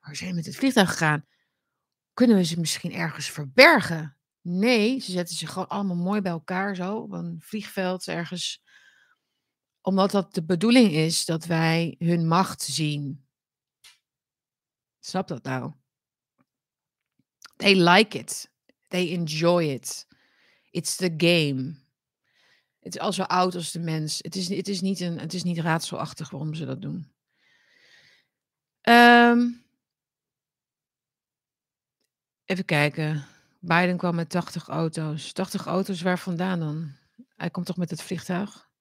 Maar 0.01 0.11
we 0.11 0.16
zijn 0.16 0.35
met 0.35 0.47
het 0.47 0.57
vliegtuig 0.57 0.91
gegaan. 0.91 1.24
Kunnen 2.12 2.37
we 2.37 2.45
ze 2.45 2.61
misschien 2.61 2.93
ergens 2.93 3.30
verbergen? 3.30 4.16
Nee, 4.41 5.01
ze 5.01 5.12
zetten 5.12 5.37
zich 5.37 5.53
gewoon 5.53 5.68
allemaal 5.68 5.97
mooi 5.97 6.20
bij 6.20 6.32
elkaar 6.32 6.76
zo 6.76 6.97
op 6.97 7.12
een 7.12 7.37
vliegveld 7.41 8.09
ergens. 8.09 8.62
Omdat 9.85 10.11
dat 10.11 10.35
de 10.35 10.45
bedoeling 10.45 10.93
is 10.93 11.24
dat 11.24 11.45
wij 11.45 11.95
hun 11.99 12.28
macht 12.28 12.62
zien. 12.62 13.26
Snap 15.01 15.28
dat 15.28 15.43
nou? 15.43 15.72
They 17.57 17.74
like 17.91 18.18
it. 18.18 18.51
They 18.89 19.12
enjoy 19.12 19.64
it. 19.64 20.07
It's 20.70 20.97
the 20.97 21.14
game. 21.16 21.74
Het 22.80 22.95
is 22.95 23.01
al 23.01 23.12
zo 23.12 23.22
oud 23.22 23.55
als 23.55 23.72
de 23.72 23.80
mens. 23.80 24.18
Het 24.18 24.37
is, 24.37 24.49
het 24.49 24.68
is, 24.68 24.80
niet, 24.80 25.01
een, 25.01 25.18
het 25.18 25.35
is 25.35 25.43
niet 25.43 25.59
raadselachtig 25.59 26.30
waarom 26.30 26.55
ze 26.55 26.64
dat 26.64 26.82
doen. 26.82 27.12
Ehm, 28.80 29.49
even 32.45 32.64
kijken. 32.64 33.26
Biden 33.61 33.97
kwam 33.97 34.14
met 34.14 34.30
80 34.30 34.68
auto's. 34.68 35.32
80 35.32 35.66
auto's 35.66 36.03
waar 36.03 36.18
vandaan 36.18 36.59
dan? 36.59 36.93
Hij 37.37 37.51
komt 37.51 37.66
toch 37.66 37.76
met 37.76 37.91
het 37.91 38.03
vliegtuig? 38.03 38.72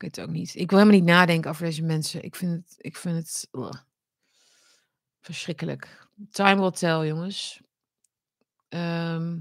Weet 0.00 0.16
het 0.16 0.24
ook 0.24 0.32
niet. 0.32 0.54
Ik 0.54 0.70
wil 0.70 0.78
helemaal 0.78 1.00
niet 1.00 1.08
nadenken 1.08 1.50
over 1.50 1.64
deze 1.64 1.82
mensen. 1.82 2.22
Ik 2.22 2.34
vind 2.34 2.52
het, 2.52 2.74
ik 2.78 2.96
vind 2.96 3.16
het 3.16 3.48
verschrikkelijk. 5.20 6.08
Time 6.30 6.60
will 6.60 6.70
tell, 6.70 7.06
jongens. 7.06 7.60
Ehm, 8.68 9.38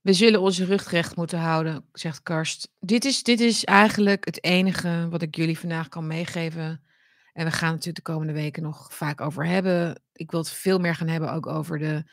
we 0.00 0.12
zullen 0.12 0.40
onze 0.40 0.64
rug 0.64 0.90
recht 0.90 1.16
moeten 1.16 1.38
houden, 1.38 1.84
zegt 1.92 2.22
Karst. 2.22 2.68
Dit 2.80 3.04
is, 3.04 3.22
dit 3.22 3.40
is 3.40 3.64
eigenlijk 3.64 4.24
het 4.24 4.44
enige 4.44 5.06
wat 5.10 5.22
ik 5.22 5.36
jullie 5.36 5.58
vandaag 5.58 5.88
kan 5.88 6.06
meegeven. 6.06 6.84
En 7.32 7.44
we 7.44 7.50
gaan 7.50 7.70
natuurlijk 7.70 8.06
de 8.06 8.12
komende 8.12 8.32
weken 8.32 8.62
nog 8.62 8.94
vaak 8.94 9.20
over 9.20 9.46
hebben. 9.46 10.02
Ik 10.12 10.30
wil 10.30 10.40
het 10.40 10.50
veel 10.50 10.78
meer 10.78 10.94
gaan 10.94 11.08
hebben 11.08 11.32
ook 11.32 11.46
over 11.46 11.78
de 11.78 12.04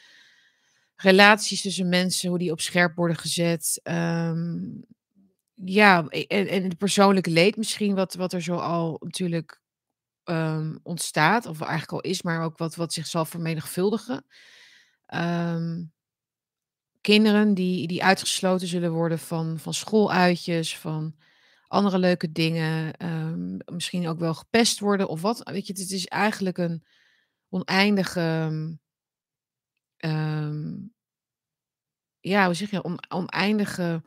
relaties 0.96 1.62
tussen 1.62 1.90
mensen, 1.90 2.30
hoe 2.30 2.40
die 2.40 2.52
op 2.52 2.62
scherp 2.62 2.96
worden 2.96 3.18
gezet. 3.18 3.80
Ehm, 3.84 4.58
ja, 5.64 6.08
en, 6.08 6.48
en 6.48 6.64
het 6.64 6.78
persoonlijke 6.78 7.30
leed 7.30 7.58
misschien, 7.58 7.96
wat, 7.96 8.14
wat 8.14 8.34
er 8.34 8.42
zo 8.42 8.56
al 8.56 8.98
natuurlijk 9.00 9.62
ehm, 10.24 10.78
ontstaat, 10.84 11.46
of 11.46 11.62
eigenlijk 11.62 11.92
al 11.92 12.12
is, 12.12 12.22
maar 12.22 12.44
ook 12.44 12.58
wat, 12.58 12.76
wat 12.76 12.94
zich 12.94 13.08
zal 13.08 13.26
vermenigvuldigen. 13.26 14.26
Ehm, 15.06 15.84
kinderen 17.02 17.54
die, 17.54 17.88
die 17.88 18.04
uitgesloten 18.04 18.68
zullen 18.68 18.92
worden 18.92 19.20
van, 19.20 19.60
van 19.60 19.74
schooluitjes, 19.74 20.78
van 20.78 21.16
andere 21.68 22.00
leuke 22.00 22.32
dingen, 22.32 22.94
ehm, 22.94 23.58
misschien 23.66 24.08
ook 24.08 24.20
wel 24.20 24.34
gepest 24.34 24.80
worden 24.80 25.08
of 25.08 25.22
wat. 25.22 25.50
Weet 25.50 25.68
je, 25.68 25.74
het 25.74 25.92
is 25.92 26.06
eigenlijk 26.06 26.58
een 26.58 26.86
oneindige, 27.50 28.78
ja, 32.20 32.46
hoe 32.46 32.54
zeg 32.54 32.72
je, 32.72 32.84
on, 32.84 33.00
oneindige 33.10 34.04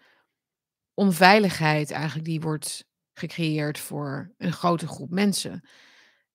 onveiligheid 0.95 1.91
eigenlijk 1.91 2.25
die 2.25 2.41
wordt 2.41 2.85
gecreëerd 3.15 3.79
voor 3.79 4.35
een 4.39 4.53
grote 4.53 4.87
groep 4.87 5.11
mensen. 5.11 5.69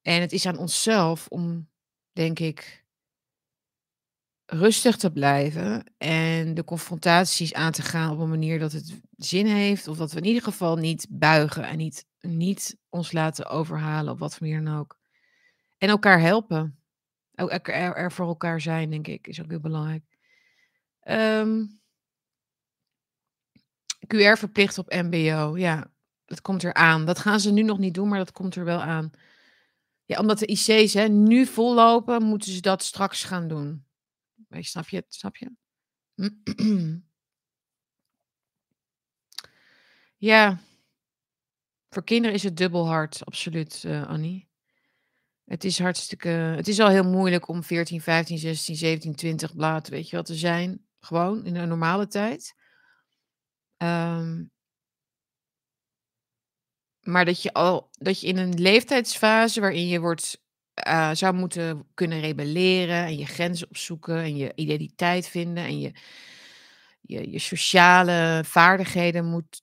En 0.01 0.21
het 0.21 0.31
is 0.31 0.45
aan 0.45 0.57
onszelf 0.57 1.27
om, 1.27 1.69
denk 2.11 2.39
ik, 2.39 2.85
rustig 4.45 4.95
te 4.97 5.11
blijven 5.11 5.93
en 5.97 6.53
de 6.53 6.63
confrontaties 6.63 7.53
aan 7.53 7.71
te 7.71 7.81
gaan 7.81 8.11
op 8.11 8.19
een 8.19 8.29
manier 8.29 8.59
dat 8.59 8.71
het 8.71 8.99
zin 9.17 9.45
heeft. 9.45 9.87
Of 9.87 9.97
dat 9.97 10.11
we 10.11 10.17
in 10.17 10.25
ieder 10.25 10.43
geval 10.43 10.75
niet 10.75 11.07
buigen 11.09 11.63
en 11.63 11.77
niet, 11.77 12.05
niet 12.19 12.77
ons 12.89 13.11
laten 13.11 13.45
overhalen 13.49 14.13
op 14.13 14.19
wat 14.19 14.35
voor 14.35 14.47
manier 14.47 14.63
dan 14.63 14.79
ook. 14.79 14.99
En 15.77 15.89
elkaar 15.89 16.19
helpen. 16.19 16.79
Ook 17.35 17.67
er, 17.67 18.11
voor 18.11 18.27
elkaar 18.27 18.61
zijn, 18.61 18.89
denk 18.89 19.07
ik, 19.07 19.27
is 19.27 19.41
ook 19.41 19.49
heel 19.49 19.59
belangrijk. 19.59 20.03
Ehm, 20.99 21.65
QR 24.05 24.37
verplicht 24.37 24.77
op 24.77 24.91
MBO. 24.91 25.57
Ja, 25.57 25.91
dat 26.25 26.41
komt 26.41 26.63
eraan. 26.63 27.05
Dat 27.05 27.19
gaan 27.19 27.39
ze 27.39 27.51
nu 27.51 27.61
nog 27.61 27.77
niet 27.77 27.93
doen, 27.93 28.07
maar 28.07 28.17
dat 28.17 28.31
komt 28.31 28.55
er 28.55 28.65
wel 28.65 28.81
aan. 28.81 29.11
Ja, 30.05 30.19
omdat 30.19 30.39
de 30.39 30.45
IC's 30.45 30.93
hè, 30.93 31.07
nu 31.07 31.45
vollopen, 31.45 32.23
moeten 32.23 32.51
ze 32.51 32.61
dat 32.61 32.83
straks 32.83 33.23
gaan 33.23 33.47
doen. 33.47 33.85
Snap 34.49 34.89
je 34.89 34.95
het? 34.95 35.05
Snap 35.09 35.35
je? 35.35 35.51
Ja, 40.19 40.59
voor 41.89 42.03
kinderen 42.03 42.35
is 42.35 42.43
het 42.43 42.57
dubbel 42.57 42.87
hard, 42.87 43.25
absoluut, 43.25 43.83
uh, 43.85 44.07
Annie. 44.07 44.49
Het 45.45 45.63
is 45.63 45.79
hartstikke. 45.79 46.27
Het 46.27 46.67
is 46.67 46.79
al 46.79 46.89
heel 46.89 47.03
moeilijk 47.03 47.47
om 47.47 47.63
14, 47.63 48.01
15, 48.01 48.37
16, 48.37 48.75
17, 48.75 49.15
20 49.15 49.55
blaad, 49.55 49.87
weet 49.87 50.09
je 50.09 50.15
wat 50.15 50.25
te 50.25 50.35
zijn. 50.35 50.85
Gewoon 50.99 51.45
in 51.45 51.55
een 51.55 51.67
normale 51.67 52.07
tijd. 52.07 52.55
Um, 53.77 54.51
maar 57.01 57.25
dat 57.25 57.41
je 57.41 57.53
al 57.53 57.89
dat 57.91 58.21
je 58.21 58.27
in 58.27 58.37
een 58.37 58.61
leeftijdsfase 58.61 59.59
waarin 59.59 59.87
je 59.87 59.99
wordt 59.99 60.41
uh, 60.87 61.13
zou 61.13 61.33
moeten 61.33 61.87
kunnen 61.93 62.19
rebelleren 62.19 63.05
en 63.05 63.17
je 63.17 63.25
grenzen 63.25 63.67
opzoeken 63.69 64.17
en 64.17 64.37
je 64.37 64.51
identiteit 64.55 65.27
vinden 65.27 65.63
en 65.63 65.79
je, 65.79 65.91
je, 67.01 67.31
je 67.31 67.39
sociale 67.39 68.41
vaardigheden 68.45 69.25
moet 69.25 69.61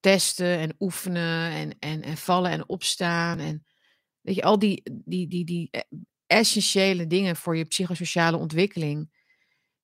testen 0.00 0.58
en 0.58 0.74
oefenen 0.78 1.50
en, 1.50 1.78
en, 1.78 2.02
en 2.02 2.16
vallen 2.16 2.50
en 2.50 2.68
opstaan. 2.68 3.38
En 3.38 3.66
weet 4.20 4.34
je, 4.34 4.42
al 4.42 4.58
die, 4.58 4.82
die, 4.92 5.28
die, 5.28 5.44
die 5.44 5.68
e, 5.70 5.80
essentiële 6.26 7.06
dingen 7.06 7.36
voor 7.36 7.56
je 7.56 7.64
psychosociale 7.64 8.36
ontwikkeling, 8.36 9.10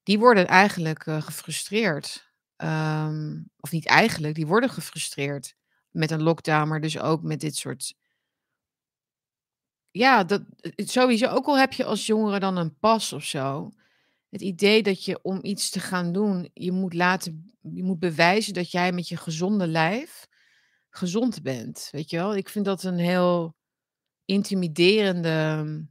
die 0.03 0.19
worden 0.19 0.47
eigenlijk 0.47 1.07
uh, 1.07 1.23
gefrustreerd. 1.23 2.32
Um, 2.63 3.51
of 3.61 3.71
niet 3.71 3.87
eigenlijk, 3.87 4.35
die 4.35 4.47
worden 4.47 4.71
gefrustreerd 4.71 5.55
met 5.91 6.11
een 6.11 6.23
lockdown, 6.23 6.69
maar 6.69 6.81
dus 6.81 6.99
ook 6.99 7.23
met 7.23 7.41
dit 7.41 7.57
soort 7.57 7.95
ja, 9.93 10.25
dat 10.25 10.43
sowieso, 10.77 11.27
ook 11.27 11.47
al 11.47 11.59
heb 11.59 11.73
je 11.73 11.85
als 11.85 12.07
jongere 12.07 12.39
dan 12.39 12.57
een 12.57 12.79
pas 12.79 13.13
of 13.13 13.25
zo. 13.25 13.71
Het 14.29 14.41
idee 14.41 14.83
dat 14.83 15.05
je 15.05 15.23
om 15.23 15.39
iets 15.43 15.71
te 15.71 15.81
gaan 15.81 16.13
doen, 16.13 16.51
je 16.55 16.73
moet 16.73 16.95
laten, 16.95 17.55
je 17.61 17.83
moet 17.83 17.99
bewijzen 17.99 18.55
dat 18.55 18.71
jij 18.71 18.93
met 18.93 19.09
je 19.09 19.17
gezonde 19.17 19.67
lijf 19.67 20.27
gezond 20.91 21.43
bent. 21.43 21.89
Weet 21.91 22.11
je 22.11 22.17
wel? 22.17 22.37
Ik 22.37 22.49
vind 22.49 22.65
dat 22.65 22.83
een 22.83 22.99
heel 22.99 23.57
intimiderende, 24.25 25.87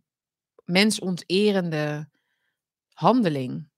mensonterende 0.66 2.10
handeling. 2.94 3.71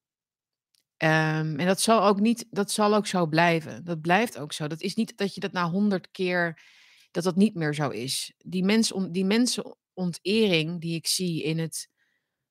Um, 1.04 1.60
en 1.60 1.66
dat 1.66 1.82
zal 1.82 2.04
ook 2.04 2.20
niet, 2.20 2.46
dat 2.50 2.72
zal 2.72 2.96
ook 2.96 3.08
zo 3.08 3.26
blijven. 3.26 3.84
Dat 3.84 4.02
blijft 4.02 4.38
ook 4.38 4.54
zo. 4.54 4.68
Dat 4.68 4.82
is 4.82 4.96
niet 4.96 5.18
dat 5.18 5.34
je 5.34 5.40
dat 5.40 5.52
na 5.52 5.70
honderd 5.70 6.12
keer, 6.12 6.62
dat 7.12 7.24
dat 7.24 7.36
niet 7.36 7.56
meer 7.56 7.74
zo 7.74 7.90
is. 7.90 8.34
Die, 8.38 8.64
mens, 8.64 8.94
die 9.10 9.26
mensen 9.26 9.78
ontering 9.94 10.82
die 10.82 10.96
ik 10.96 11.08
zie 11.08 11.44
in 11.44 11.60
het 11.60 11.90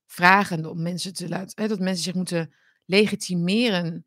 vragen 0.06 0.66
om 0.66 0.82
mensen 0.82 1.14
te 1.14 1.28
laten, 1.28 1.62
hè, 1.62 1.68
dat 1.68 1.78
mensen 1.78 2.04
zich 2.04 2.14
moeten 2.14 2.54
legitimeren 2.84 4.06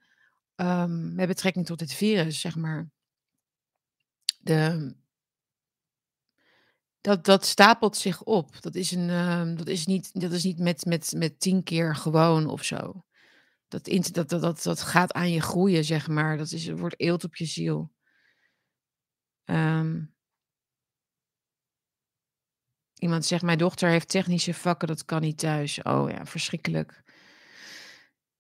um, 0.56 1.16
met 1.16 1.28
betrekking 1.28 1.66
tot 1.66 1.80
dit 1.80 1.94
virus, 1.94 2.40
zeg 2.40 2.56
maar. 2.56 2.90
De, 4.40 4.96
dat, 7.02 7.26
dat 7.26 7.46
stapelt 7.46 7.98
zich 7.98 8.24
op. 8.24 8.62
Dat 8.62 8.76
is, 8.76 8.92
een, 8.92 9.10
um, 9.10 9.58
dat 9.58 9.68
is 9.68 9.86
niet, 9.86 10.22
dat 10.22 10.32
is 10.32 10.44
niet 10.44 10.60
met, 10.60 10.86
met, 10.86 11.14
met 11.18 11.40
tien 11.40 11.64
keer 11.64 11.96
gewoon 11.96 12.48
of 12.48 12.64
zo. 12.64 13.06
Dat, 13.68 13.86
dat, 14.12 14.30
dat, 14.30 14.64
dat, 14.64 14.82
gaat 14.82 15.14
aan 15.14 15.32
je 15.32 15.42
groeien, 15.42 15.84
zeg 15.84 16.08
maar. 16.08 16.38
Dat 16.38 16.52
is, 16.52 16.70
wordt 16.70 17.00
eelt 17.00 17.24
op 17.24 17.36
je 17.36 17.46
ziel. 17.46 17.92
Um, 19.46 20.16
Iemand 23.00 23.26
zegt, 23.26 23.44
mijn 23.44 23.58
dochter 23.58 23.90
heeft 23.90 24.10
technische 24.10 24.54
vakken, 24.54 24.88
dat 24.88 25.06
kan 25.06 25.22
niet 25.22 25.38
thuis. 25.38 25.82
Oh 25.82 26.10
ja, 26.10 26.26
verschrikkelijk. 26.26 27.04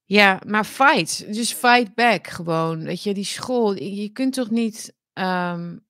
Ja, 0.03 0.41
maar 0.47 0.63
fight. 0.63 1.33
Dus 1.33 1.53
fight 1.53 1.95
back 1.95 2.27
gewoon. 2.27 2.83
Weet 2.83 3.03
je, 3.03 3.13
die 3.13 3.23
school. 3.23 3.73
Je 3.73 4.09
kunt 4.09 4.33
toch 4.33 4.49
niet. 4.49 4.95
Um, 5.13 5.85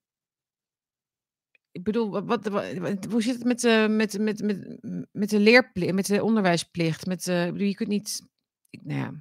ik 1.72 1.84
bedoel, 1.84 2.26
wat, 2.26 2.48
wat, 2.48 3.06
hoe 3.10 3.22
zit 3.22 3.36
het 3.36 3.44
met 3.44 3.60
de, 3.60 3.88
met, 3.90 4.20
met, 4.20 4.42
met, 4.42 4.78
met 5.12 5.30
de 5.30 5.40
leerplicht, 5.40 5.94
met 5.94 6.06
de 6.06 6.24
onderwijsplicht? 6.24 7.06
Met 7.06 7.24
bedoel, 7.26 7.68
je 7.68 7.76
kunt 7.76 7.90
niet. 7.90 8.22
Nou. 8.84 9.18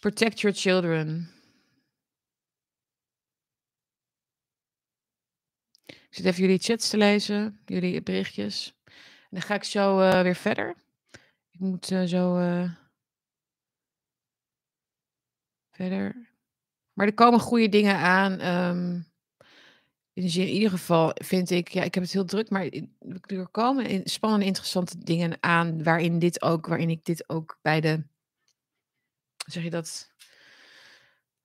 Protect 0.00 0.40
your 0.40 0.56
children. 0.56 1.30
Ik 5.86 6.18
zit 6.18 6.24
even 6.24 6.40
jullie 6.40 6.58
chats 6.58 6.88
te 6.88 6.96
lezen, 6.96 7.60
jullie 7.64 8.02
berichtjes. 8.02 8.74
En 8.84 9.28
dan 9.30 9.42
ga 9.42 9.54
ik 9.54 9.64
zo 9.64 10.00
uh, 10.00 10.22
weer 10.22 10.34
verder. 10.34 10.76
Ik 11.50 11.60
moet 11.60 11.90
uh, 11.90 12.02
zo 12.02 12.38
uh, 12.38 12.72
verder. 15.70 16.30
Maar 16.92 17.06
er 17.06 17.14
komen 17.14 17.40
goede 17.40 17.68
dingen 17.68 17.96
aan. 17.96 18.40
Um, 18.40 19.11
in, 20.12 20.22
in 20.22 20.48
ieder 20.48 20.70
geval 20.70 21.10
vind 21.14 21.50
ik, 21.50 21.68
ja, 21.68 21.82
ik 21.82 21.94
heb 21.94 22.02
het 22.02 22.12
heel 22.12 22.24
druk, 22.24 22.50
maar 22.50 22.68
er 23.26 23.48
komen 23.48 24.00
spannende, 24.04 24.46
interessante 24.46 24.98
dingen 24.98 25.36
aan 25.40 25.82
waarin 25.82 26.18
dit 26.18 26.42
ook, 26.42 26.66
waarin 26.66 26.90
ik 26.90 27.04
dit 27.04 27.28
ook 27.28 27.58
bij 27.62 27.80
de, 27.80 28.02
zeg 29.46 29.62
je 29.62 29.70
dat, 29.70 30.10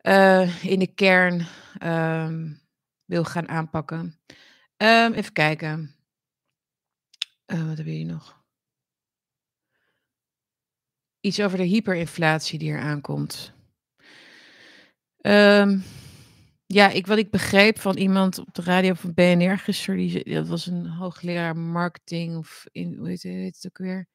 uh, 0.01 0.63
in 0.63 0.79
de 0.79 0.93
kern 0.93 1.45
um, 1.83 2.61
wil 3.05 3.23
gaan 3.23 3.47
aanpakken. 3.47 4.19
Um, 4.77 5.13
even 5.13 5.33
kijken. 5.33 5.95
Uh, 7.45 7.57
wat 7.57 7.75
hebben 7.75 7.93
jullie 7.93 8.05
nog? 8.05 8.35
Iets 11.19 11.39
over 11.39 11.57
de 11.57 11.63
hyperinflatie 11.63 12.59
die 12.59 12.71
er 12.71 12.79
aankomt. 12.79 13.51
Um, 15.21 15.83
ja, 16.67 16.89
ik, 16.89 17.07
wat 17.07 17.17
ik 17.17 17.31
begreep 17.31 17.79
van 17.79 17.97
iemand 17.97 18.39
op 18.39 18.53
de 18.53 18.61
radio 18.61 18.93
van 18.93 19.13
BNR 19.13 19.57
gisteren, 19.57 19.97
die, 19.97 20.33
dat 20.33 20.47
was 20.47 20.65
een 20.65 20.87
hoogleraar 20.87 21.57
marketing 21.57 22.37
of 22.37 22.65
in, 22.71 22.95
hoe 22.97 23.07
heet, 23.07 23.23
het 23.23 23.65
ook 23.67 23.77
weer? 23.77 24.07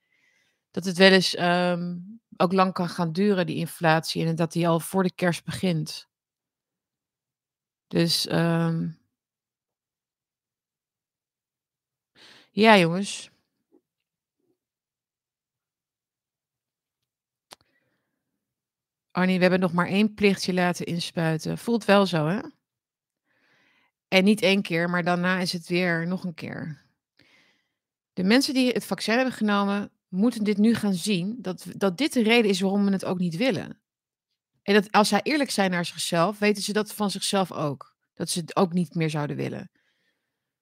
Dat 0.70 0.84
het 0.84 0.96
wel 0.96 1.10
eens 1.10 1.38
um, 1.38 2.20
ook 2.36 2.52
lang 2.52 2.72
kan 2.72 2.88
gaan 2.88 3.12
duren, 3.12 3.46
die 3.46 3.56
inflatie, 3.56 4.26
en 4.26 4.36
dat 4.36 4.52
die 4.52 4.68
al 4.68 4.80
voor 4.80 5.02
de 5.02 5.14
kerst 5.14 5.44
begint. 5.44 6.08
Dus 7.88 8.30
um, 8.32 8.98
ja, 12.50 12.78
jongens. 12.78 13.31
Arnie, 19.12 19.36
we 19.36 19.42
hebben 19.42 19.60
nog 19.60 19.72
maar 19.72 19.86
één 19.86 20.14
plichtje 20.14 20.52
laten 20.52 20.86
inspuiten. 20.86 21.58
Voelt 21.58 21.84
wel 21.84 22.06
zo, 22.06 22.26
hè? 22.26 22.40
En 24.08 24.24
niet 24.24 24.42
één 24.42 24.62
keer, 24.62 24.90
maar 24.90 25.04
daarna 25.04 25.38
is 25.38 25.52
het 25.52 25.68
weer 25.68 26.06
nog 26.06 26.24
een 26.24 26.34
keer. 26.34 26.82
De 28.12 28.24
mensen 28.24 28.54
die 28.54 28.72
het 28.72 28.84
vaccin 28.84 29.14
hebben 29.14 29.32
genomen, 29.32 29.90
moeten 30.08 30.44
dit 30.44 30.58
nu 30.58 30.74
gaan 30.74 30.94
zien. 30.94 31.36
Dat, 31.38 31.66
dat 31.76 31.98
dit 31.98 32.12
de 32.12 32.22
reden 32.22 32.50
is 32.50 32.60
waarom 32.60 32.84
we 32.84 32.90
het 32.90 33.04
ook 33.04 33.18
niet 33.18 33.36
willen. 33.36 33.80
En 34.62 34.74
dat 34.74 34.92
als 34.92 35.08
zij 35.08 35.20
eerlijk 35.22 35.50
zijn 35.50 35.70
naar 35.70 35.84
zichzelf, 35.84 36.38
weten 36.38 36.62
ze 36.62 36.72
dat 36.72 36.94
van 36.94 37.10
zichzelf 37.10 37.52
ook. 37.52 37.94
Dat 38.14 38.30
ze 38.30 38.40
het 38.40 38.56
ook 38.56 38.72
niet 38.72 38.94
meer 38.94 39.10
zouden 39.10 39.36
willen. 39.36 39.70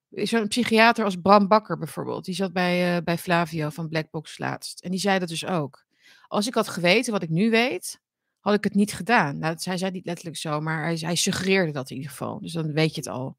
Zo'n 0.09 0.47
psychiater 0.47 1.05
als 1.05 1.15
Bram 1.15 1.47
Bakker 1.47 1.77
bijvoorbeeld, 1.77 2.25
die 2.25 2.35
zat 2.35 2.53
bij, 2.53 2.95
uh, 2.95 3.03
bij 3.03 3.17
Flavio 3.17 3.69
van 3.69 3.87
Blackbox 3.87 4.37
laatst. 4.37 4.81
En 4.81 4.91
die 4.91 4.99
zei 4.99 5.19
dat 5.19 5.29
dus 5.29 5.45
ook. 5.45 5.85
Als 6.27 6.47
ik 6.47 6.53
had 6.53 6.67
geweten 6.67 7.11
wat 7.11 7.23
ik 7.23 7.29
nu 7.29 7.49
weet, 7.49 8.00
had 8.41 8.53
ik 8.53 8.63
het 8.63 8.73
niet 8.73 8.93
gedaan. 8.93 9.37
Nou, 9.37 9.55
hij 9.59 9.77
zei 9.77 9.91
niet 9.91 10.05
letterlijk 10.05 10.37
zo, 10.37 10.61
maar 10.61 10.83
hij, 10.83 10.95
hij 10.95 11.15
suggereerde 11.15 11.71
dat 11.71 11.89
in 11.89 11.95
ieder 11.95 12.11
geval. 12.11 12.39
Dus 12.39 12.51
dan 12.51 12.73
weet 12.73 12.95
je 12.95 13.01
het 13.01 13.09
al. 13.09 13.37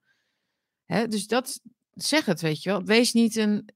Hè? 0.85 1.09
Dus 1.09 1.27
dat, 1.27 1.61
zeg 1.95 2.25
het, 2.25 2.41
weet 2.41 2.63
je 2.63 2.71
wel. 2.71 2.85
Wees 2.85 3.13
niet 3.13 3.37
een, 3.37 3.69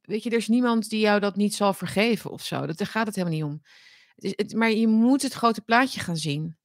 weet 0.00 0.22
je, 0.22 0.30
er 0.30 0.36
is 0.36 0.48
niemand 0.48 0.88
die 0.88 1.00
jou 1.00 1.20
dat 1.20 1.36
niet 1.36 1.54
zal 1.54 1.72
vergeven 1.72 2.30
of 2.30 2.44
zo. 2.44 2.66
Dat, 2.66 2.78
daar 2.78 2.86
gaat 2.86 3.06
het 3.06 3.16
helemaal 3.16 3.38
niet 3.38 3.46
om. 3.46 3.62
Het 4.14 4.24
is, 4.24 4.32
het, 4.36 4.54
maar 4.54 4.70
je 4.70 4.88
moet 4.88 5.22
het 5.22 5.32
grote 5.32 5.60
plaatje 5.60 6.00
gaan 6.00 6.16
zien. 6.16 6.58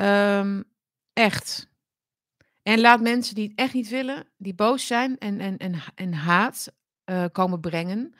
Um, 0.00 0.64
echt. 1.12 1.68
En 2.62 2.80
laat 2.80 3.00
mensen 3.00 3.34
die 3.34 3.48
het 3.48 3.58
echt 3.58 3.74
niet 3.74 3.88
willen, 3.88 4.30
die 4.36 4.54
boos 4.54 4.86
zijn 4.86 5.18
en, 5.18 5.40
en, 5.40 5.56
en, 5.56 5.74
en 5.94 6.12
haat 6.12 6.72
uh, 7.04 7.24
komen 7.32 7.60
brengen, 7.60 8.14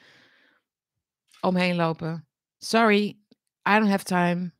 omheen 1.41 1.77
lopen. 1.77 2.27
Sorry, 2.59 3.19
I 3.69 3.79
don't 3.79 3.89
have 3.89 4.05
time. 4.05 4.53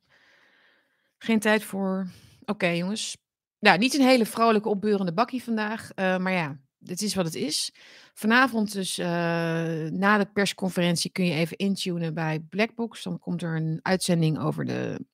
Geen 1.17 1.39
tijd 1.39 1.63
voor. 1.63 2.07
Oké, 2.45 2.67
jongens. 2.67 3.17
Nou, 3.59 3.77
niet 3.77 3.93
een 3.93 4.05
hele 4.05 4.25
vrolijke, 4.25 4.69
opbeurende 4.69 5.13
bakkie 5.13 5.43
vandaag. 5.43 5.89
Uh, 5.95 6.17
maar 6.17 6.31
ja, 6.31 6.59
het 6.85 7.01
is 7.01 7.15
wat 7.15 7.25
het 7.25 7.35
is. 7.35 7.73
Vanavond 8.13 8.73
dus 8.73 8.99
uh, 8.99 9.05
na 9.89 10.17
de 10.17 10.29
persconferentie 10.33 11.11
kun 11.11 11.25
je 11.25 11.33
even 11.33 11.57
intunen 11.57 12.13
bij 12.13 12.39
Blackbox. 12.39 13.03
Dan 13.03 13.19
komt 13.19 13.41
er 13.41 13.55
een 13.55 13.79
uitzending 13.81 14.39
over 14.39 14.65
de 14.65 15.05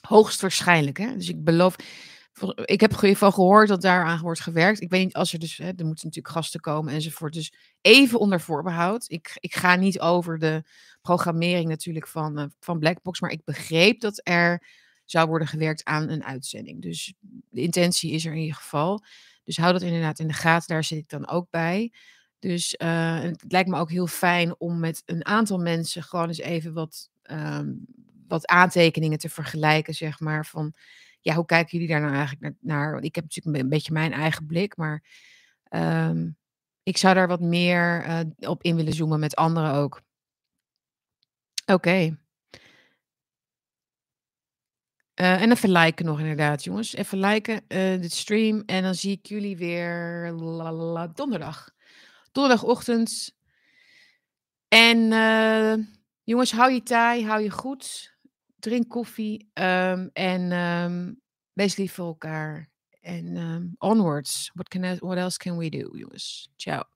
hoogstwaarschijnlijk. 0.00 0.98
Hè? 0.98 1.16
Dus 1.16 1.28
ik 1.28 1.44
beloof, 1.44 1.76
ik 2.64 2.80
heb 2.80 2.90
in 2.90 2.96
ieder 2.96 3.10
geval 3.10 3.32
gehoord 3.32 3.68
dat 3.68 3.82
daaraan 3.82 4.20
wordt 4.20 4.40
gewerkt. 4.40 4.80
Ik 4.80 4.90
weet 4.90 5.04
niet 5.04 5.14
als 5.14 5.32
er 5.32 5.38
dus, 5.38 5.56
hè, 5.56 5.64
er 5.64 5.86
moeten 5.86 6.06
natuurlijk 6.06 6.34
gasten 6.34 6.60
komen 6.60 6.92
enzovoort. 6.92 7.32
Dus 7.32 7.52
even 7.80 8.18
onder 8.18 8.40
voorbehoud. 8.40 9.04
Ik, 9.10 9.36
ik 9.40 9.54
ga 9.54 9.76
niet 9.76 10.00
over 10.00 10.38
de 10.38 10.62
programmering 11.02 11.68
natuurlijk 11.68 12.06
van, 12.06 12.38
uh, 12.38 12.44
van 12.60 12.78
Blackbox, 12.78 13.20
maar 13.20 13.30
ik 13.30 13.44
begreep 13.44 14.00
dat 14.00 14.20
er 14.22 14.66
zou 15.04 15.28
worden 15.28 15.48
gewerkt 15.48 15.84
aan 15.84 16.08
een 16.08 16.24
uitzending. 16.24 16.82
Dus 16.82 17.14
de 17.50 17.60
intentie 17.60 18.12
is 18.12 18.24
er 18.24 18.32
in 18.32 18.40
ieder 18.40 18.56
geval. 18.56 19.04
Dus 19.44 19.56
hou 19.56 19.72
dat 19.72 19.82
inderdaad 19.82 20.18
in 20.18 20.26
de 20.26 20.32
gaten, 20.32 20.68
daar 20.68 20.84
zit 20.84 20.98
ik 20.98 21.08
dan 21.08 21.28
ook 21.28 21.50
bij. 21.50 21.92
Dus 22.38 22.74
uh, 22.82 23.20
het 23.20 23.44
lijkt 23.48 23.68
me 23.68 23.78
ook 23.78 23.90
heel 23.90 24.06
fijn 24.06 24.54
om 24.58 24.80
met 24.80 25.02
een 25.04 25.24
aantal 25.26 25.58
mensen 25.58 26.02
gewoon 26.02 26.28
eens 26.28 26.38
even 26.38 26.72
wat, 26.72 27.08
um, 27.30 27.86
wat 28.28 28.46
aantekeningen 28.46 29.18
te 29.18 29.28
vergelijken, 29.28 29.94
zeg 29.94 30.20
maar. 30.20 30.46
Van 30.46 30.74
ja, 31.26 31.34
hoe 31.34 31.44
kijken 31.44 31.78
jullie 31.78 31.92
daar 31.92 32.00
nou 32.00 32.14
eigenlijk 32.14 32.42
naar? 32.42 32.54
naar? 32.60 33.02
Ik 33.02 33.14
heb 33.14 33.24
natuurlijk 33.24 33.62
een 33.62 33.68
beetje 33.68 33.92
mijn 33.92 34.12
eigen 34.12 34.46
blik, 34.46 34.76
maar 34.76 35.04
um, 35.70 36.36
ik 36.82 36.96
zou 36.96 37.14
daar 37.14 37.28
wat 37.28 37.40
meer 37.40 38.06
uh, 38.06 38.20
op 38.50 38.62
in 38.62 38.76
willen 38.76 38.92
zoomen 38.92 39.20
met 39.20 39.36
anderen 39.36 39.72
ook. 39.72 40.02
Oké. 41.66 42.18
Uh, 45.20 45.42
en 45.42 45.50
even 45.50 45.70
liken 45.70 46.04
nog 46.04 46.20
inderdaad, 46.20 46.64
jongens. 46.64 46.94
Even 46.94 47.18
liken 47.18 47.54
uh, 47.54 48.00
de 48.00 48.08
stream. 48.08 48.62
En 48.66 48.82
dan 48.82 48.94
zie 48.94 49.12
ik 49.12 49.26
jullie 49.26 49.56
weer 49.56 50.30
lalala, 50.32 51.06
donderdag. 51.06 51.70
Donderdagochtend. 52.32 53.34
En 54.68 54.98
jongens, 56.22 56.52
hou 56.52 56.72
je 56.72 56.82
taai, 56.82 57.26
hou 57.26 57.42
je 57.42 57.50
goed. 57.50 58.15
Drink 58.66 58.88
koffie. 58.88 59.50
Um, 59.54 60.10
en 60.12 60.52
um, 60.52 61.20
wees 61.52 61.92
voor 61.92 62.06
elkaar. 62.06 62.70
En 63.00 63.36
um, 63.36 63.74
onwards. 63.78 64.50
What, 64.54 64.68
can 64.68 64.98
what 64.98 65.18
else 65.18 65.38
can 65.38 65.56
we 65.56 65.70
do, 65.70 65.90
jongens? 65.92 66.48
Ciao. 66.56 66.95